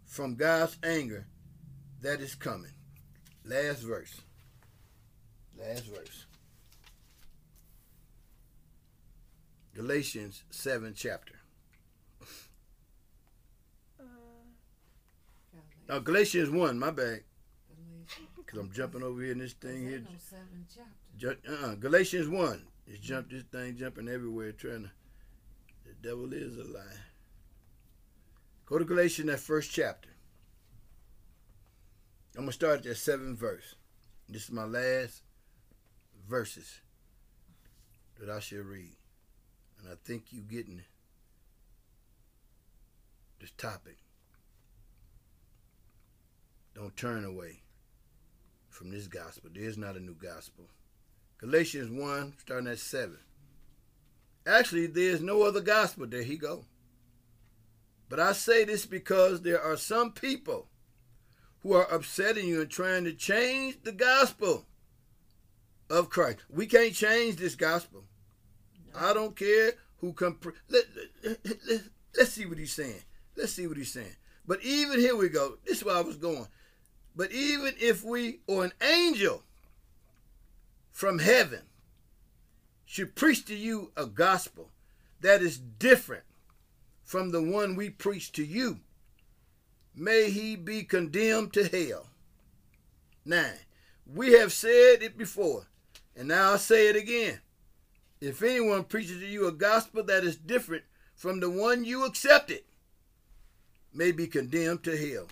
[0.05, 1.27] from God's anger
[2.03, 2.73] that is coming.
[3.45, 4.21] Last verse.
[5.59, 6.27] Last verse.
[9.75, 11.35] Galatians 7 chapter.
[14.01, 14.05] Uh,
[15.89, 17.21] Now, Galatians 1, my bad.
[18.37, 20.01] Because I'm jumping over here in this thing here.
[20.01, 20.95] no seven chapters.
[21.19, 21.75] Ju- uh-uh.
[21.77, 22.63] Galatians 1.
[22.87, 24.91] It's jump this thing jumping everywhere trying to.
[25.87, 26.83] The devil is a lie.
[28.67, 30.11] Go to Galatians, that first chapter.
[32.37, 33.75] I'm going to start at that seventh verse.
[34.29, 35.23] This is my last
[36.29, 36.81] verses
[38.19, 38.97] that I shall read.
[39.79, 40.83] And I think you getting
[43.41, 43.99] this topic.
[46.75, 47.63] Don't turn away
[48.69, 49.51] from this gospel.
[49.53, 50.65] There is not a new gospel.
[51.39, 53.17] Galatians 1, starting at 7.
[54.47, 56.07] Actually, there's no other gospel.
[56.07, 56.65] There he go.
[58.09, 60.69] But I say this because there are some people
[61.63, 64.67] who are upsetting you and trying to change the gospel
[65.89, 66.39] of Christ.
[66.51, 68.05] We can't change this gospel.
[68.95, 70.39] I don't care who come.
[70.69, 70.85] Let,
[71.25, 71.81] let, let,
[72.17, 73.03] let's see what he's saying.
[73.37, 74.17] Let's see what he's saying.
[74.47, 75.57] But even here we go.
[75.65, 76.47] This is where I was going.
[77.17, 79.43] But even if we or an angel
[80.91, 81.63] from heaven
[82.85, 84.71] should preach to you a gospel
[85.21, 86.25] that is different
[87.03, 88.81] from the one we preach to you,
[89.95, 92.09] may he be condemned to hell.
[93.25, 93.59] Nine.
[94.07, 95.67] We have said it before,
[96.15, 97.41] and now I'll say it again.
[98.21, 100.85] If anyone preaches to you a gospel that is different
[101.15, 102.63] from the one you accepted,
[103.93, 105.29] may be condemned to hell.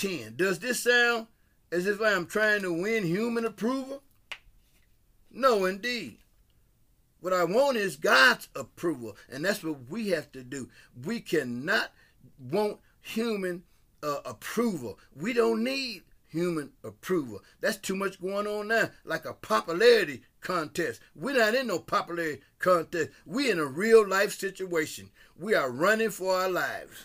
[0.00, 0.36] 10.
[0.36, 1.26] Does this sound
[1.70, 4.02] as if I am trying to win human approval?
[5.30, 6.16] No, indeed.
[7.20, 10.70] What I want is God's approval, and that's what we have to do.
[11.04, 11.92] We cannot
[12.50, 13.64] want human
[14.02, 14.98] uh, approval.
[15.14, 17.42] We don't need human approval.
[17.60, 21.02] That's too much going on now, like a popularity contest.
[21.14, 23.10] We're not in no popularity contest.
[23.26, 25.10] We're in a real life situation.
[25.38, 27.04] We are running for our lives.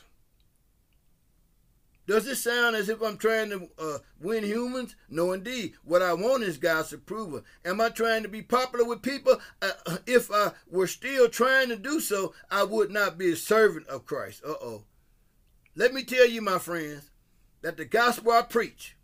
[2.07, 4.95] Does it sound as if I'm trying to uh, win humans?
[5.09, 5.73] No, indeed.
[5.83, 7.41] What I want is God's approval.
[7.63, 9.41] Am I trying to be popular with people?
[9.61, 9.71] Uh,
[10.05, 14.05] if I were still trying to do so, I would not be a servant of
[14.05, 14.43] Christ.
[14.45, 14.83] Uh oh.
[15.75, 17.09] Let me tell you, my friends,
[17.63, 18.95] that the gospel I preach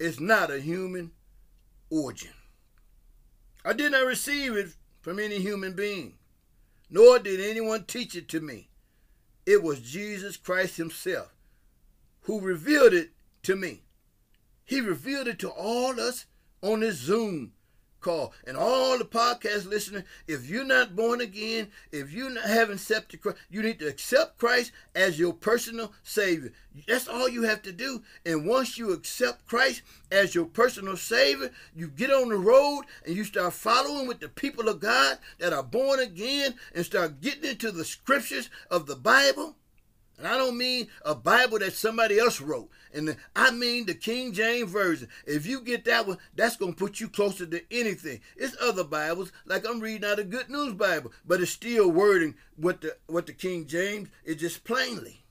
[0.00, 1.12] is not a human
[1.90, 2.32] origin.
[3.64, 6.14] I did not receive it from any human being,
[6.90, 8.70] nor did anyone teach it to me.
[9.46, 11.37] It was Jesus Christ Himself
[12.28, 13.08] who revealed it
[13.42, 13.80] to me.
[14.66, 16.26] He revealed it to all us
[16.60, 17.52] on this Zoom
[18.00, 20.02] call and all the podcast listeners.
[20.26, 24.72] If you're not born again, if you haven't accepted Christ, you need to accept Christ
[24.94, 26.52] as your personal Savior.
[26.86, 28.02] That's all you have to do.
[28.26, 29.80] And once you accept Christ
[30.12, 34.28] as your personal Savior, you get on the road and you start following with the
[34.28, 38.96] people of God that are born again and start getting into the scriptures of the
[38.96, 39.56] Bible.
[40.18, 42.68] And I don't mean a Bible that somebody else wrote.
[42.92, 45.08] And I mean the King James Version.
[45.24, 48.20] If you get that one, that's going to put you closer to anything.
[48.36, 52.34] It's other Bibles, like I'm reading out a Good News Bible, but it's still wording
[52.56, 55.24] what the, what the King James is just plainly.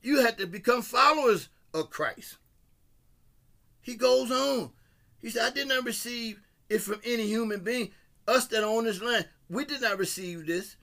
[0.00, 2.38] You have to become followers of Christ.
[3.82, 4.70] He goes on.
[5.18, 6.40] He said, I did not receive
[6.70, 7.90] it from any human being.
[8.26, 10.76] Us that on this land, we did not receive this.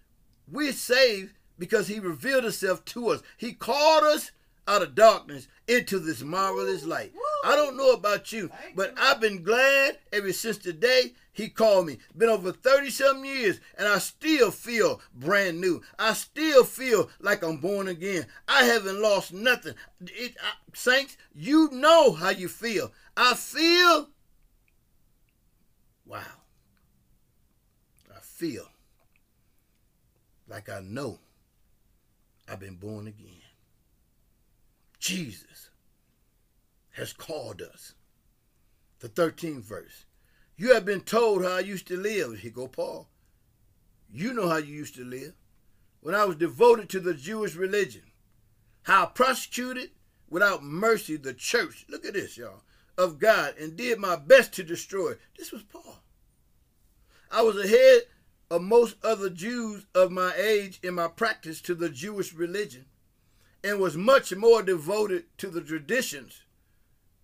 [0.48, 3.21] We're saved because he revealed himself to us.
[3.38, 4.31] He called us
[4.67, 7.13] out of darkness into this marvelous light.
[7.45, 11.85] I don't know about you, but I've been glad ever since the day he called
[11.85, 11.99] me.
[12.17, 15.81] Been over 30 some years, and I still feel brand new.
[15.97, 18.25] I still feel like I'm born again.
[18.47, 19.75] I haven't lost nothing.
[20.01, 22.91] It, I, saints, you know how you feel.
[23.15, 24.09] I feel,
[26.05, 26.21] wow,
[28.13, 28.67] I feel
[30.49, 31.19] like I know
[32.48, 33.41] I've been born again.
[34.99, 35.69] Jesus
[36.91, 37.94] has called us.
[38.99, 40.06] The 13th verse.
[40.56, 42.40] You have been told how I used to live.
[42.40, 43.07] Here go Paul.
[44.11, 45.34] You know how you used to live.
[46.02, 48.03] When I was devoted to the Jewish religion.
[48.84, 49.91] How I prosecuted
[50.30, 51.86] without mercy the church.
[51.90, 52.64] Look at this, y'all.
[52.98, 55.14] Of God and did my best to destroy.
[55.38, 56.02] This was Paul.
[57.30, 58.03] I was ahead
[58.49, 62.86] of most other Jews of my age in my practice to the Jewish religion
[63.64, 66.41] and was much more devoted to the traditions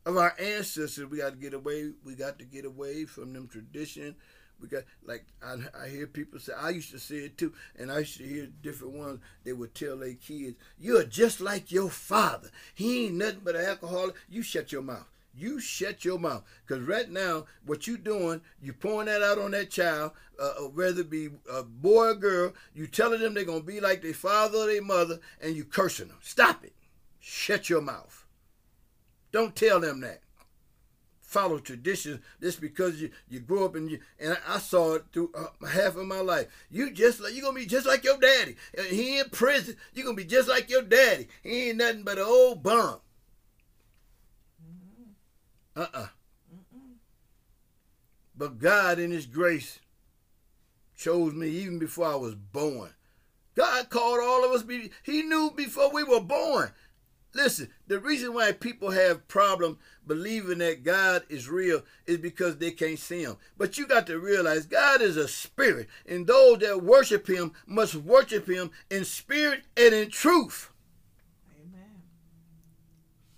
[0.05, 1.05] of our ancestors.
[1.05, 1.91] We got to get away.
[2.03, 4.15] We got to get away from them traditions.
[4.59, 6.53] We got like I, I hear people say.
[6.53, 9.19] I used to say it too, and I used to hear different ones.
[9.43, 12.49] They would tell their kids, "You're just like your father.
[12.73, 15.07] He ain't nothing but an alcoholic." You shut your mouth.
[15.35, 16.43] You shut your mouth.
[16.65, 20.67] Because right now, what you doing, you pouring that out on that child, uh, uh,
[20.69, 24.01] whether it be a boy or girl, you telling them they're going to be like
[24.01, 26.17] their father or their mother, and you cursing them.
[26.21, 26.73] Stop it.
[27.19, 28.25] Shut your mouth.
[29.31, 30.21] Don't tell them that.
[31.21, 35.31] Follow traditions just because you, you grew up and you and I, saw it through
[35.35, 36.45] uh, half of my life.
[36.69, 38.55] You just like you gonna be just like your daddy.
[38.77, 39.75] Uh, He in prison.
[39.95, 41.27] You're gonna be just like your daddy.
[41.41, 42.99] He ain't nothing but an old bum.
[45.75, 46.07] Uh-uh.
[48.35, 49.79] But God in his grace
[50.95, 52.89] chose me even before I was born.
[53.55, 56.71] God called all of us be he knew before we were born.
[57.35, 62.71] Listen, the reason why people have problem believing that God is real is because they
[62.71, 63.37] can't see him.
[63.57, 67.95] But you got to realize God is a spirit, and those that worship him must
[67.95, 70.71] worship him in spirit and in truth.
[71.59, 72.03] Amen.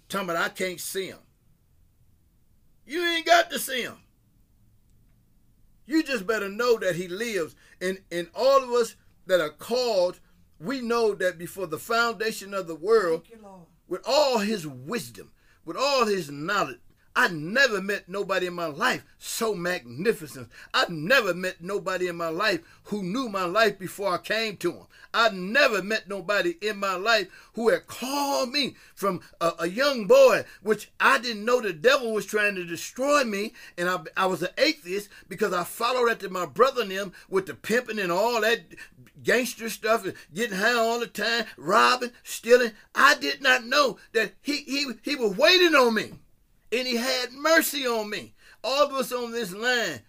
[0.10, 1.20] Talking about I can't see him.
[2.86, 3.98] You ain't got to see him.
[5.86, 7.56] You just better know that he lives.
[7.82, 8.96] And, and all of us
[9.28, 10.20] that are called,
[10.60, 13.38] we know that before the foundation of the world, you,
[13.88, 15.32] with all his wisdom,
[15.64, 16.80] with all his knowledge,
[17.18, 20.50] I never met nobody in my life so magnificent.
[20.74, 24.74] I never met nobody in my life who knew my life before I came to
[24.74, 24.86] him.
[25.14, 30.08] I never met nobody in my life who had called me from a, a young
[30.08, 33.54] boy, which I didn't know the devil was trying to destroy me.
[33.78, 37.46] And I, I was an atheist because I followed after my brother and them with
[37.46, 38.60] the pimping and all that
[39.24, 42.72] gangster stuff and getting high all the time, robbing, stealing.
[42.94, 46.12] I did not know that he, he, he was waiting on me
[46.72, 48.34] and he had mercy on me.
[48.64, 50.02] All of us on this line,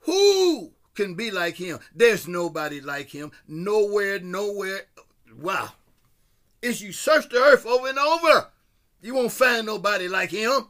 [0.00, 1.78] who can be like him?
[1.94, 3.32] There's nobody like him.
[3.46, 4.82] Nowhere, nowhere.
[5.38, 5.72] Wow.
[6.60, 8.48] If you search the earth over and over,
[9.00, 10.68] you won't find nobody like him.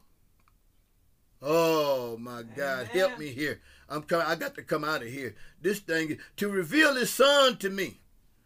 [1.41, 3.61] Oh my God, help me here.
[3.89, 4.27] I'm coming.
[4.27, 5.35] I got to come out of here.
[5.61, 8.01] This thing to reveal his son to me,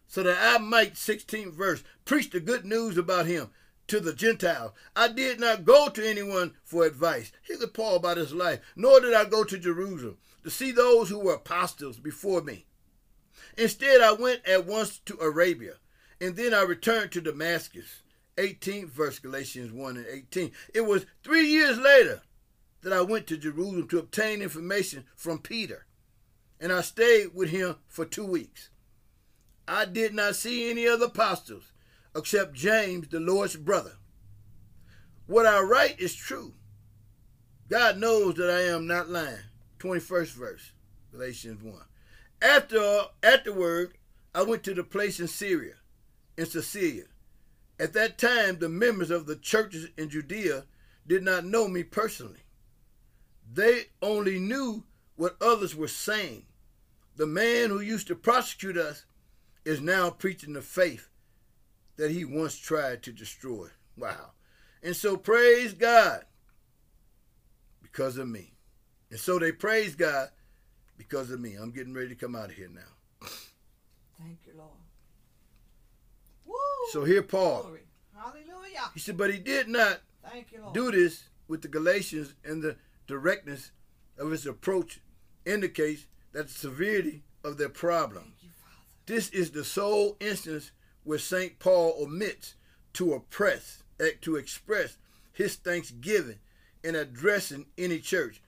[0.08, 3.50] so that I might, 16th verse, preach the good news about him
[3.88, 4.72] to the Gentiles.
[4.94, 7.32] I did not go to anyone for advice.
[7.42, 8.60] Here's a Paul about his life.
[8.74, 12.66] Nor did I go to Jerusalem to see those who were apostles before me.
[13.56, 15.74] Instead, I went at once to Arabia,
[16.20, 18.02] and then I returned to Damascus.
[18.36, 20.52] 18th verse, Galatians 1 and 18.
[20.74, 22.20] It was three years later
[22.82, 25.86] that I went to Jerusalem to obtain information from Peter,
[26.60, 28.68] and I stayed with him for two weeks.
[29.66, 31.72] I did not see any other apostles
[32.16, 33.93] except James, the Lord's brother.
[35.26, 36.55] What I write is true.
[37.68, 39.36] God knows that I am not lying.
[39.80, 40.72] 21st verse,
[41.12, 41.74] Galatians 1.
[42.40, 43.94] After afterward,
[44.34, 45.74] I went to the place in Syria,
[46.36, 47.05] in Cilicia.
[47.78, 50.64] At that time, the members of the churches in Judea
[51.06, 52.44] did not know me personally.
[53.52, 54.84] They only knew
[55.16, 56.47] what others were saying.
[57.16, 59.05] The man who used to prosecute us
[59.64, 61.09] is now preaching the faith
[61.97, 63.68] that he once tried to destroy.
[63.97, 64.32] Wow.
[64.82, 66.24] And so praise God
[67.82, 68.52] because of me.
[69.10, 70.28] And so they praise God
[70.98, 71.55] because of me.
[71.55, 73.28] I'm getting ready to come out of here now.
[74.18, 74.70] Thank you, Lord.
[76.47, 76.55] Woo!
[76.93, 77.62] So here Paul.
[77.62, 77.81] Glory.
[78.16, 78.90] Hallelujah.
[78.94, 80.01] He said, but he did not
[80.31, 80.74] Thank you, Lord.
[80.74, 83.70] do this with the Galatians and the directness
[84.18, 85.01] of his approach
[85.44, 88.24] indicates that the severity of their problem.
[88.24, 88.82] Thank you, Father.
[89.06, 90.73] This is the sole instance
[91.07, 91.59] where St.
[91.61, 92.55] Paul omits
[92.95, 94.99] to oppress, eh, to express
[95.33, 96.41] his thanksgiving
[96.83, 98.43] in addressing any church.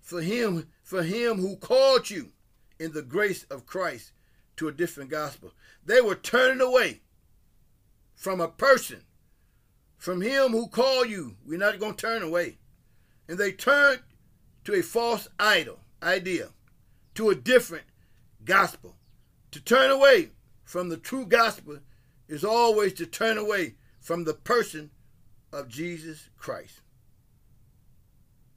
[0.00, 2.30] For him, for him who called you
[2.78, 4.12] in the grace of Christ
[4.56, 5.52] to a different gospel.
[5.84, 7.02] They were turning away
[8.14, 9.02] from a person,
[9.98, 11.36] from him who called you.
[11.46, 12.58] We're not going to turn away.
[13.28, 14.00] And they turned
[14.64, 16.48] to a false idol idea,
[17.16, 17.84] to a different
[18.44, 18.96] gospel.
[19.52, 20.30] To turn away
[20.70, 21.80] from the true gospel
[22.28, 24.88] is always to turn away from the person
[25.52, 26.80] of Jesus Christ.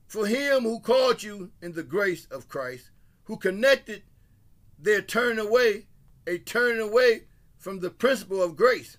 [0.05, 2.91] For him who called you in the grace of Christ,
[3.23, 4.03] who connected
[4.77, 5.87] their turn away,
[6.27, 7.23] a turn away
[7.57, 8.97] from the principle of grace.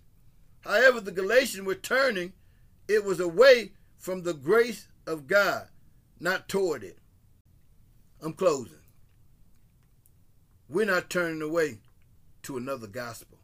[0.62, 2.32] However, the Galatians were turning,
[2.88, 5.68] it was away from the grace of God,
[6.18, 6.98] not toward it.
[8.20, 8.82] I'm closing.
[10.68, 11.78] We're not turning away
[12.44, 13.38] to another gospel.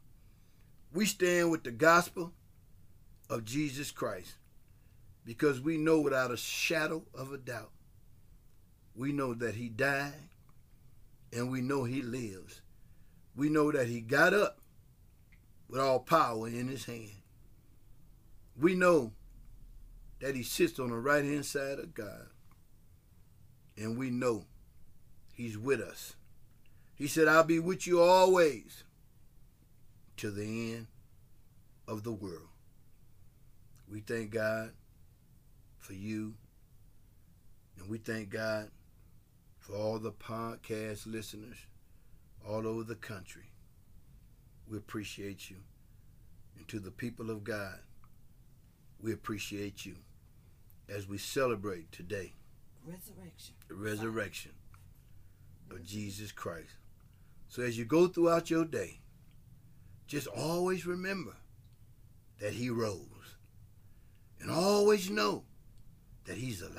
[0.93, 2.33] We stand with the gospel
[3.29, 4.35] of Jesus Christ
[5.25, 7.71] because we know without a shadow of a doubt,
[8.95, 10.31] we know that he died
[11.33, 12.63] and we know he lives.
[13.37, 14.59] We know that he got up
[15.69, 17.23] with all power in his hand.
[18.59, 19.13] We know
[20.21, 22.27] that he sits on the right hand side of God.
[23.77, 24.45] And we know
[25.33, 26.17] he's with us.
[26.95, 28.85] He said, I'll be with you always
[30.21, 30.87] to the end
[31.89, 32.49] of the world.
[33.91, 34.73] We thank God
[35.79, 36.35] for you.
[37.79, 38.71] And we thank God
[39.61, 41.57] for all the podcast listeners
[42.47, 43.51] all over the country.
[44.71, 45.57] We appreciate you.
[46.59, 47.79] And to the people of God,
[49.01, 49.97] we appreciate you
[50.87, 52.35] as we celebrate today
[52.87, 53.55] Resurrection.
[53.69, 54.53] the resurrection
[55.71, 56.75] of Jesus Christ.
[57.49, 59.01] So as you go throughout your day,
[60.11, 61.37] just always remember
[62.41, 63.07] that he rose.
[64.41, 65.45] And always know
[66.24, 66.74] that he's alive.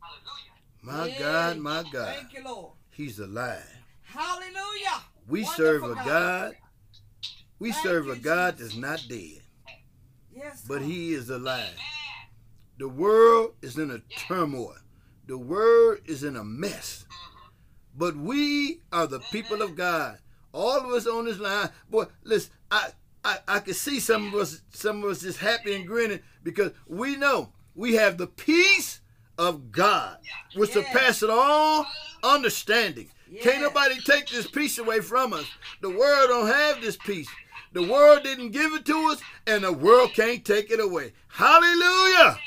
[0.00, 1.12] Hallelujah.
[1.12, 1.16] My.
[1.18, 2.16] God, my God.
[2.16, 2.72] Thank you, Lord.
[2.90, 3.62] He's alive.
[4.02, 5.02] Hallelujah.
[5.28, 6.56] We Wonderful serve a God.
[7.60, 8.72] We Thank serve you, a God Jesus.
[8.72, 9.40] that's not dead,
[10.34, 10.64] Yes.
[10.66, 10.88] but God.
[10.88, 11.76] he is alive.
[12.78, 14.74] The world is in a turmoil.
[15.26, 17.04] The world is in a mess.
[17.04, 17.48] Mm-hmm.
[17.96, 20.18] But we are the people of God.
[20.54, 22.90] All of us on this line, boy, listen, I
[23.24, 26.70] I, I can see some of us some of us just happy and grinning because
[26.86, 29.00] we know we have the peace
[29.36, 30.18] of God,
[30.54, 30.86] which Yes.
[30.86, 31.86] surpasses all
[32.22, 33.10] understanding.
[33.42, 35.44] Can't nobody take this peace away from us.
[35.80, 37.28] The world don't have this peace.
[37.72, 41.14] The world didn't give it to us, and the world can't take it away.
[41.26, 42.38] Hallelujah!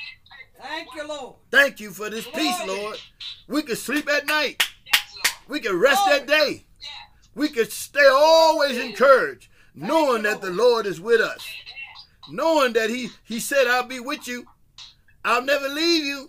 [0.61, 1.35] Thank you, Lord.
[1.51, 2.97] Thank you for this peace, Lord.
[3.49, 4.63] We can sleep at night.
[5.49, 6.19] We can rest Glory.
[6.19, 6.66] that day.
[7.37, 11.47] We can stay always encouraged, knowing that the Lord is with us.
[12.31, 14.47] Knowing that He He said, I'll be with you.
[15.23, 16.27] I'll never leave you.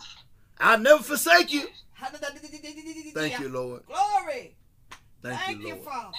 [0.61, 1.67] I'll never forsake you.
[3.15, 3.87] Thank you, Lord.
[3.87, 4.55] Glory.
[5.23, 5.85] Thank, Thank you, you, Lord.
[5.87, 6.17] Father.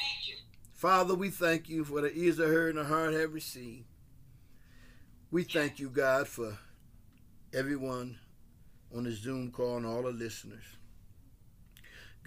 [0.73, 3.85] Father, we thank you for the ears have heard and the heart have received.
[5.29, 6.57] We thank you, God, for
[7.53, 8.17] everyone
[8.95, 10.63] on the Zoom call and all the listeners.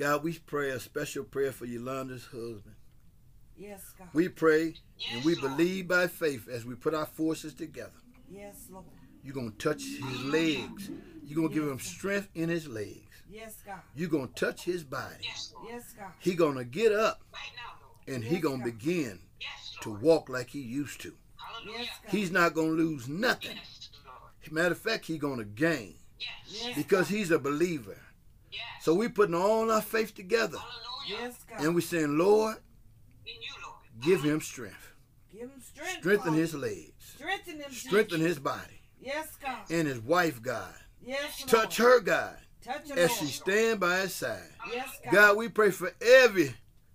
[0.02, 2.74] God, we pray a special prayer for Yolanda's husband.
[3.56, 4.08] Yes, God.
[4.12, 4.74] We pray
[5.12, 7.92] and we believe by faith as we put our forces together.
[8.28, 8.86] Yes, Lord.
[9.22, 10.90] You're going to touch his legs.
[11.24, 13.22] You're going to give him strength in his legs.
[13.30, 13.78] Yes, God.
[13.94, 15.14] You're going to touch his body.
[15.22, 16.10] Yes, God.
[16.18, 17.22] He going to get up
[18.08, 18.78] and he Yes, going to God.
[18.78, 19.20] begin
[19.82, 21.14] to walk like he used to.
[21.64, 23.56] Yes, He's not going to lose nothing.
[24.50, 27.98] Matter of fact, he's going to gain yes, because he's a believer.
[28.80, 30.58] So we putting all our faith together
[31.08, 31.60] Yes, God.
[31.64, 32.56] and we saying, Lord,
[34.00, 34.94] give him strength.
[35.32, 36.00] Give him strength.
[36.00, 36.36] Strengthen Father.
[36.40, 36.92] his legs.
[37.16, 37.70] Strengthen him.
[37.72, 38.26] Strengthen Jesus.
[38.36, 38.80] his body.
[39.00, 39.58] Yes, God.
[39.70, 40.74] And his wife, God.
[41.04, 41.48] Yes, Lord.
[41.48, 43.20] Touch her, God, Touch him, as Lord.
[43.20, 44.40] she stand by his side.
[44.72, 45.12] Yes, God.
[45.12, 46.54] God, we pray for every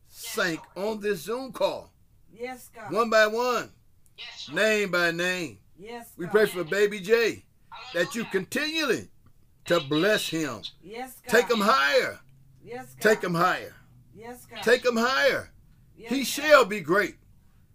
[0.10, 1.92] saint on this Zoom call,
[2.34, 2.92] Yes, God.
[2.94, 3.72] one by one,
[4.18, 5.60] Yes, name by name.
[5.78, 6.14] Yes, God.
[6.18, 7.44] We pray for baby J,
[7.94, 9.10] that you continually
[9.68, 10.62] to bless him.
[10.82, 11.32] Yes, God.
[11.32, 12.20] Take him higher.
[12.64, 13.02] Yes, God.
[13.02, 13.74] Take him higher.
[14.16, 14.64] Yes, God.
[14.64, 15.52] Take him higher.
[15.96, 16.28] Yes, He God.
[16.28, 17.16] shall be great.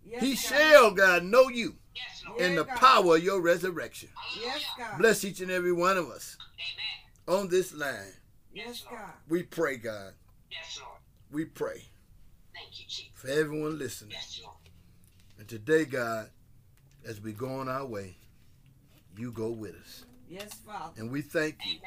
[0.05, 0.41] Yes, He God.
[0.41, 1.77] shall, God, know you
[2.39, 2.77] in the God.
[2.77, 4.09] power of your resurrection.
[4.41, 4.99] Yes, God.
[4.99, 6.37] Bless each and every one of us
[7.29, 8.15] on this line.
[8.53, 8.99] Yes, God.
[9.29, 10.13] We pray, God.
[11.31, 11.83] We pray
[12.63, 14.17] thank you for everyone listening.
[15.39, 16.29] And today, God,
[17.07, 18.17] as we go on our way,
[19.17, 20.05] you go with us.
[20.33, 20.95] Yes, Father.
[20.97, 21.79] And we thank you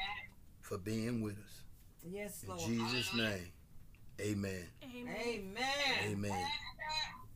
[0.60, 1.62] for being with us.
[2.08, 2.60] Yes, Lord.
[2.60, 3.50] In Jesus' name,
[4.20, 4.68] amen.
[4.84, 5.16] Amen.
[5.26, 5.64] Amen.
[6.04, 6.30] Amen.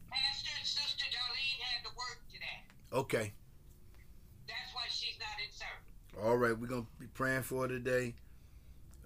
[0.09, 2.63] Pastor and Sister Darlene had to work today.
[2.93, 3.33] Okay.
[4.47, 6.25] That's why she's not in service.
[6.25, 6.57] All right.
[6.57, 8.15] We're going to be praying for her today.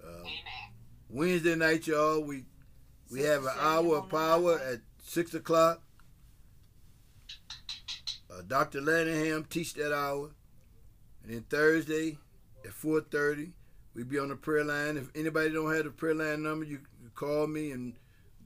[0.03, 0.69] Uh, Amen.
[1.09, 2.45] Wednesday night, y'all, we
[3.09, 4.73] we Sister have an hour of power highway.
[4.73, 5.81] at 6 o'clock.
[8.29, 8.81] Uh, Dr.
[8.81, 10.29] Lanningham teach that hour.
[11.25, 12.19] And then Thursday
[12.63, 13.51] at 4.30,
[13.95, 14.95] we be on the prayer line.
[14.95, 16.81] If anybody don't have the prayer line number, you
[17.15, 17.93] call me and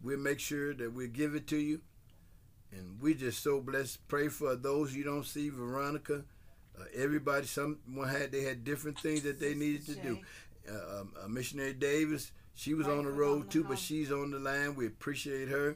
[0.01, 1.81] we'll make sure that we'll give it to you.
[2.72, 4.07] And we just so blessed.
[4.07, 6.23] Pray for those you don't see, Veronica.
[6.80, 10.19] Uh, everybody, someone had they had different things that they needed to do.
[10.69, 14.39] Uh, um, uh, missionary Davis, she was on the road too, but she's on the
[14.39, 14.76] line.
[14.76, 15.76] We appreciate her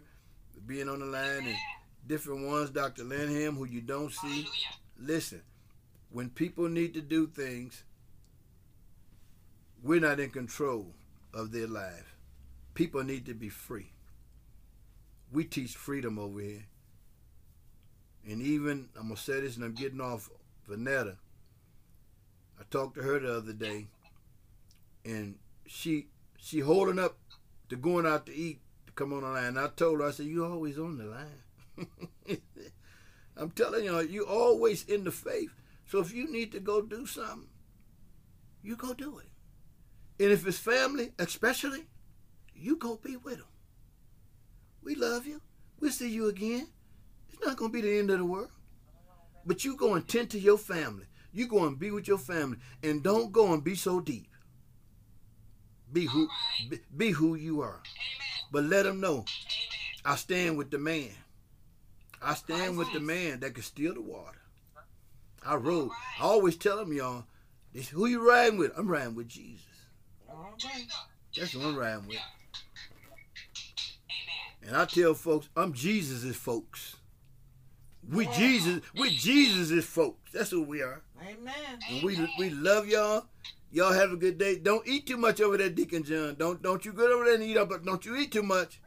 [0.67, 1.57] being on the line and
[2.05, 2.69] different ones.
[2.69, 3.03] Dr.
[3.03, 4.47] Lanham, who you don't see.
[4.97, 5.41] Listen,
[6.13, 7.83] when people need to do things,
[9.81, 10.93] we're not in control
[11.33, 12.15] of their life.
[12.75, 13.91] People need to be free.
[15.31, 16.65] We teach freedom over here.
[18.29, 20.29] And even, I'm going to say this and I'm getting off
[20.69, 21.17] Vanetta.
[22.59, 23.87] I talked to her the other day
[25.03, 25.35] and
[25.65, 26.07] she
[26.37, 27.17] she holding up
[27.69, 29.57] to going out to eat to come on the line.
[29.57, 32.37] I told her, I said, you always on the line.
[33.37, 35.51] I'm telling you, you always in the faith.
[35.93, 37.47] So if you need to go do something,
[38.63, 39.27] you go do it.
[40.19, 41.83] And if it's family, especially,
[42.55, 43.45] you go be with them.
[44.81, 45.39] We love you.
[45.79, 46.67] We'll see you again.
[47.29, 48.49] It's not going to be the end of the world.
[49.45, 51.05] But you go and tend to your family.
[51.31, 52.57] You go and be with your family.
[52.81, 54.31] And don't go and be so deep.
[55.91, 56.27] Be who,
[56.71, 57.83] be, be who you are.
[58.51, 59.25] But let them know,
[60.03, 61.11] I stand with the man.
[62.19, 64.39] I stand with the man that can steal the water.
[65.45, 65.91] I rode.
[66.19, 67.25] I always tell them, y'all,
[67.73, 68.71] this, who you riding with?
[68.77, 69.65] I'm riding with Jesus.
[70.29, 70.87] All right.
[71.37, 72.17] That's who I'm riding with.
[74.07, 74.67] Amen.
[74.67, 76.95] And I tell folks, I'm Jesus' folks.
[78.09, 80.31] We Jesus, we Jesus' folks.
[80.33, 81.01] That's who we are.
[81.21, 81.79] Amen.
[81.89, 83.27] And we we love y'all.
[83.71, 84.57] Y'all have a good day.
[84.57, 86.35] Don't eat too much over there, Deacon John.
[86.37, 88.81] Don't don't you go over there and eat up, but don't you eat too much.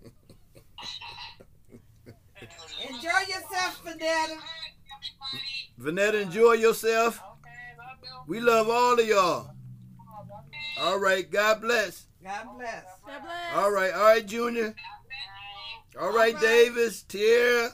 [2.88, 4.38] Enjoy yourself, Vanetta.
[5.82, 7.20] Vanetta, enjoy yourself.
[7.20, 8.10] Okay, love you.
[8.26, 9.50] We love all of y'all.
[10.80, 12.06] All right, God bless.
[12.22, 12.84] God bless.
[13.04, 13.54] God bless.
[13.56, 14.74] All right, all right, Junior.
[16.00, 16.40] All right, All right.
[16.40, 17.70] Davis, Tierra.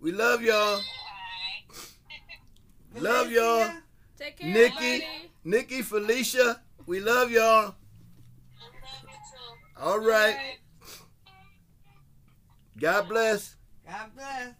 [0.00, 0.80] We love y'all.
[2.94, 3.58] Love y'all.
[3.58, 3.82] Valencia,
[4.18, 5.04] Take care, Nikki.
[5.44, 7.74] Nikki, Felicia, we love y'all.
[9.80, 10.58] All right.
[12.78, 13.56] God bless.
[13.86, 14.54] God bless.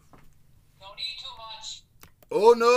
[0.80, 1.82] Don't eat too much.
[2.30, 2.76] Oh no.